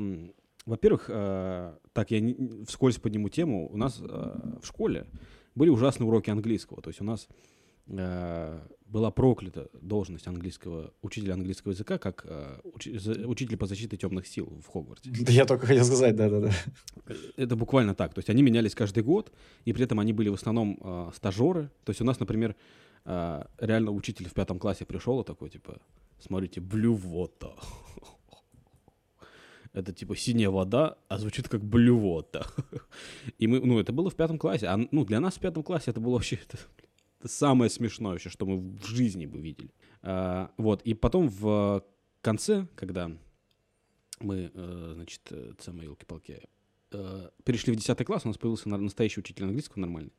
во-первых, 0.65 1.06
э, 1.10 1.76
так 1.93 2.12
я 2.12 2.19
не- 2.21 2.63
вскользь 2.65 2.97
подниму 2.97 3.30
тему. 3.30 3.69
У 3.71 3.78
нас 3.78 4.00
э, 4.02 4.04
в 4.62 4.65
школе 4.65 5.06
были 5.56 5.69
ужасные 5.69 6.08
уроки 6.08 6.30
английского. 6.30 6.82
То 6.82 6.89
есть 6.89 7.02
у 7.02 7.04
нас 7.04 7.28
была 7.88 9.12
проклята 9.12 9.69
должность 9.82 10.28
английского 10.28 10.93
учителя 11.02 11.34
английского 11.34 11.71
языка 11.71 11.97
как 11.97 12.26
э, 12.26 12.60
учи- 12.63 12.97
за- 12.97 13.28
учитель 13.28 13.58
по 13.58 13.65
защите 13.65 13.97
темных 13.97 14.28
сил 14.28 14.45
в 14.65 14.67
Хогвартсе. 14.67 15.10
Да 15.10 15.32
я 15.32 15.45
только 15.45 15.67
хотел 15.67 15.86
сказать, 15.86 16.15
да-да-да. 16.15 16.52
Это 17.36 17.56
буквально 17.56 17.95
так. 17.95 18.13
То 18.13 18.19
есть 18.19 18.30
они 18.30 18.43
менялись 18.43 18.76
каждый 18.76 19.04
год, 19.04 19.32
и 19.65 19.73
при 19.73 19.84
этом 19.84 20.00
они 20.00 20.13
были 20.13 20.30
в 20.30 20.34
основном 20.34 20.80
э, 20.82 21.12
стажеры. 21.15 21.69
То 21.83 21.90
есть 21.92 22.02
у 22.02 22.06
нас, 22.06 22.19
например, 22.19 22.56
э, 23.06 23.44
реально 23.60 23.92
учитель 23.92 24.27
в 24.29 24.33
пятом 24.33 24.60
классе 24.60 24.85
пришел 24.85 25.21
и 25.21 25.25
такой, 25.25 25.50
типа, 25.50 25.79
смотрите, 26.19 26.62
water. 26.62 27.54
Это 29.73 29.94
типа 29.94 30.15
синяя 30.15 30.50
вода, 30.50 30.98
а 31.08 31.17
звучит 31.19 31.50
как 31.50 31.63
блювота. 31.63 32.48
И 33.38 33.48
мы, 33.48 33.60
ну, 33.60 33.79
это 33.79 33.92
было 33.92 34.10
в 34.10 34.15
пятом 34.15 34.40
классе. 34.40 34.67
А 34.67 34.77
ну, 34.92 35.06
для 35.06 35.19
нас 35.19 35.35
в 35.35 35.40
пятом 35.40 35.62
классе 35.62 35.92
это 35.92 36.00
было 36.00 36.13
вообще 36.13 36.38
это 36.38 36.58
самое 37.24 37.70
смешное 37.70 38.12
вообще, 38.12 38.30
что 38.30 38.46
мы 38.46 38.58
в 38.58 38.86
жизни 38.86 39.26
бы 39.26 39.40
видели. 39.40 39.70
А, 40.02 40.50
вот. 40.58 40.82
И 40.84 40.94
потом 40.94 41.30
в 41.30 41.82
конце, 42.22 42.68
когда 42.76 43.12
мы, 44.20 44.52
э, 44.54 44.94
значит, 44.96 45.22
э, 45.32 45.54
це 45.58 45.72
мои 45.72 45.86
елки-палки, 45.88 46.42
э, 46.92 47.30
перешли 47.44 47.74
в 47.74 47.76
10 47.76 48.04
класс, 48.06 48.26
у 48.26 48.30
нас 48.30 48.38
появился 48.38 48.70
на- 48.70 48.78
настоящий 48.78 49.20
учитель 49.22 49.44
английского 49.46 49.82
нормальный. 49.82 50.12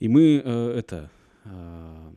И 0.00 0.08
мы 0.08 0.42
э, 0.44 0.78
это... 0.78 1.10
э, 1.44 2.12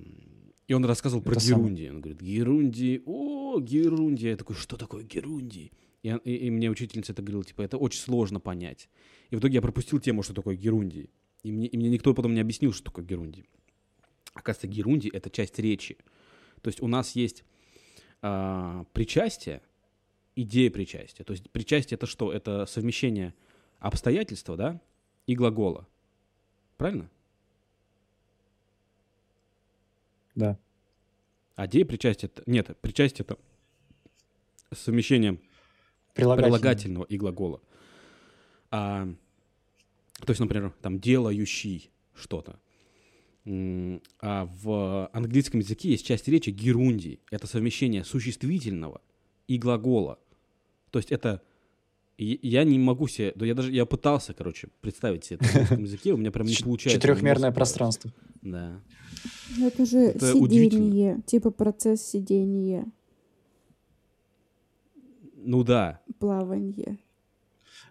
и 0.69 0.73
он 0.73 0.85
рассказывал 0.85 1.21
про 1.23 1.31
Это 1.33 1.39
самое. 1.41 1.63
Герундий. 1.63 1.89
Он 1.89 2.01
говорит, 2.01 2.21
Герундий, 2.21 3.01
о, 3.05 3.59
Герундий. 3.59 4.29
Я 4.29 4.37
такой, 4.37 4.55
что 4.55 4.77
такое 4.77 5.03
Герундий? 5.03 5.71
И, 6.03 6.09
и- 6.25 6.47
и 6.47 6.49
мне 6.51 6.69
учительница 6.69 7.11
это 7.13 7.21
говорила, 7.21 7.43
типа, 7.43 7.61
это 7.63 7.77
очень 7.77 7.99
сложно 7.99 8.39
понять. 8.39 8.89
И 9.31 9.35
в 9.35 9.39
итоге 9.39 9.55
я 9.55 9.61
пропустил 9.61 9.99
тему, 9.99 10.23
что 10.23 10.33
такое 10.33 10.55
Герундий. 10.55 11.09
И 11.43 11.51
мне, 11.51 11.67
и 11.67 11.77
мне 11.77 11.89
никто 11.89 12.13
потом 12.13 12.33
не 12.33 12.41
объяснил, 12.41 12.73
что 12.73 12.85
такое 12.85 13.05
Герундий. 13.05 13.45
Оказывается, 14.33 14.67
Герундий— 14.67 15.09
это 15.13 15.29
часть 15.29 15.59
речи. 15.59 15.97
То 16.61 16.69
есть 16.69 16.81
у 16.81 16.87
нас 16.87 17.15
есть 17.15 17.43
а, 18.21 18.85
причастие, 18.93 19.61
идея 20.35 20.71
причастия. 20.71 21.23
То 21.23 21.33
есть 21.33 21.49
причастие— 21.51 21.95
это 21.97 22.05
что? 22.07 22.31
Это 22.31 22.65
совмещение 22.65 23.33
обстоятельства, 23.79 24.55
да, 24.55 24.81
и 25.27 25.35
глагола. 25.35 25.87
Правильно? 26.77 27.09
Да. 30.35 30.57
А 31.55 31.67
идея 31.67 31.85
причастия... 31.85 32.27
это- 32.27 32.43
Нет, 32.47 32.75
причастие— 32.81 33.25
это 33.27 33.37
совмещение 34.71 35.39
Прилагательное. 36.15 36.49
прилагательного 36.59 37.03
и 37.05 37.17
глагола. 37.17 37.61
А, 38.71 39.07
то 40.19 40.29
есть, 40.31 40.39
например, 40.39 40.73
там 40.81 40.99
делающий 40.99 41.91
что-то. 42.13 42.59
А 43.45 44.49
в 44.61 45.09
английском 45.11 45.59
языке 45.59 45.89
есть 45.89 46.05
часть 46.05 46.27
речи 46.27 46.49
герундий. 46.49 47.19
Это 47.29 47.45
совмещение 47.45 48.03
существительного 48.05 49.01
и 49.47 49.57
глагола. 49.57 50.19
То 50.91 50.99
есть 50.99 51.11
это 51.11 51.41
я 52.17 52.63
не 52.63 52.77
могу 52.79 53.07
себе, 53.07 53.33
да 53.35 53.45
я 53.45 53.55
даже 53.55 53.71
я 53.71 53.85
пытался, 53.85 54.33
короче, 54.33 54.69
представить 54.81 55.25
себе 55.25 55.39
это 55.41 55.45
на 55.45 55.51
английском 55.61 55.83
языке, 55.83 56.13
у 56.13 56.17
меня 56.17 56.31
прям 56.31 56.45
не 56.47 56.55
получается. 56.55 56.99
Четырехмерное 57.01 57.51
пространство. 57.51 58.11
Да. 58.41 58.79
Ну, 59.57 59.67
Это 59.67 59.85
же 59.85 59.97
Это 59.97 60.31
сидение, 60.31 61.21
типа 61.25 61.49
процесс 61.51 62.01
сидения, 62.05 62.85
Ну 65.37 65.63
да. 65.63 65.99
плавание. 66.19 66.99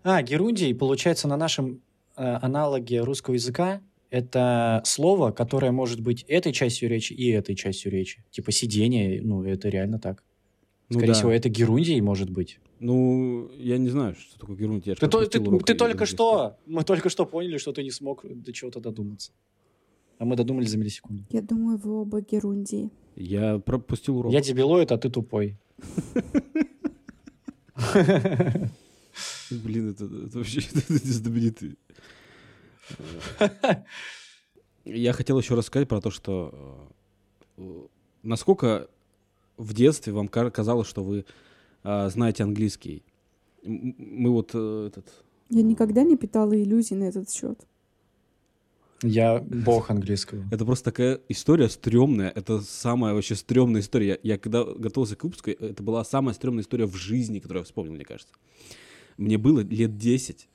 А, 0.05 0.23
герундий, 0.23 0.75
получается, 0.75 1.29
на 1.29 1.37
нашем 1.37 1.81
э, 2.17 2.39
аналоге 2.43 3.01
русского 3.03 3.35
языка 3.35 3.81
это 4.11 4.83
слово, 4.85 5.31
которое 5.31 5.73
может 5.73 6.01
быть 6.01 6.25
этой 6.29 6.53
частью 6.53 6.91
речи 6.91 7.15
и 7.15 7.29
этой 7.31 7.55
частью 7.55 7.91
речи. 7.93 8.23
Типа 8.31 8.53
сидение, 8.53 9.23
ну, 9.23 9.43
это 9.45 9.69
реально 9.71 9.99
так. 9.99 10.23
Ну 10.91 10.99
Скорее 10.99 11.13
да. 11.13 11.19
всего, 11.19 11.31
это 11.31 11.49
герундий 11.49 11.99
может 12.03 12.29
быть. 12.29 12.59
Ну, 12.79 13.51
я 13.57 13.79
не 13.79 13.89
знаю, 13.89 14.15
что 14.15 14.39
такое 14.39 14.57
герундий. 14.57 14.95
Ты, 14.95 15.09
то- 15.09 15.25
ты- 15.25 15.41
ты 15.65 15.75
только 15.75 16.05
что, 16.05 16.57
мы 16.67 16.85
только 16.85 17.09
что 17.09 17.25
поняли, 17.25 17.57
что 17.57 17.73
ты 17.73 17.83
не 17.83 17.91
смог 17.91 18.27
до 18.31 18.53
чего-то 18.53 18.81
додуматься. 18.81 19.33
А 20.19 20.25
мы 20.27 20.37
додумались 20.37 20.69
за 20.71 20.77
миллисекунду. 20.79 21.25
Я 21.31 21.41
думаю, 21.41 21.79
вы 21.79 21.93
оба 21.93 22.21
герундии. 22.21 22.91
Я 23.17 23.59
пропустил 23.61 24.19
урок. 24.19 24.33
Я 24.33 24.41
дебилоид, 24.43 24.93
а 24.93 24.99
ты 24.99 25.09
тупой. 25.11 25.57
Блин, 29.51 29.91
это, 29.91 30.05
это 30.05 30.39
вообще 30.39 30.61
знаменитый. 30.89 31.77
Я 34.85 35.13
хотел 35.13 35.39
еще 35.39 35.55
рассказать 35.55 35.89
про 35.89 36.01
то, 36.01 36.11
что 36.11 36.89
э, 37.57 37.87
насколько 38.23 38.89
в 39.57 39.75
детстве 39.75 40.13
вам 40.13 40.29
ка- 40.29 40.51
казалось, 40.51 40.89
что 40.89 41.05
вы 41.05 41.25
э, 41.85 42.09
знаете 42.09 42.43
английский. 42.43 43.05
Мы 43.65 44.31
вот 44.31 44.51
э, 44.55 44.87
этот... 44.89 45.07
Я 45.51 45.63
никогда 45.63 46.03
не 46.03 46.17
питала 46.17 46.53
иллюзий 46.61 46.97
на 46.97 47.05
этот 47.05 47.31
счет. 47.31 47.61
Я 49.03 49.41
бог 49.41 49.91
английского. 49.91 50.45
Это 50.51 50.65
просто 50.65 50.85
такая 50.87 51.21
история 51.29 51.69
стрёмная. 51.69 52.31
Это 52.31 52.61
самая 52.61 53.15
вообще 53.15 53.35
стрёмная 53.35 53.81
история. 53.81 54.19
Я, 54.23 54.35
я 54.35 54.39
когда 54.39 54.65
готовился 54.65 55.17
к 55.17 55.25
выпуску, 55.25 55.51
это 55.51 55.83
была 55.83 56.05
самая 56.05 56.35
стрёмная 56.35 56.63
история 56.63 56.87
в 56.87 56.95
жизни, 56.95 57.41
которую 57.41 57.63
я 57.63 57.65
вспомнил, 57.65 57.95
мне 57.95 58.05
кажется. 58.05 58.35
Мне 59.17 59.39
было 59.39 59.61
лет 59.61 59.97
10. 59.97 60.49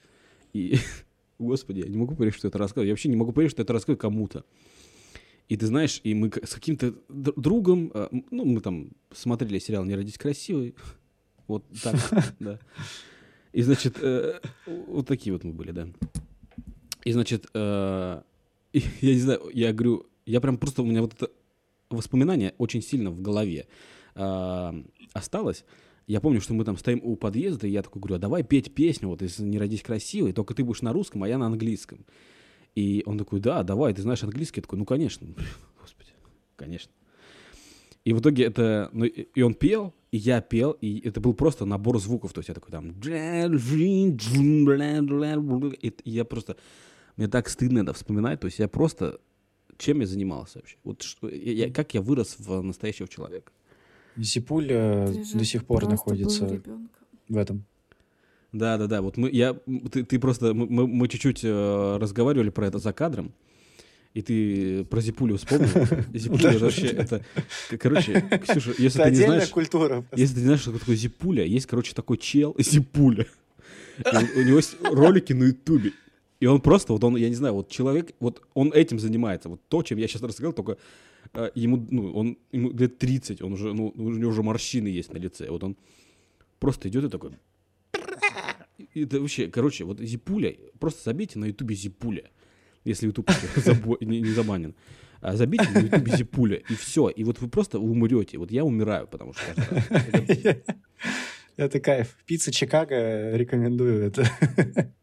И, 0.54 0.78
господи, 1.40 1.80
я 1.80 1.88
не 1.88 1.98
могу 1.98 2.16
поверить, 2.16 2.38
что 2.38 2.48
это 2.48 2.58
рассказываю. 2.58 2.88
Я 2.88 2.94
вообще 2.94 3.10
не 3.10 3.16
могу 3.16 3.32
поверить, 3.32 3.52
что 3.52 3.62
это 3.62 3.74
рассказываю 3.74 4.00
кому-то. 4.00 4.46
И 5.50 5.56
ты 5.56 5.66
знаешь, 5.66 6.02
и 6.04 6.14
мы 6.14 6.30
с 6.30 6.54
каким-то 6.54 6.94
др- 7.08 7.34
другом, 7.36 7.92
э, 7.94 8.10
ну, 8.32 8.46
мы 8.46 8.60
там 8.60 8.92
смотрели 9.14 9.60
сериал 9.60 9.86
«Не 9.86 9.96
родись 9.96 10.18
красивой». 10.18 10.76
Вот 11.48 11.64
так, 11.82 11.96
да. 12.42 12.60
И, 13.54 13.62
значит, 13.62 14.00
э, 14.02 14.42
вот 14.66 15.08
такие 15.08 15.32
вот 15.32 15.46
мы 15.46 15.54
были, 15.54 15.72
да. 15.72 15.88
И, 17.06 17.14
значит, 17.14 17.46
э, 17.54 18.22
я 18.74 19.14
не 19.14 19.20
знаю, 19.20 19.50
я 19.54 19.72
говорю, 19.72 20.08
я 20.26 20.42
прям 20.42 20.58
просто, 20.58 20.82
у 20.82 20.86
меня 20.86 21.00
вот 21.00 21.14
это 21.14 21.32
воспоминание 21.90 22.54
очень 22.58 22.82
сильно 22.82 23.12
в 23.12 23.22
голове 23.22 23.68
осталось. 25.14 25.64
Я 26.08 26.22
помню, 26.22 26.40
что 26.40 26.54
мы 26.54 26.64
там 26.64 26.78
стоим 26.78 27.02
у 27.04 27.18
подъезда, 27.18 27.68
и 27.68 27.72
я 27.72 27.84
такой 27.84 28.02
говорю, 28.02 28.16
а 28.16 28.20
давай 28.20 28.42
петь 28.42 28.74
песню, 28.74 29.10
вот 29.10 29.22
из 29.22 29.40
«Не 29.40 29.60
родись 29.60 29.82
красивой», 29.82 30.32
только 30.32 30.54
ты 30.54 30.64
будешь 30.64 30.82
на 30.82 30.94
русском, 30.94 31.24
а 31.24 31.28
я 31.28 31.38
на 31.38 31.48
английском. 31.48 32.06
И 32.76 33.04
он 33.06 33.18
такой, 33.18 33.42
да, 33.42 33.62
давай, 33.64 33.94
ты 33.94 34.02
знаешь 34.02 34.24
английский? 34.24 34.60
Я 34.60 34.64
такой, 34.64 34.80
ну, 34.80 34.86
конечно. 34.86 35.28
Господи, 35.82 36.12
конечно. 36.56 36.92
И 38.06 38.14
в 38.14 38.22
итоге 38.22 38.46
это... 38.46 38.90
Ну, 38.94 39.04
и 39.04 39.42
он 39.42 39.54
пел, 39.54 39.94
и 40.12 40.18
я 40.18 40.40
пел, 40.40 40.72
и 40.80 41.06
это 41.06 41.20
был 41.20 41.34
просто 41.34 41.66
набор 41.66 42.00
звуков. 42.00 42.32
То 42.32 42.40
есть 42.40 42.48
я 42.48 42.56
такой 42.56 42.72
там... 42.72 42.98
И 46.04 46.12
я 46.12 46.24
просто... 46.24 46.56
Мне 47.18 47.28
так 47.28 47.50
стыдно 47.50 47.80
это 47.80 47.92
вспоминать. 47.92 48.40
То 48.40 48.46
есть 48.46 48.60
я 48.60 48.70
просто... 48.70 49.20
Чем 49.78 50.00
я 50.00 50.08
занимался 50.08 50.60
вообще? 50.60 50.78
Вот 50.86 51.02
что, 51.02 51.28
я- 51.28 51.70
как 51.70 51.94
я 51.96 52.02
вырос 52.02 52.38
в 52.40 52.62
настоящего 52.62 53.10
человека? 53.10 53.52
Зипуль 54.18 54.68
э, 54.70 55.14
до 55.34 55.46
сих 55.46 55.66
пор 55.66 55.88
находится 55.88 56.62
в 57.30 57.38
этом. 57.38 57.66
Да, 58.52 58.78
да, 58.78 58.88
да. 58.88 59.02
Вот 59.02 59.18
мы, 59.18 59.30
я, 59.30 59.54
ты, 59.92 60.04
ты 60.04 60.20
просто, 60.20 60.54
мы, 60.54 60.88
мы- 60.88 61.08
чуть-чуть 61.08 61.42
э, 61.44 61.98
разговаривали 62.00 62.50
про 62.50 62.68
это 62.68 62.80
за 62.80 62.94
кадром, 62.94 63.34
и 64.14 64.22
ты 64.22 64.86
про 64.86 65.02
Зипулю 65.02 65.38
вспомнил. 65.38 65.68
Зипуля 66.14 66.52
это 66.52 66.60
вообще, 66.60 66.88
это, 66.88 67.26
короче, 67.78 68.22
Ксюша, 68.48 68.74
если 68.78 69.04
ты 69.04 69.10
не 69.12 69.16
знаешь, 69.18 69.50
культура. 69.50 70.06
если 70.16 70.36
ты 70.36 70.40
не 70.40 70.46
знаешь, 70.46 70.62
что 70.62 70.72
такое 70.78 70.96
Зипуля, 70.96 71.44
есть, 71.44 71.68
короче, 71.68 71.94
такой 71.94 72.18
чел 72.18 72.56
Зипуля. 72.60 73.28
У 74.06 74.42
него 74.42 74.58
есть 74.58 74.78
ролики 74.82 75.34
на 75.34 75.46
Ютубе. 75.46 75.92
И 76.40 76.46
он 76.46 76.62
просто, 76.62 76.94
вот 76.94 77.04
он, 77.04 77.16
я 77.18 77.30
не 77.30 77.36
знаю, 77.36 77.56
вот 77.56 77.70
человек, 77.70 78.12
вот 78.20 78.44
он 78.54 78.72
этим 78.72 79.00
занимается. 79.00 79.50
Вот 79.50 79.60
то, 79.68 79.82
чем 79.82 79.98
я 79.98 80.08
сейчас 80.08 80.22
рассказал, 80.22 80.54
только 80.54 80.78
ему, 81.56 81.88
ну, 81.90 82.14
он, 82.14 82.38
ему 82.52 82.72
лет 82.72 82.98
30, 82.98 83.42
он 83.42 83.54
уже, 83.54 83.74
ну, 83.74 83.94
у 83.96 84.10
него 84.10 84.30
уже 84.30 84.44
морщины 84.44 84.88
есть 84.88 85.14
на 85.14 85.18
лице. 85.18 85.50
Вот 85.50 85.64
он 85.64 85.78
просто 86.60 86.90
идет 86.90 87.06
и 87.06 87.10
такой... 87.10 87.32
Это 88.94 89.20
вообще, 89.20 89.48
короче, 89.48 89.84
вот 89.86 90.00
Зипуля, 90.00 90.56
просто 90.80 91.02
забейте 91.04 91.40
на 91.40 91.46
Ютубе 91.46 91.76
Зипуля, 91.76 92.30
если 92.84 93.08
Ютуб 93.08 93.30
не, 94.02 94.22
не 94.22 94.32
забанен. 94.32 94.76
А 95.20 95.36
забейте 95.36 95.70
на 95.72 95.80
Ютубе 95.80 96.16
Зипуля, 96.16 96.58
и 96.70 96.76
все. 96.76 97.10
И 97.10 97.24
вот 97.24 97.40
вы 97.40 97.48
просто 97.48 97.80
умрете. 97.80 98.38
Вот 98.38 98.52
я 98.52 98.64
умираю, 98.64 99.08
потому 99.08 99.34
что 99.34 99.44
Это 101.58 101.80
кайф. 101.80 102.18
Пицца 102.26 102.52
Чикаго 102.52 103.36
рекомендую 103.36 104.04
это. 104.04 104.28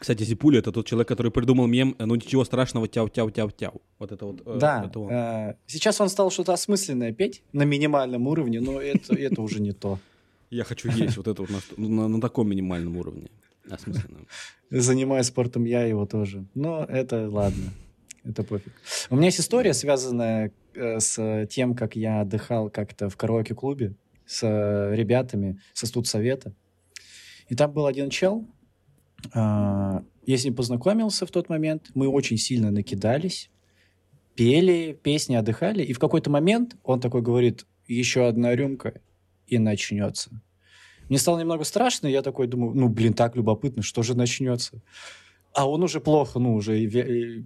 Кстати, 0.00 0.22
Зипуля 0.22 0.58
это 0.60 0.72
тот 0.72 0.86
человек, 0.86 1.08
который 1.08 1.30
придумал 1.32 1.66
мем 1.66 1.94
«Ну 1.98 2.14
ничего 2.14 2.44
страшного, 2.44 2.86
тяу-тяу-тяу-тяу». 2.88 3.80
Вот 3.98 4.12
это 4.12 4.26
вот. 4.26 4.42
э, 4.46 4.58
Да. 4.58 4.84
это 4.86 5.00
он. 5.00 5.10
э, 5.12 5.54
Сейчас 5.66 6.00
он 6.00 6.08
стал 6.08 6.30
что-то 6.30 6.52
осмысленное 6.52 7.12
петь 7.12 7.42
на 7.52 7.62
минимальном 7.64 8.26
уровне, 8.28 8.60
но 8.60 8.80
это, 8.80 9.14
это 9.14 9.42
уже 9.42 9.60
не 9.60 9.72
то. 9.72 9.98
Я 10.50 10.64
хочу 10.64 10.88
есть 10.90 11.16
вот 11.16 11.26
это 11.28 11.42
вот 11.42 11.50
на, 11.76 11.88
на- 11.88 12.08
на 12.08 12.20
таком 12.20 12.48
минимальном 12.48 12.96
уровне. 12.96 13.28
Осмысленном. 13.70 14.26
Занимаюсь 14.70 15.26
спортом 15.26 15.64
я 15.64 15.82
его 15.84 16.06
тоже. 16.06 16.44
Но 16.54 16.84
это 16.84 17.28
ладно. 17.28 17.64
Это 18.24 18.42
пофиг. 18.42 18.72
У 19.10 19.16
меня 19.16 19.26
есть 19.26 19.40
история, 19.40 19.74
связанная 19.74 20.52
э, 20.74 21.00
с 21.00 21.46
тем, 21.50 21.74
как 21.74 21.96
я 21.96 22.20
отдыхал 22.22 22.70
как-то 22.70 23.08
в 23.10 23.16
караоке-клубе 23.16 23.94
с 24.26 24.42
э, 24.42 24.94
ребятами 24.94 25.60
со 25.74 25.86
студсовета. 25.86 26.52
И 27.48 27.54
там 27.54 27.72
был 27.72 27.86
один 27.86 28.10
чел. 28.10 28.46
А, 29.32 30.02
Я 30.26 30.36
с 30.36 30.44
ним 30.44 30.54
познакомился 30.54 31.26
в 31.26 31.30
тот 31.30 31.48
момент. 31.48 31.90
Мы 31.94 32.08
очень 32.08 32.36
сильно 32.36 32.70
накидались, 32.70 33.50
пели, 34.34 34.98
песни, 35.02 35.34
отдыхали. 35.34 35.82
И 35.82 35.92
в 35.92 35.98
какой-то 35.98 36.30
момент 36.30 36.76
он 36.84 37.00
такой 37.00 37.22
говорит, 37.22 37.66
еще 37.86 38.26
одна 38.26 38.54
рюмка, 38.54 39.00
и 39.46 39.58
начнется. 39.58 40.42
Мне 41.08 41.18
стало 41.18 41.38
немного 41.40 41.64
страшно, 41.64 42.06
я 42.06 42.22
такой 42.22 42.46
думаю, 42.46 42.74
ну, 42.74 42.88
блин, 42.88 43.14
так 43.14 43.34
любопытно, 43.34 43.82
что 43.82 44.02
же 44.02 44.14
начнется? 44.14 44.82
А 45.58 45.68
он 45.68 45.82
уже 45.82 46.00
плохо, 46.00 46.38
ну, 46.38 46.54
уже, 46.54 46.78
и 46.80 46.86
ве- 46.86 47.08
и, 47.08 47.44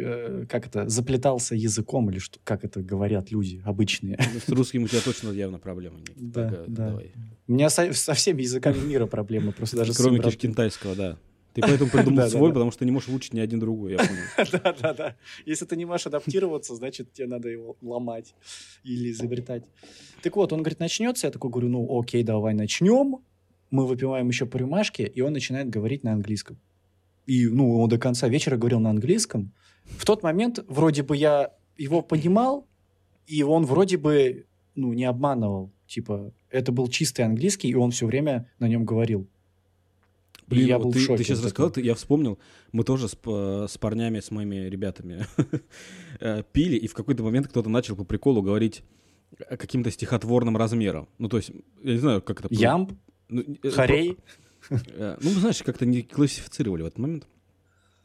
э, 0.00 0.46
как 0.48 0.66
это, 0.66 0.88
заплетался 0.88 1.54
языком, 1.54 2.10
или 2.10 2.18
что, 2.18 2.38
как 2.44 2.64
это 2.64 2.82
говорят 2.82 3.30
люди 3.30 3.60
обычные. 3.64 4.18
Ну, 4.18 4.40
С 4.40 4.48
русским 4.48 4.84
у 4.84 4.88
тебя 4.88 5.00
точно 5.04 5.30
явно 5.30 5.58
проблемы. 5.58 5.98
Ник. 6.00 6.12
Да, 6.16 6.48
Так, 6.48 6.52
э, 6.60 6.64
да. 6.68 6.86
давай. 6.88 7.12
У 7.46 7.52
меня 7.52 7.68
со, 7.70 7.92
со 7.92 8.14
всеми 8.14 8.42
языками 8.42 8.78
мира 8.78 9.06
проблемы, 9.06 9.52
просто 9.52 9.76
даже 9.76 9.92
Кроме 9.94 10.18
китайского, 10.20 10.94
да. 10.94 11.18
Ты 11.52 11.62
поэтому 11.62 11.90
придумал 11.90 12.26
свой, 12.30 12.52
потому 12.52 12.70
что 12.70 12.84
не 12.84 12.90
можешь 12.90 13.08
выучить 13.08 13.32
ни 13.34 13.40
один 13.40 13.60
другой, 13.60 13.92
я 13.92 13.98
понял. 13.98 14.22
Да-да-да. 14.52 15.16
Если 15.46 15.64
ты 15.64 15.76
не 15.76 15.84
можешь 15.86 16.06
адаптироваться, 16.06 16.74
значит, 16.74 17.12
тебе 17.12 17.26
надо 17.28 17.48
его 17.48 17.76
ломать 17.82 18.34
или 18.84 19.10
изобретать. 19.10 19.62
Так 20.22 20.36
вот, 20.36 20.52
он 20.52 20.60
говорит, 20.60 20.80
начнется. 20.80 21.26
Я 21.26 21.30
такой 21.30 21.50
говорю, 21.50 21.68
ну, 21.68 21.98
окей, 22.00 22.22
давай 22.22 22.54
начнем. 22.54 23.18
Мы 23.70 23.86
выпиваем 23.86 24.28
еще 24.28 24.46
по 24.46 24.58
рюмашке, 24.58 25.04
и 25.04 25.20
он 25.22 25.32
начинает 25.32 25.70
говорить 25.70 26.04
на 26.04 26.12
английском. 26.12 26.58
И, 27.26 27.46
ну, 27.46 27.80
он 27.80 27.88
до 27.88 27.98
конца 27.98 28.28
вечера 28.28 28.56
говорил 28.56 28.80
на 28.80 28.90
английском. 28.90 29.52
В 29.84 30.04
тот 30.04 30.22
момент 30.22 30.64
вроде 30.68 31.02
бы 31.02 31.16
я 31.16 31.52
его 31.76 32.02
понимал, 32.02 32.66
и 33.26 33.42
он 33.42 33.64
вроде 33.66 33.96
бы, 33.98 34.46
ну, 34.74 34.92
не 34.92 35.04
обманывал. 35.04 35.72
Типа, 35.86 36.32
это 36.50 36.72
был 36.72 36.88
чистый 36.88 37.22
английский, 37.22 37.68
и 37.68 37.74
он 37.74 37.90
все 37.90 38.06
время 38.06 38.50
на 38.58 38.68
нем 38.68 38.84
говорил. 38.84 39.28
Блин, 40.48 40.66
я 40.68 40.78
вот 40.78 40.84
был 40.84 40.92
ты, 40.92 40.98
в 41.00 41.02
шоке 41.02 41.18
ты 41.18 41.24
сейчас 41.24 41.44
рассказал, 41.44 41.70
ты- 41.72 41.80
я 41.80 41.94
вспомнил, 41.94 42.38
мы 42.70 42.84
тоже 42.84 43.08
с, 43.08 43.16
с 43.16 43.78
парнями, 43.78 44.20
с 44.20 44.30
моими 44.30 44.68
ребятами 44.68 45.26
э, 46.20 46.44
пили, 46.52 46.76
и 46.76 46.86
в 46.86 46.94
какой-то 46.94 47.24
момент 47.24 47.48
кто-то 47.48 47.68
начал 47.68 47.96
по 47.96 48.04
приколу 48.04 48.42
говорить 48.42 48.84
э, 49.38 49.56
каким-то 49.56 49.90
стихотворным 49.90 50.56
размером. 50.56 51.08
Ну, 51.18 51.28
то 51.28 51.38
есть, 51.38 51.50
я 51.82 51.92
не 51.92 51.98
знаю, 51.98 52.22
как 52.22 52.44
это... 52.44 52.54
Ямб, 52.54 52.92
Ну, 53.28 53.42
э, 53.60 53.70
Харей. 53.70 54.18
Э, 54.70 55.16
Ну, 55.20 55.30
знаешь, 55.30 55.62
как-то 55.62 55.86
не 55.86 56.02
классифицировали 56.02 56.82
в 56.82 56.86
этот 56.86 56.98
момент. 56.98 57.26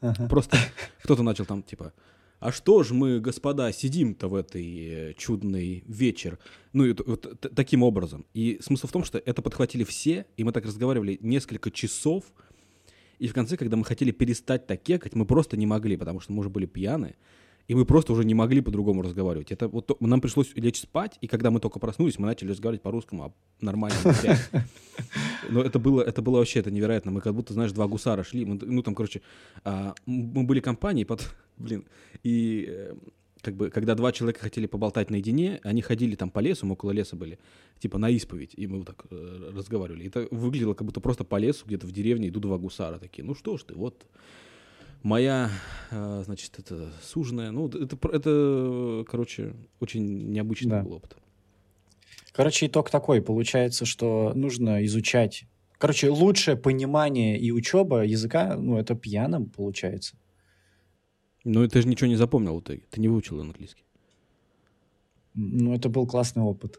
Ага. 0.00 0.28
Просто 0.28 0.56
кто-то 1.02 1.22
начал 1.22 1.44
там, 1.44 1.62
типа, 1.62 1.92
а 2.40 2.50
что 2.50 2.82
ж 2.82 2.90
мы, 2.90 3.20
господа, 3.20 3.70
сидим-то 3.72 4.28
в 4.28 4.34
этой 4.34 5.10
э, 5.10 5.14
чудный 5.14 5.84
вечер? 5.86 6.38
Ну, 6.72 6.84
и 6.84 6.94
вот 7.06 7.40
таким 7.54 7.84
образом. 7.84 8.26
И 8.34 8.58
смысл 8.60 8.88
в 8.88 8.92
том, 8.92 9.04
что 9.04 9.18
это 9.18 9.42
подхватили 9.42 9.84
все, 9.84 10.26
и 10.36 10.42
мы 10.42 10.50
так 10.50 10.66
разговаривали 10.66 11.18
несколько 11.20 11.70
часов, 11.70 12.24
и 13.20 13.28
в 13.28 13.34
конце, 13.34 13.56
когда 13.56 13.76
мы 13.76 13.84
хотели 13.84 14.10
перестать 14.10 14.66
так 14.66 14.82
кекать, 14.82 15.14
мы 15.14 15.24
просто 15.24 15.56
не 15.56 15.66
могли, 15.66 15.96
потому 15.96 16.18
что 16.18 16.32
мы 16.32 16.40
уже 16.40 16.48
были 16.48 16.66
пьяны, 16.66 17.14
и 17.68 17.74
мы 17.74 17.84
просто 17.84 18.12
уже 18.12 18.24
не 18.24 18.34
могли 18.34 18.60
по-другому 18.60 19.02
разговаривать. 19.02 19.52
Это 19.52 19.68
вот 19.68 20.00
нам 20.00 20.20
пришлось 20.20 20.52
лечь 20.54 20.80
спать, 20.80 21.18
и 21.20 21.26
когда 21.26 21.50
мы 21.50 21.60
только 21.60 21.78
проснулись, 21.78 22.18
мы 22.18 22.26
начали 22.26 22.50
разговаривать 22.50 22.82
по-русскому, 22.82 23.24
а 23.24 23.32
нормально. 23.60 23.96
Но 25.50 25.62
это 25.62 25.78
было, 25.78 26.02
это 26.02 26.22
было 26.22 26.38
вообще 26.38 26.60
это 26.60 26.70
невероятно. 26.70 27.10
Мы 27.10 27.20
как 27.20 27.34
будто, 27.34 27.52
знаешь, 27.52 27.72
два 27.72 27.86
гусара 27.86 28.22
шли. 28.24 28.44
Мы, 28.44 28.58
ну, 28.62 28.82
там, 28.82 28.94
короче, 28.94 29.22
а, 29.64 29.94
мы 30.06 30.44
были 30.44 30.60
компанией, 30.60 31.04
под, 31.04 31.34
блин, 31.58 31.84
и 32.22 32.66
э, 32.68 32.94
как 33.42 33.56
бы, 33.56 33.70
когда 33.70 33.94
два 33.94 34.12
человека 34.12 34.40
хотели 34.40 34.66
поболтать 34.66 35.10
наедине, 35.10 35.60
они 35.64 35.82
ходили 35.82 36.14
там 36.14 36.30
по 36.30 36.38
лесу, 36.38 36.66
мы 36.66 36.72
около 36.72 36.92
леса 36.92 37.16
были, 37.16 37.38
типа 37.80 37.98
на 37.98 38.08
исповедь, 38.10 38.54
и 38.56 38.66
мы 38.66 38.78
вот 38.78 38.86
так 38.86 39.04
э, 39.10 39.50
разговаривали. 39.54 40.06
Это 40.06 40.28
выглядело 40.30 40.74
как 40.74 40.86
будто 40.86 41.00
просто 41.00 41.24
по 41.24 41.36
лесу, 41.36 41.66
где-то 41.66 41.86
в 41.86 41.92
деревне 41.92 42.28
идут 42.28 42.42
два 42.42 42.58
гусара 42.58 42.98
такие. 42.98 43.24
Ну 43.24 43.34
что 43.34 43.56
ж 43.56 43.64
ты, 43.64 43.74
вот 43.74 44.06
моя, 45.02 45.50
э, 45.90 46.22
значит, 46.24 46.58
это 46.58 46.92
суженая. 47.02 47.50
Ну, 47.50 47.68
это, 47.68 47.96
это, 48.08 49.04
короче, 49.08 49.54
очень 49.80 50.30
необычный 50.32 50.70
Да. 50.70 50.82
был 50.82 50.94
опыт. 50.94 51.16
Короче, 52.32 52.66
итог 52.66 52.90
такой. 52.90 53.20
Получается, 53.22 53.84
что 53.84 54.32
нужно 54.34 54.84
изучать... 54.86 55.44
Короче, 55.78 56.08
лучшее 56.10 56.56
понимание 56.56 57.38
и 57.38 57.50
учеба 57.50 58.04
языка, 58.04 58.56
ну, 58.56 58.78
это 58.78 58.94
пьяным 58.94 59.46
получается. 59.50 60.16
Но 61.44 61.66
ты 61.66 61.82
же 61.82 61.88
ничего 61.88 62.06
не 62.08 62.14
запомнил 62.16 62.56
в 62.56 62.60
итоге. 62.60 62.82
Ты 62.90 63.00
не 63.00 63.08
выучил 63.08 63.40
английский. 63.40 63.84
Ну, 65.34 65.74
это 65.74 65.88
был 65.88 66.06
классный 66.06 66.42
опыт. 66.44 66.78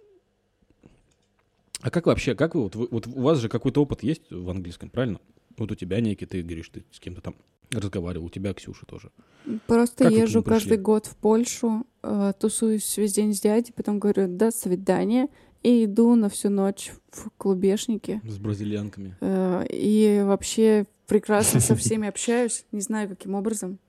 А 1.82 1.90
как 1.90 2.06
вообще, 2.06 2.34
как 2.34 2.56
вы, 2.56 2.62
вот, 2.64 2.76
вы- 2.76 2.88
вот 2.90 3.08
у 3.08 3.22
вас 3.22 3.40
же 3.40 3.50
какой-то 3.50 3.82
опыт 3.82 4.04
есть 4.04 4.32
в 4.32 4.50
английском, 4.50 4.90
правильно? 4.90 5.20
Вот 5.58 5.70
у 5.72 5.76
тебя 5.76 6.00
некий, 6.00 6.26
ты 6.26 6.42
говоришь, 6.42 6.70
ты 6.70 6.86
с 6.92 7.00
кем-то 7.02 7.20
там 7.22 7.36
разговаривал, 7.80 8.26
у 8.26 8.30
тебя 8.30 8.54
Ксюша 8.54 8.86
тоже. 8.86 9.12
Просто 9.68 10.06
Как 10.06 10.14
езжу 10.14 10.44
каждый 10.44 10.78
год 10.78 11.06
в 11.06 11.16
Польшу, 11.16 11.86
э, 12.02 12.34
тусуюсь 12.40 12.98
весь 12.98 13.14
день 13.14 13.34
с 13.34 13.42
дядей, 13.42 13.74
потом 13.74 14.00
говорю 14.00 14.28
«до 14.28 14.52
свидания» 14.52 15.28
и 15.64 15.86
иду 15.86 16.16
на 16.16 16.30
всю 16.30 16.50
ночь 16.50 16.92
в 17.12 17.30
клубешники. 17.38 18.22
С 18.28 18.38
бразильянками. 18.38 19.16
Э, 19.22 19.66
И 19.70 20.22
вообще 20.24 20.86
прекрасно 21.08 21.60
со 21.60 21.76
всеми 21.76 22.08
общаюсь, 22.08 22.66
не 22.72 22.82
знаю, 22.82 23.10
каким 23.10 23.36
образом. 23.36 23.80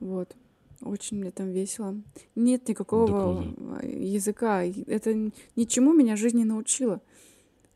Вот. 0.00 0.34
Очень 0.80 1.18
мне 1.18 1.30
там 1.30 1.50
весело. 1.50 1.94
Нет 2.34 2.68
никакого 2.68 3.44
языка. 3.82 4.64
Это 4.64 5.30
ничему 5.54 5.92
меня 5.92 6.16
жизнь 6.16 6.38
не 6.38 6.44
научила. 6.44 7.00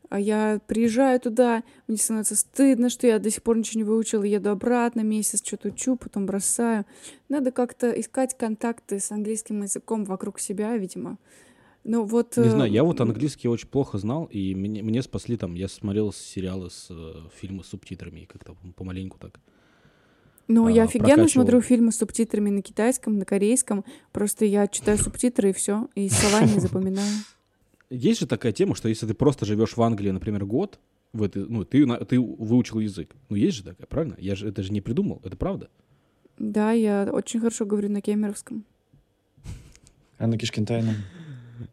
А 0.09 0.19
я 0.19 0.61
приезжаю 0.67 1.19
туда, 1.19 1.63
мне 1.87 1.97
становится 1.97 2.35
стыдно, 2.35 2.89
что 2.89 3.07
я 3.07 3.19
до 3.19 3.29
сих 3.29 3.43
пор 3.43 3.57
ничего 3.57 3.79
не 3.79 3.83
выучила, 3.83 4.23
еду 4.23 4.49
обратно, 4.51 5.01
месяц 5.01 5.45
что-то 5.45 5.69
учу, 5.69 5.97
потом 5.97 6.25
бросаю. 6.25 6.85
Надо 7.27 7.51
как-то 7.51 7.91
искать 7.91 8.37
контакты 8.37 8.99
с 8.99 9.11
английским 9.11 9.61
языком 9.63 10.05
вокруг 10.05 10.39
себя, 10.39 10.77
видимо. 10.77 11.17
Ну 11.83 12.03
вот... 12.03 12.37
Не 12.37 12.47
э, 12.47 12.49
знаю, 12.49 12.71
я 12.71 12.83
вот 12.83 13.01
английский 13.01 13.47
очень 13.47 13.67
плохо 13.67 13.97
знал, 13.97 14.25
и 14.25 14.55
мне, 14.55 14.81
мне 14.81 15.01
спасли 15.01 15.37
там, 15.37 15.55
я 15.55 15.67
смотрел 15.67 16.13
сериалы 16.13 16.69
с 16.69 16.87
э, 16.89 17.13
фильмы 17.39 17.63
с 17.63 17.67
субтитрами, 17.67 18.27
как-то 18.31 18.55
помаленьку 18.75 19.17
так. 19.19 19.39
Ну, 20.47 20.67
а, 20.67 20.71
я 20.71 20.83
офигенно 20.83 21.27
смотрю 21.27 21.61
фильмы 21.61 21.91
с 21.91 21.97
субтитрами 21.97 22.49
на 22.49 22.61
китайском, 22.61 23.17
на 23.17 23.25
корейском. 23.25 23.83
Просто 24.13 24.45
я 24.45 24.67
читаю 24.67 24.97
субтитры 24.97 25.49
и 25.49 25.53
все, 25.53 25.89
и 25.95 26.07
слова 26.09 26.45
не 26.45 26.59
запоминаю. 26.59 27.11
Есть 27.89 28.19
же 28.19 28.27
такая 28.27 28.51
тема, 28.51 28.75
что 28.75 28.89
если 28.89 29.07
ты 29.07 29.13
просто 29.13 29.45
живешь 29.45 29.77
в 29.77 29.81
Англии, 29.81 30.11
например, 30.11 30.45
год, 30.45 30.79
в 31.13 31.23
этой, 31.23 31.45
ну, 31.47 31.63
ты, 31.63 31.85
ты 32.05 32.19
выучил 32.19 32.79
язык. 32.79 33.15
Ну, 33.29 33.37
есть 33.37 33.57
же 33.57 33.63
такая, 33.63 33.87
правильно? 33.87 34.15
Я 34.17 34.35
же 34.35 34.47
это 34.47 34.61
же 34.61 34.71
не 34.73 34.81
придумал, 34.81 35.21
это 35.23 35.37
правда. 35.37 35.69
Да, 36.37 36.71
я 36.71 37.09
очень 37.11 37.39
хорошо 37.39 37.65
говорю 37.65 37.89
на 37.89 38.01
кемеровском. 38.01 38.65
А 40.17 40.27
на 40.27 40.37
Кишкентайном? 40.37 40.95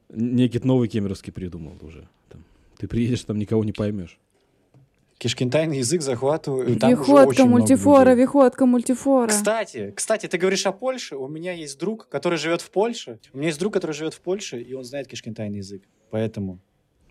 Некий 0.09 0.61
новый 0.61 0.89
кемеровский 0.89 1.33
придумал 1.33 1.77
уже. 1.81 2.09
Там. 2.29 2.45
Ты 2.79 2.87
приедешь, 2.89 3.25
там 3.25 3.39
никого 3.39 3.65
не 3.65 3.73
поймешь. 3.73 4.19
Кишкентайный 5.19 5.79
язык 5.79 6.03
захватываю. 6.03 6.77
там 6.79 6.91
Виходка 6.91 7.47
мультифора, 7.47 8.15
виходка 8.15 8.67
мультифора. 8.67 9.29
Кстати, 9.29 9.93
кстати, 9.97 10.27
ты 10.27 10.39
говоришь 10.39 10.67
о 10.67 10.73
Польше. 10.73 11.17
У 11.17 11.29
меня 11.29 11.53
есть 11.53 11.79
друг, 11.79 12.09
который 12.09 12.39
живет 12.39 12.61
в 12.61 12.71
Польше. 12.71 13.19
У 13.33 13.39
меня 13.39 13.49
есть 13.49 13.61
друг, 13.61 13.73
который 13.73 13.93
живет 13.93 14.15
в 14.15 14.21
Польше, 14.21 14.61
и 14.61 14.75
он 14.75 14.85
знает 14.85 15.07
кишкентайный 15.07 15.59
язык. 15.59 15.83
Поэтому 16.15 16.61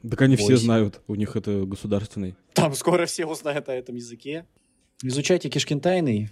Так 0.09 0.21
они 0.21 0.37
все 0.37 0.53
Восемь. 0.53 0.63
знают, 0.63 1.01
у 1.07 1.15
них 1.15 1.35
это 1.35 1.65
государственный. 1.65 2.35
там 2.53 2.73
скоро 2.73 3.05
все 3.05 3.25
узнают 3.25 3.67
о 3.67 3.73
этом 3.73 3.95
языке. 3.95 4.45
Изучайте 5.01 5.49
кишкентайный, 5.49 6.29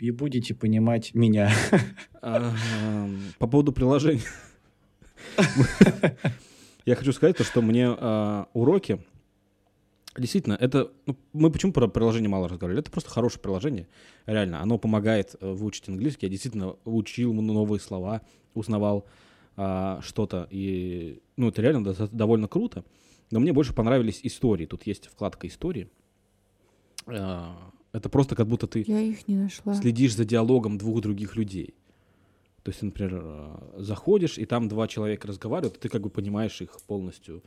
и 0.00 0.10
будете 0.10 0.52
понимать 0.52 1.14
меня. 1.14 1.52
По 3.38 3.46
поводу 3.46 3.70
приложений. 3.72 4.24
Я 6.86 6.96
хочу 6.96 7.12
сказать 7.12 7.36
то, 7.36 7.44
что 7.44 7.62
мне 7.62 7.86
а, 7.86 8.48
уроки, 8.52 9.00
действительно, 10.18 10.54
это, 10.54 10.90
ну, 11.06 11.16
мы 11.32 11.52
почему 11.52 11.72
про 11.72 11.86
приложение 11.86 12.28
мало 12.28 12.48
разговаривали? 12.48 12.82
Это 12.82 12.90
просто 12.90 13.10
хорошее 13.10 13.40
приложение, 13.40 13.86
реально, 14.26 14.60
оно 14.60 14.76
помогает 14.78 15.36
э, 15.40 15.52
выучить 15.52 15.88
английский. 15.88 16.26
Я 16.26 16.30
действительно 16.30 16.74
учил 16.84 17.32
новые 17.32 17.78
слова, 17.78 18.22
узнавал 18.54 19.06
а, 19.56 20.00
что-то, 20.02 20.48
и, 20.50 21.20
ну, 21.36 21.48
это 21.48 21.62
реально 21.62 21.84
до- 21.84 22.08
довольно 22.08 22.48
круто. 22.48 22.84
Но 23.30 23.40
мне 23.40 23.52
больше 23.52 23.72
понравились 23.74 24.20
истории. 24.22 24.66
Тут 24.66 24.86
есть 24.86 25.06
вкладка 25.06 25.46
истории. 25.46 25.88
А, 27.06 27.70
Это 27.92 28.08
просто 28.08 28.34
как 28.34 28.48
будто 28.48 28.66
ты 28.66 28.84
Я 28.86 29.00
их 29.00 29.28
не 29.28 29.36
нашла. 29.36 29.74
следишь 29.74 30.16
за 30.16 30.24
диалогом 30.24 30.78
двух 30.78 31.00
других 31.00 31.36
людей. 31.36 31.74
То 32.64 32.70
есть, 32.70 32.82
например, 32.82 33.20
э, 33.22 33.56
заходишь, 33.78 34.38
и 34.38 34.46
там 34.46 34.68
два 34.68 34.88
человека 34.88 35.28
разговаривают, 35.28 35.76
и 35.76 35.80
ты 35.80 35.88
как 35.88 36.00
бы 36.02 36.10
понимаешь 36.10 36.60
их 36.62 36.76
полностью 36.88 37.42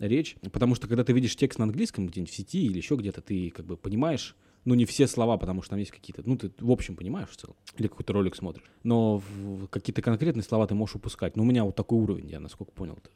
речь. 0.00 0.36
Потому 0.52 0.74
что 0.74 0.88
когда 0.88 1.04
ты 1.04 1.12
видишь 1.12 1.36
текст 1.36 1.58
на 1.60 1.64
английском 1.66 2.06
где-нибудь 2.08 2.32
в 2.32 2.34
сети 2.36 2.64
или 2.66 2.78
еще 2.78 2.96
где-то, 2.96 3.20
ты 3.20 3.50
как 3.50 3.66
бы 3.66 3.76
понимаешь, 3.76 4.34
ну, 4.64 4.74
не 4.74 4.84
все 4.84 5.06
слова, 5.06 5.36
потому 5.36 5.62
что 5.62 5.70
там 5.70 5.78
есть 5.78 5.90
какие-то, 5.90 6.22
ну, 6.24 6.36
ты 6.36 6.50
в 6.58 6.70
общем 6.70 6.96
понимаешь 6.96 7.28
в 7.28 7.36
целом, 7.36 7.56
или 7.76 7.86
какой-то 7.88 8.12
ролик 8.12 8.34
смотришь. 8.36 8.64
Но 8.82 9.18
в- 9.18 9.66
какие-то 9.68 10.00
конкретные 10.02 10.42
слова 10.42 10.66
ты 10.66 10.74
можешь 10.74 10.96
упускать. 10.96 11.36
Но 11.36 11.42
у 11.42 11.46
меня 11.46 11.64
вот 11.64 11.74
такой 11.76 11.98
уровень, 11.98 12.28
я 12.30 12.40
насколько 12.40 12.72
понял, 12.72 12.94
это 12.96 13.10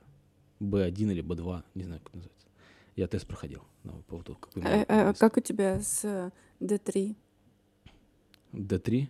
B1 0.61 1.13
или 1.13 1.23
B2, 1.23 1.63
не 1.75 1.85
знаю, 1.85 2.01
как 2.05 2.15
называется. 2.15 2.47
Я 2.97 3.07
тест 3.07 3.27
проходил 3.27 3.63
на 3.85 3.93
по 3.93 4.03
поводу 4.03 4.35
какой 4.35 4.63
А, 4.65 4.85
а 5.11 5.15
как 5.15 5.37
у 5.37 5.41
тебя 5.41 5.81
с 5.81 6.05
э, 6.05 6.31
D3? 6.61 7.15
D3. 8.53 9.07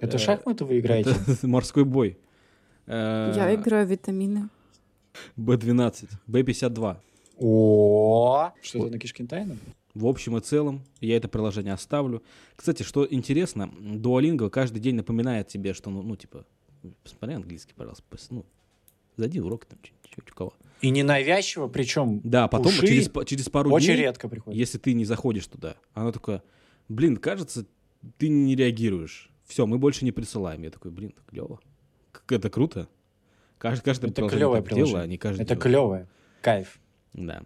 Это 0.00 0.16
Э, 0.16 0.18
шахматы 0.18 0.64
вы 0.64 0.78
играете? 0.80 1.10
Это 1.26 1.46
морской 1.46 1.84
бой. 1.84 2.18
Э, 2.86 3.32
Я 3.36 3.54
играю 3.54 3.86
витамины. 3.86 4.48
B12, 5.36 6.08
B52. 6.26 6.96
О, 7.38 8.52
что 8.62 8.78
это 8.78 8.90
на 8.92 8.98
кишкентайном? 8.98 9.58
В 9.94 10.06
общем 10.06 10.36
и 10.36 10.40
целом, 10.40 10.82
я 11.00 11.16
это 11.16 11.28
приложение 11.28 11.74
оставлю. 11.74 12.22
Кстати, 12.56 12.82
что 12.82 13.06
интересно, 13.08 13.70
Duolingo 13.78 14.48
каждый 14.48 14.80
день 14.80 14.94
напоминает 14.94 15.48
тебе, 15.48 15.74
что, 15.74 15.90
ну, 15.90 16.02
ну 16.02 16.16
типа, 16.16 16.46
посмотри 17.02 17.34
английский, 17.36 17.74
пожалуйста, 17.74 18.04
пос- 18.10 18.26
ну, 18.30 18.46
Зайди 19.16 19.40
в 19.40 19.46
урок, 19.46 19.66
там, 19.66 19.78
чуть 19.82 20.30
у 20.30 20.34
кого. 20.34 20.54
И 20.80 20.88
ненавязчиво, 20.90 21.68
причем 21.68 22.20
Да, 22.24 22.48
потом 22.48 22.68
Уши 22.68 22.86
через, 22.86 23.10
через 23.26 23.48
пару 23.50 23.70
очень 23.70 23.88
дней, 23.88 23.98
редко 23.98 24.28
приходит. 24.28 24.58
если 24.58 24.78
ты 24.78 24.94
не 24.94 25.04
заходишь 25.04 25.46
туда, 25.46 25.76
она 25.92 26.12
такая, 26.12 26.42
блин, 26.88 27.18
кажется, 27.18 27.66
ты 28.16 28.28
не 28.28 28.56
реагируешь. 28.56 29.30
Все, 29.44 29.66
мы 29.66 29.78
больше 29.78 30.04
не 30.06 30.12
присылаем. 30.12 30.62
Я 30.62 30.70
такой, 30.70 30.90
блин, 30.90 31.12
клево. 31.28 31.60
Это 32.30 32.48
круто. 32.48 32.88
Каждый, 33.58 33.84
каждое 33.84 34.06
Это 34.08 34.14
приложение 34.16 34.38
клевое 34.38 34.62
так 34.62 34.68
дело, 34.70 34.76
приложение. 34.86 35.04
а 35.04 35.06
не 35.06 35.18
каждый 35.18 35.42
Это 35.42 35.54
делает. 35.54 35.62
клевое. 35.62 36.08
Кайф. 36.40 36.80
Да. 37.12 37.42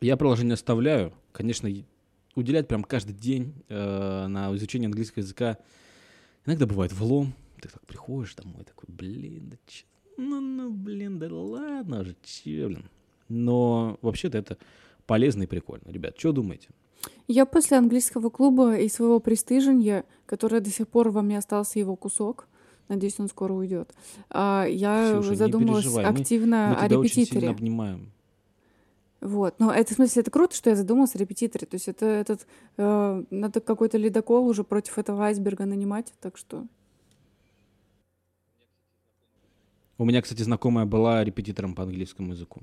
Я 0.00 0.16
приложение 0.16 0.54
оставляю. 0.54 1.12
Конечно, 1.38 1.70
уделять 2.34 2.66
прям 2.66 2.82
каждый 2.82 3.12
день 3.14 3.54
э, 3.68 4.26
на 4.26 4.52
изучение 4.56 4.88
английского 4.88 5.22
языка 5.22 5.56
иногда 6.44 6.66
бывает 6.66 6.92
влом. 6.92 7.32
Ты 7.62 7.68
так 7.68 7.86
приходишь 7.86 8.34
домой, 8.34 8.64
такой, 8.64 8.86
блин, 8.88 9.50
да 9.50 9.56
че, 9.68 9.84
ну, 10.16 10.40
ну, 10.40 10.68
блин, 10.72 11.20
да 11.20 11.32
ладно 11.32 12.00
уже, 12.00 12.16
че, 12.24 12.66
блин. 12.66 12.90
Но 13.28 13.98
вообще-то 14.02 14.36
это 14.36 14.58
полезно 15.06 15.44
и 15.44 15.46
прикольно. 15.46 15.84
Ребят, 15.86 16.18
что 16.18 16.32
думаете? 16.32 16.70
Я 17.28 17.46
после 17.46 17.76
английского 17.76 18.30
клуба 18.30 18.76
и 18.76 18.88
своего 18.88 19.20
пристыжения, 19.20 20.04
которое 20.26 20.60
до 20.60 20.70
сих 20.70 20.88
пор 20.88 21.10
во 21.10 21.22
мне 21.22 21.38
остался 21.38 21.78
его 21.78 21.94
кусок, 21.94 22.48
надеюсь, 22.88 23.20
он 23.20 23.28
скоро 23.28 23.52
уйдет, 23.52 23.94
а, 24.28 24.64
я 24.68 25.20
не 25.22 25.36
задумалась 25.36 25.84
переживай, 25.84 26.04
мы- 26.06 26.20
активно 26.20 26.74
Мы 26.76 26.84
о 26.84 26.88
тебя 26.88 26.98
очень 26.98 27.12
сильно 27.14 27.24
репетиторе. 27.26 27.48
обнимаем. 27.50 28.10
Вот. 29.20 29.58
Но 29.58 29.72
это, 29.72 29.92
в 29.92 29.96
смысле, 29.96 30.22
это 30.22 30.30
круто, 30.30 30.54
что 30.54 30.70
я 30.70 30.76
задумалась 30.76 31.14
о 31.14 31.18
репетиторе. 31.18 31.66
То 31.66 31.74
есть 31.74 31.88
это 31.88 32.06
этот, 32.06 32.46
э, 32.76 33.24
надо 33.30 33.60
какой-то 33.60 33.98
ледокол 33.98 34.46
уже 34.46 34.64
против 34.64 34.98
этого 34.98 35.24
айсберга 35.24 35.64
нанимать, 35.66 36.12
так 36.20 36.36
что... 36.36 36.66
У 40.00 40.04
меня, 40.04 40.22
кстати, 40.22 40.42
знакомая 40.42 40.86
была 40.86 41.24
репетитором 41.24 41.74
по 41.74 41.82
английскому 41.82 42.32
языку. 42.32 42.62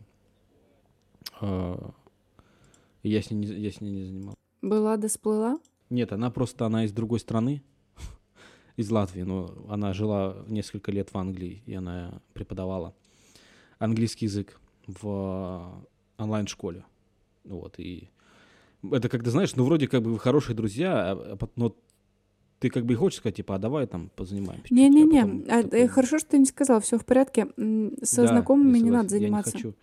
И 1.42 3.10
Я 3.10 3.22
с 3.22 3.30
ней 3.30 3.38
не, 3.38 3.48
я 3.48 3.72
с 3.72 3.82
ней 3.82 3.92
не 3.92 4.06
занимался. 4.06 4.38
Была 4.62 4.96
да 4.96 5.10
сплыла. 5.10 5.60
Нет, 5.90 6.14
она 6.14 6.32
просто, 6.32 6.66
она 6.66 6.86
из 6.86 6.94
другой 6.94 7.20
страны, 7.20 7.62
из 8.78 8.90
Латвии, 8.90 9.24
но 9.24 9.54
она 9.68 9.92
жила 9.94 10.46
несколько 10.48 10.94
лет 10.94 11.12
в 11.12 11.18
Англии, 11.18 11.62
и 11.66 11.74
она 11.74 12.22
преподавала 12.34 12.96
английский 13.80 14.26
язык 14.26 14.60
в 14.88 15.86
онлайн-школе. 16.18 16.84
Вот, 17.44 17.80
и 17.80 18.10
это 18.92 19.10
когда, 19.10 19.32
знаешь, 19.32 19.56
ну, 19.56 19.64
вроде 19.66 19.88
как 19.88 20.02
бы 20.02 20.12
вы 20.14 20.20
хорошие 20.20 20.56
друзья, 20.56 21.12
а- 21.12 21.38
а 21.42 21.48
но 21.56 21.76
ты 22.60 22.70
как 22.70 22.86
бы 22.86 22.94
и 22.94 22.96
хочешь 22.96 23.20
сказать, 23.20 23.36
типа, 23.36 23.56
а 23.56 23.60
давай 23.60 23.86
там 23.88 24.10
позанимаемся. 24.16 24.64
чуть-чуть», 24.70 24.78
а 24.78 24.82
Не-не-не, 24.82 25.22
а, 25.50 25.60
э, 25.60 25.64
такой, 25.64 25.88
хорошо, 25.88 26.20
что 26.20 26.30
ты 26.32 26.38
не 26.40 26.46
сказал, 26.46 26.80
все 26.82 26.98
в 26.98 27.06
порядке. 27.06 27.48
Со 28.02 28.22
«Да, 28.24 28.28
знакомыми 28.30 28.78
я 28.78 28.84
не 28.84 28.90
надо 28.92 29.16
я 29.16 29.20
заниматься. 29.20 29.52
не 29.58 29.64
хочу 29.64 29.74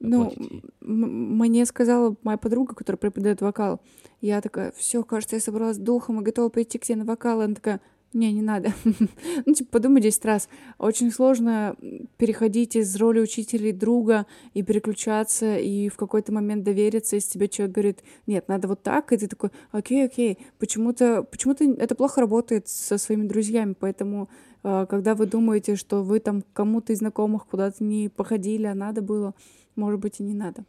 Ну, 0.00 0.24
платить 0.30 0.50
ей». 0.52 0.64
м- 0.82 1.38
мне 1.38 1.66
сказала 1.66 2.14
моя 2.22 2.38
подруга, 2.38 2.74
которая 2.74 2.98
преподает 2.98 3.40
вокал. 3.40 3.80
Я 4.20 4.40
такая, 4.40 4.72
все, 4.76 5.02
кажется, 5.02 5.36
я 5.36 5.40
собралась 5.40 5.76
с 5.76 5.80
духом 5.80 6.20
и 6.20 6.24
готова 6.24 6.48
пойти 6.48 6.78
к 6.78 6.84
тебе 6.84 6.96
на 6.96 7.04
вокал. 7.04 7.40
Она 7.40 7.54
такая, 7.54 7.80
не, 8.14 8.32
не 8.32 8.42
надо. 8.42 8.72
ну, 9.46 9.52
типа, 9.52 9.72
подумай 9.72 10.00
10 10.00 10.24
раз. 10.24 10.48
Очень 10.78 11.10
сложно 11.10 11.76
переходить 12.16 12.76
из 12.76 12.96
роли 12.96 13.20
учителя 13.20 13.68
и 13.68 13.72
друга 13.72 14.26
и 14.54 14.62
переключаться, 14.62 15.56
и 15.58 15.88
в 15.88 15.96
какой-то 15.96 16.32
момент 16.32 16.62
довериться, 16.62 17.16
если 17.16 17.32
тебе 17.32 17.48
человек 17.48 17.74
говорит, 17.74 18.04
нет, 18.26 18.48
надо 18.48 18.68
вот 18.68 18.82
так, 18.82 19.12
и 19.12 19.16
ты 19.16 19.26
такой, 19.26 19.50
окей, 19.72 20.04
окей. 20.04 20.38
Почему-то 20.58 21.24
почему 21.24 21.54
это 21.54 21.94
плохо 21.94 22.20
работает 22.20 22.68
со 22.68 22.98
своими 22.98 23.26
друзьями, 23.26 23.74
поэтому 23.78 24.28
э, 24.62 24.86
когда 24.88 25.14
вы 25.14 25.26
думаете, 25.26 25.76
что 25.76 26.02
вы 26.02 26.20
там 26.20 26.42
кому-то 26.52 26.92
из 26.92 26.98
знакомых 26.98 27.46
куда-то 27.46 27.82
не 27.82 28.08
походили, 28.08 28.66
а 28.66 28.74
надо 28.74 29.02
было, 29.02 29.34
может 29.74 30.00
быть, 30.00 30.20
и 30.20 30.22
не 30.22 30.34
надо. 30.34 30.64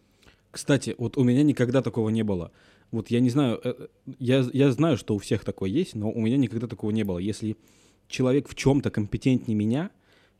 Кстати, 0.51 0.95
вот 0.97 1.17
у 1.17 1.23
меня 1.23 1.43
никогда 1.43 1.81
такого 1.81 2.09
не 2.09 2.23
было. 2.23 2.51
Вот 2.91 3.09
я 3.09 3.19
не 3.19 3.29
знаю, 3.29 3.59
э, 3.63 3.87
я, 4.19 4.45
я 4.53 4.71
знаю, 4.71 4.97
что 4.97 5.15
у 5.15 5.19
всех 5.19 5.43
такое 5.43 5.69
есть, 5.69 5.95
но 5.95 6.11
у 6.11 6.21
меня 6.21 6.37
никогда 6.37 6.67
такого 6.67 6.91
не 6.91 7.03
было. 7.03 7.17
Если 7.19 7.57
человек 8.07 8.47
в 8.47 8.55
чем-то 8.55 8.89
компетентнее 8.89 9.55
меня, 9.55 9.91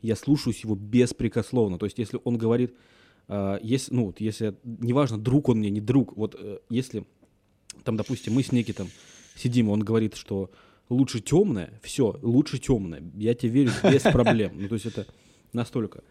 я 0.02 0.16
слушаюсь 0.16 0.62
его 0.62 0.74
беспрекословно. 0.74 1.78
То 1.78 1.86
есть, 1.86 1.98
если 1.98 2.20
он 2.24 2.38
говорит, 2.38 2.74
э, 3.28 3.58
если, 3.62 3.94
ну, 3.94 4.06
вот 4.06 4.20
если, 4.20 4.56
неважно, 4.64 5.18
друг 5.18 5.48
он 5.48 5.58
мне, 5.58 5.70
не 5.70 5.80
друг, 5.80 6.16
вот 6.16 6.36
э, 6.38 6.58
если, 6.70 7.04
там, 7.84 7.96
допустим, 7.96 8.34
мы 8.34 8.42
с 8.42 8.52
Никитом 8.52 8.88
сидим, 9.34 9.68
он 9.68 9.80
говорит, 9.80 10.14
что 10.14 10.50
лучше 10.88 11.20
темное, 11.20 11.80
все, 11.82 12.18
лучше 12.22 12.58
темное, 12.58 13.02
я 13.14 13.34
тебе 13.34 13.64
верю 13.64 13.72
без 13.82 14.02
проблем. 14.12 14.52
Ну, 14.54 14.68
то 14.68 14.74
есть, 14.74 14.86
это 14.86 15.06
настолько, 15.52 16.02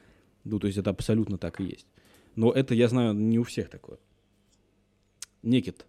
ну, 0.44 0.60
то 0.60 0.68
есть, 0.68 0.78
это 0.78 0.90
абсолютно 0.90 1.38
так 1.38 1.62
и 1.62 1.66
есть. 1.66 1.88
Но 2.36 2.52
это, 2.52 2.74
я 2.74 2.90
знаю, 2.90 3.14
не 3.14 3.40
у 3.40 3.44
всех 3.44 3.70
такое. 3.70 3.98
Никит, 5.42 5.86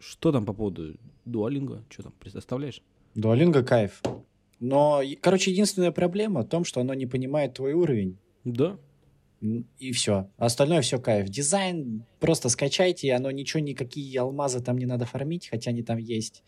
что 0.00 0.32
там 0.32 0.44
по 0.44 0.52
поводу 0.52 0.96
дуалинга? 1.24 1.84
Что 1.88 2.04
там, 2.04 2.12
предоставляешь? 2.18 2.82
Дуалинго 3.14 3.62
кайф. 3.62 4.02
Но, 4.60 5.02
короче, 5.20 5.50
единственная 5.50 5.92
проблема 5.92 6.42
в 6.42 6.48
том, 6.48 6.64
что 6.64 6.80
оно 6.80 6.94
не 6.94 7.06
понимает 7.06 7.54
твой 7.54 7.72
уровень. 7.72 8.18
Да. 8.44 8.78
И 9.78 9.92
все. 9.92 10.28
Остальное 10.36 10.80
все 10.80 10.98
кайф. 10.98 11.28
Дизайн 11.28 12.04
просто 12.18 12.48
скачайте, 12.48 13.12
оно 13.12 13.30
ничего, 13.30 13.60
никакие 13.60 14.20
алмазы 14.20 14.60
там 14.60 14.78
не 14.78 14.86
надо 14.86 15.04
фармить, 15.04 15.48
хотя 15.48 15.70
они 15.70 15.82
там 15.82 15.98
есть. 15.98 16.42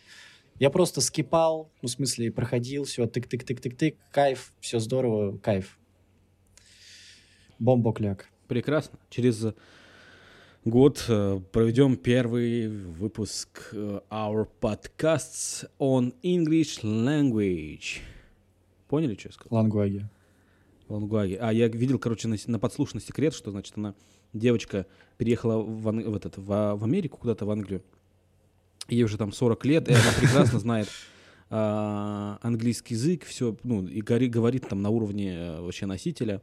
Я 0.59 0.71
просто 0.71 1.01
скипал, 1.01 1.71
ну, 1.83 1.89
в 1.89 1.91
смысле, 1.91 2.33
проходил, 2.33 2.85
все, 2.85 3.05
тык-тык-тык-тык-тык, 3.05 3.97
кайф, 4.11 4.53
все 4.61 4.79
здорово, 4.81 5.39
кайф. 5.39 5.79
Бомбокляк. 7.59 8.29
Прекрасно. 8.49 8.99
Через 9.09 9.55
год 10.65 11.05
э, 11.09 11.41
проведем 11.53 11.97
первый 11.97 12.69
выпуск 12.69 13.71
э, 13.73 14.01
Our 14.11 14.47
Podcasts 14.61 15.69
on 15.79 16.15
English 16.23 16.83
Language. 16.83 18.01
Поняли, 18.89 19.15
что 19.15 19.29
я 19.29 19.33
сказал? 19.33 19.59
Лангуаги. 19.59 20.07
Лангуаги. 20.89 21.35
А, 21.41 21.53
я 21.53 21.69
видел, 21.69 21.99
короче, 21.99 22.29
на, 22.29 22.37
на 22.47 22.59
подслушанный 22.59 23.03
секрет, 23.03 23.33
что, 23.35 23.51
значит, 23.51 23.77
она, 23.77 23.95
девочка, 24.33 24.87
переехала 25.17 25.63
в, 25.63 25.89
Ан- 25.89 26.11
в, 26.11 26.17
этот, 26.17 26.37
в, 26.37 26.77
в 26.77 26.85
Америку, 26.85 27.19
куда-то 27.19 27.47
в 27.47 27.51
Англию. 27.51 27.83
Ей 28.89 29.05
уже 29.05 29.17
там 29.17 29.33
40 29.33 29.65
лет, 29.65 29.89
и 29.89 29.93
она 29.93 30.13
прекрасно 30.19 30.59
знает 30.61 30.89
а, 31.49 32.39
английский 32.43 32.95
язык, 32.95 33.25
все, 33.25 33.57
ну, 33.63 33.87
и 33.87 34.01
говорит 34.03 34.69
там 34.69 34.83
на 34.83 34.91
уровне 34.91 35.35
э, 35.35 35.61
вообще 35.61 35.87
носителя. 35.87 36.43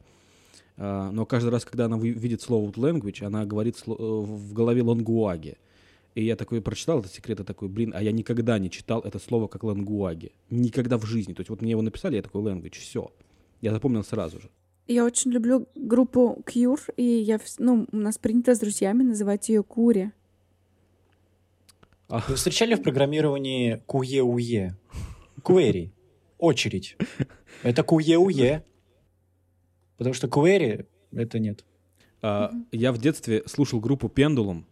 А, 0.77 1.11
но 1.11 1.25
каждый 1.25 1.49
раз, 1.49 1.65
когда 1.65 1.85
она 1.85 1.97
видит 1.97 2.41
слово 2.41 2.67
вот 2.67 2.77
language, 2.77 3.23
она 3.23 3.45
говорит 3.45 3.77
э, 3.85 3.91
в 3.91 4.53
голове 4.53 4.83
лангуаги. 4.83 5.57
И 6.15 6.23
я 6.23 6.35
такой 6.35 6.61
прочитал 6.61 6.99
этот 6.99 7.11
секрет, 7.13 7.39
и 7.39 7.43
такой, 7.43 7.67
блин, 7.67 7.91
а 7.95 8.01
я 8.01 8.11
никогда 8.11 8.57
не 8.57 8.71
читал 8.71 9.01
это 9.01 9.19
слово 9.19 9.47
как 9.47 9.63
лангуаги. 9.63 10.31
Никогда 10.49 10.97
в 10.97 11.05
жизни. 11.05 11.33
То 11.33 11.41
есть 11.41 11.49
вот 11.49 11.61
мне 11.61 11.71
его 11.71 11.81
написали, 11.81 12.15
я 12.15 12.21
такой 12.21 12.41
language, 12.41 12.77
все. 12.79 13.11
Я 13.61 13.71
запомнил 13.71 14.03
сразу 14.03 14.39
же. 14.39 14.49
Я 14.87 15.03
очень 15.03 15.31
люблю 15.31 15.67
группу 15.75 16.41
Cure, 16.45 16.93
и 16.95 17.03
я, 17.03 17.39
ну, 17.59 17.87
у 17.91 17.97
нас 17.97 18.17
принято 18.17 18.55
с 18.55 18.59
друзьями 18.59 19.03
называть 19.03 19.49
ее 19.49 19.61
Кури. 19.61 20.11
Вы 22.07 22.35
встречали 22.35 22.75
в 22.75 22.81
программировании 22.81 23.81
QE-UE? 23.85 24.71
Query. 25.43 25.89
Очередь. 26.37 26.97
Это 27.63 27.81
QE-UE. 27.81 28.61
Потому 29.97 30.13
что 30.13 30.27
query— 30.27 30.85
это 31.11 31.39
нет. 31.39 31.65
А, 32.21 32.51
Я 32.71 32.91
в 32.91 32.97
детстве 32.97 33.43
слушал 33.45 33.79
группу 33.79 34.07
Pendulum. 34.07 34.63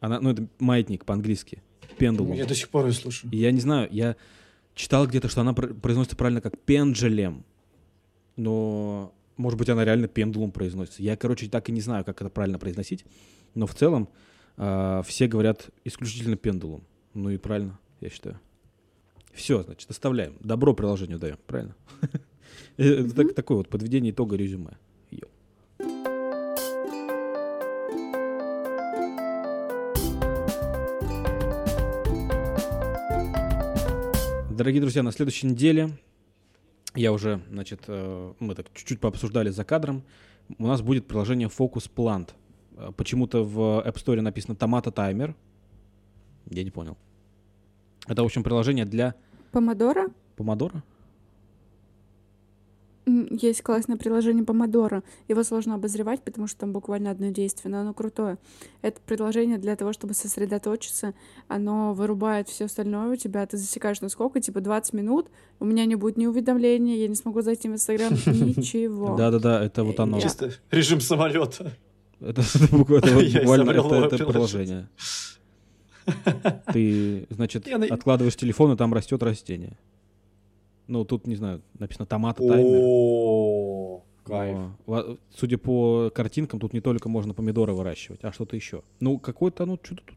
Она, 0.00 0.20
ну, 0.20 0.30
это 0.30 0.46
маятник 0.58 1.04
по-английски. 1.04 1.62
Pendulum. 1.98 2.36
Я 2.36 2.46
до 2.46 2.54
сих 2.54 2.68
пор 2.68 2.86
ее 2.86 2.92
слушаю. 2.92 3.30
И 3.32 3.38
я 3.38 3.50
не 3.52 3.60
знаю, 3.60 3.88
я 3.90 4.16
читал 4.74 5.06
где-то, 5.06 5.28
что 5.28 5.40
она 5.40 5.54
пр- 5.54 5.74
произносится 5.74 6.16
правильно 6.16 6.40
как 6.40 6.58
пенджелем. 6.60 7.44
Но, 8.36 9.14
может 9.36 9.58
быть, 9.58 9.68
она 9.70 9.84
реально 9.84 10.08
пендулум 10.08 10.50
произносится. 10.52 11.02
Я, 11.02 11.16
короче, 11.16 11.48
так 11.48 11.68
и 11.68 11.72
не 11.72 11.80
знаю, 11.80 12.04
как 12.04 12.20
это 12.20 12.28
правильно 12.30 12.58
произносить. 12.58 13.04
Но 13.54 13.66
в 13.66 13.74
целом 13.74 14.08
а, 14.58 15.02
все 15.02 15.26
говорят 15.26 15.70
исключительно 15.84 16.36
пендулум. 16.36 16.84
Ну 17.14 17.30
и 17.30 17.38
правильно, 17.38 17.78
я 18.00 18.10
считаю. 18.10 18.38
Все, 19.32 19.62
значит, 19.62 19.88
оставляем. 19.90 20.34
Добро 20.40 20.74
приложению 20.74 21.18
даем, 21.18 21.38
правильно? 21.46 21.74
Это 22.76 23.14
так- 23.14 23.34
такое 23.34 23.58
вот 23.58 23.68
подведение 23.68 24.12
итога 24.12 24.36
резюме. 24.36 24.76
Йоу. 25.10 25.28
Дорогие 34.50 34.80
друзья, 34.80 35.02
на 35.02 35.12
следующей 35.12 35.48
неделе 35.48 35.90
я 36.94 37.12
уже, 37.12 37.42
значит, 37.50 37.82
э, 37.88 38.32
мы 38.40 38.54
так 38.54 38.66
чуть-чуть 38.72 39.00
пообсуждали 39.00 39.50
за 39.50 39.64
кадром. 39.64 40.02
У 40.58 40.66
нас 40.66 40.80
будет 40.80 41.06
приложение 41.06 41.48
Focus 41.48 41.90
Plant. 41.94 42.30
Почему-то 42.96 43.44
в 43.44 43.58
App 43.86 43.94
Store 43.96 44.20
написано 44.22 44.54
Tomato 44.54 44.92
Timer. 44.92 45.34
Я 46.50 46.64
не 46.64 46.70
понял. 46.70 46.96
Это, 48.06 48.22
в 48.22 48.24
общем, 48.26 48.42
приложение 48.42 48.84
для 48.86 49.14
Помодоро? 49.52 50.08
помодора. 50.36 50.82
Есть 53.06 53.62
классное 53.62 53.96
приложение 53.96 54.44
Помодоро. 54.44 55.04
Его 55.28 55.44
сложно 55.44 55.76
обозревать, 55.76 56.22
потому 56.22 56.48
что 56.48 56.60
там 56.60 56.72
буквально 56.72 57.12
одно 57.12 57.28
действие, 57.30 57.70
но 57.70 57.80
оно 57.80 57.94
крутое. 57.94 58.36
Это 58.82 59.00
приложение 59.06 59.58
для 59.58 59.76
того, 59.76 59.92
чтобы 59.92 60.14
сосредоточиться. 60.14 61.14
Оно 61.46 61.94
вырубает 61.94 62.48
все 62.48 62.64
остальное 62.64 63.12
у 63.12 63.16
тебя. 63.16 63.46
Ты 63.46 63.58
засекаешь 63.58 64.00
на 64.00 64.08
сколько? 64.08 64.40
Типа 64.40 64.60
20 64.60 64.92
минут. 64.92 65.30
У 65.60 65.64
меня 65.64 65.84
не 65.84 65.94
будет 65.94 66.16
ни 66.16 66.26
уведомления, 66.26 66.96
я 66.96 67.06
не 67.06 67.14
смогу 67.14 67.42
зайти 67.42 67.68
в 67.68 67.72
Инстаграм, 67.72 68.12
ничего. 68.26 69.16
Да-да-да, 69.16 69.64
это 69.64 69.84
вот 69.84 70.00
оно. 70.00 70.20
Чисто 70.20 70.50
режим 70.72 71.00
самолета. 71.00 71.72
Это, 72.20 72.42
буквально 72.72 73.70
это, 73.70 74.26
приложение. 74.26 74.88
Ты, 76.72 77.26
значит, 77.30 77.68
откладываешь 77.68 78.36
телефон, 78.36 78.72
и 78.72 78.76
там 78.76 78.92
растет 78.92 79.22
растение. 79.22 79.76
Ну, 80.88 81.04
тут, 81.04 81.26
не 81.26 81.34
знаю, 81.34 81.62
написано 81.78 82.06
томаты, 82.06 82.46
таймер. 82.46 82.80
О, 82.82 84.04
кайф. 84.24 84.58
Но, 84.86 85.18
Судя 85.34 85.58
по 85.58 86.10
картинкам, 86.14 86.60
тут 86.60 86.72
не 86.72 86.80
только 86.80 87.08
можно 87.08 87.34
помидоры 87.34 87.72
выращивать, 87.72 88.20
а 88.22 88.32
что-то 88.32 88.56
еще. 88.56 88.82
Ну, 89.00 89.18
какой-то, 89.18 89.66
ну, 89.66 89.78
что-то 89.82 90.02
тут... 90.04 90.16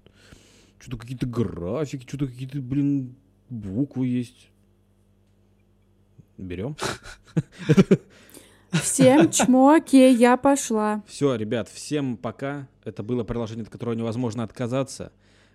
Что-то 0.79 0.97
какие-то 0.97 1.25
графики, 1.27 2.07
что-то 2.07 2.27
какие-то, 2.27 2.61
блин, 2.61 3.15
буквы 3.49 4.07
есть. 4.07 4.49
Берем. 6.37 6.77
Всем 8.71 9.29
чмоки, 9.29 9.97
я 9.97 10.37
пошла. 10.37 11.03
Все, 11.05 11.35
ребят, 11.35 11.67
всем 11.67 12.15
пока. 12.15 12.67
Это 12.85 13.03
было 13.03 13.23
приложение, 13.23 13.63
от 13.63 13.69
которого 13.69 13.93
невозможно 13.93 14.43
отказаться. 14.43 15.11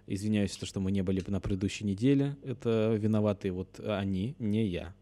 Извиняюсь, 0.06 0.56
то, 0.56 0.66
что 0.66 0.80
мы 0.80 0.92
не 0.92 1.02
были 1.02 1.22
на 1.26 1.40
предыдущей 1.40 1.86
неделе. 1.86 2.36
Это 2.44 2.94
виноваты 2.94 3.50
вот 3.50 3.80
они, 3.80 4.34
не 4.38 4.66
я. 4.66 4.92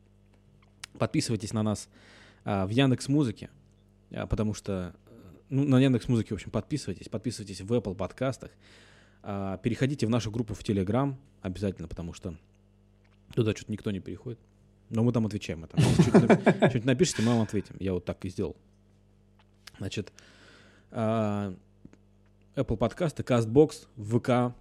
Подписывайтесь 0.99 1.53
на 1.53 1.63
нас 1.63 1.89
а, 2.45 2.67
в 2.67 2.71
Яндекс 2.71 3.09
Музыке, 3.09 3.51
потому 4.11 4.55
что 4.55 4.95
э, 5.07 5.13
ну, 5.49 5.65
на 5.65 5.81
Яндекс 5.81 6.09
Музыке, 6.09 6.31
в 6.31 6.37
общем, 6.37 6.51
подписывайтесь, 6.51 7.09
подписывайтесь 7.09 7.61
в 7.61 7.73
Apple 7.73 7.95
подкастах, 7.95 8.51
А, 9.23 9.57
переходите 9.59 10.07
в 10.07 10.11
нашу 10.11 10.31
группу 10.31 10.55
в 10.55 10.61
Telegram 10.63 11.15
обязательно, 11.43 11.89
потому 11.89 12.13
что 12.13 12.35
туда 13.35 13.53
что-то 13.53 13.71
никто 13.73 13.91
не 13.91 14.01
переходит. 14.01 14.39
Но 14.91 15.03
мы 15.05 15.13
там 15.13 15.27
отвечаем. 15.27 15.67
Если 15.77 16.03
что-нибудь 16.03 16.31
нап- 16.31 16.57
что-нибудь 16.57 16.85
напишите, 16.85 17.23
мы 17.23 17.29
вам 17.29 17.43
ответим. 17.43 17.77
Я 17.79 17.93
вот 17.95 18.05
так 18.05 18.25
и 18.25 18.29
сделал. 18.29 18.57
Значит, 19.79 20.13
а, 20.91 21.55
Apple 22.57 22.77
подкасты, 22.77 23.23
CastBox, 23.23 23.87
ВК. 23.97 24.55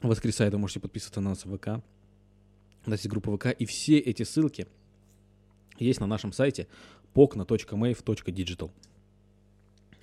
Воскресает, 0.00 0.52
вы 0.52 0.58
можете 0.58 0.80
подписываться 0.80 1.20
на 1.20 1.30
нас 1.30 1.44
в 1.44 1.56
ВК. 1.56 1.82
У 2.86 2.90
нас 2.90 3.00
есть 3.00 3.08
группа 3.08 3.36
ВК. 3.36 3.46
И 3.46 3.66
все 3.66 3.98
эти 3.98 4.22
ссылки 4.22 4.66
есть 5.78 6.00
на 6.00 6.06
нашем 6.06 6.32
сайте 6.32 6.66
pokna.mave.digital. 7.14 8.70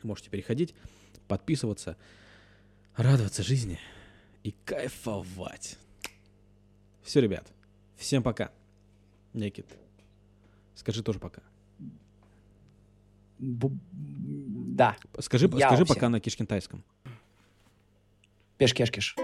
Можете 0.04 0.30
переходить, 0.30 0.76
подписываться, 1.28 1.96
радоваться 2.96 3.42
жизни 3.44 3.80
и 4.44 4.54
кайфовать. 4.66 5.78
Все, 7.04 7.22
ребят, 7.22 7.52
всем 7.96 8.22
пока. 8.24 8.52
Никит, 9.34 9.66
скажи 10.76 11.02
тоже 11.04 11.20
пока. 11.20 11.42
Бу- 13.40 13.78
Да, 13.92 14.96
Скажи, 15.20 15.48
Я 15.54 15.68
скажи 15.68 15.86
всем. 15.86 15.96
пока 15.96 16.10
на 16.10 16.20
кишкентайском. 16.20 16.84
пеш-кеш-кеш. 18.58 19.16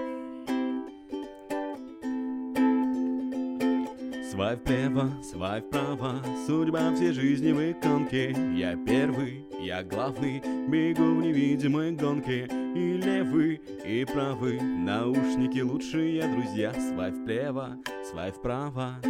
Свай 4.39 4.55
вправо, 4.55 5.11
свай 5.21 5.61
вправо, 5.61 6.21
судьба 6.47 6.95
всей 6.95 7.11
жизни 7.11 7.51
в 7.51 7.59
иконке. 7.59 8.33
Я 8.55 8.77
первый, 8.77 9.45
я 9.59 9.83
главный, 9.83 10.41
бегу 10.69 11.13
в 11.15 11.21
невидимой 11.21 11.91
гонке. 11.91 12.47
И 12.73 12.93
левый, 12.93 13.59
и 13.85 14.05
правый, 14.05 14.61
наушники 14.61 15.59
лучшие 15.59 16.25
друзья. 16.25 16.71
Свай 16.71 17.11
вправо, 17.11 17.75
свай 18.09 18.31
вправо, 18.31 19.01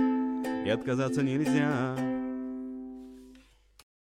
и 0.65 0.69
отказаться 0.69 1.21
нельзя. 1.21 2.08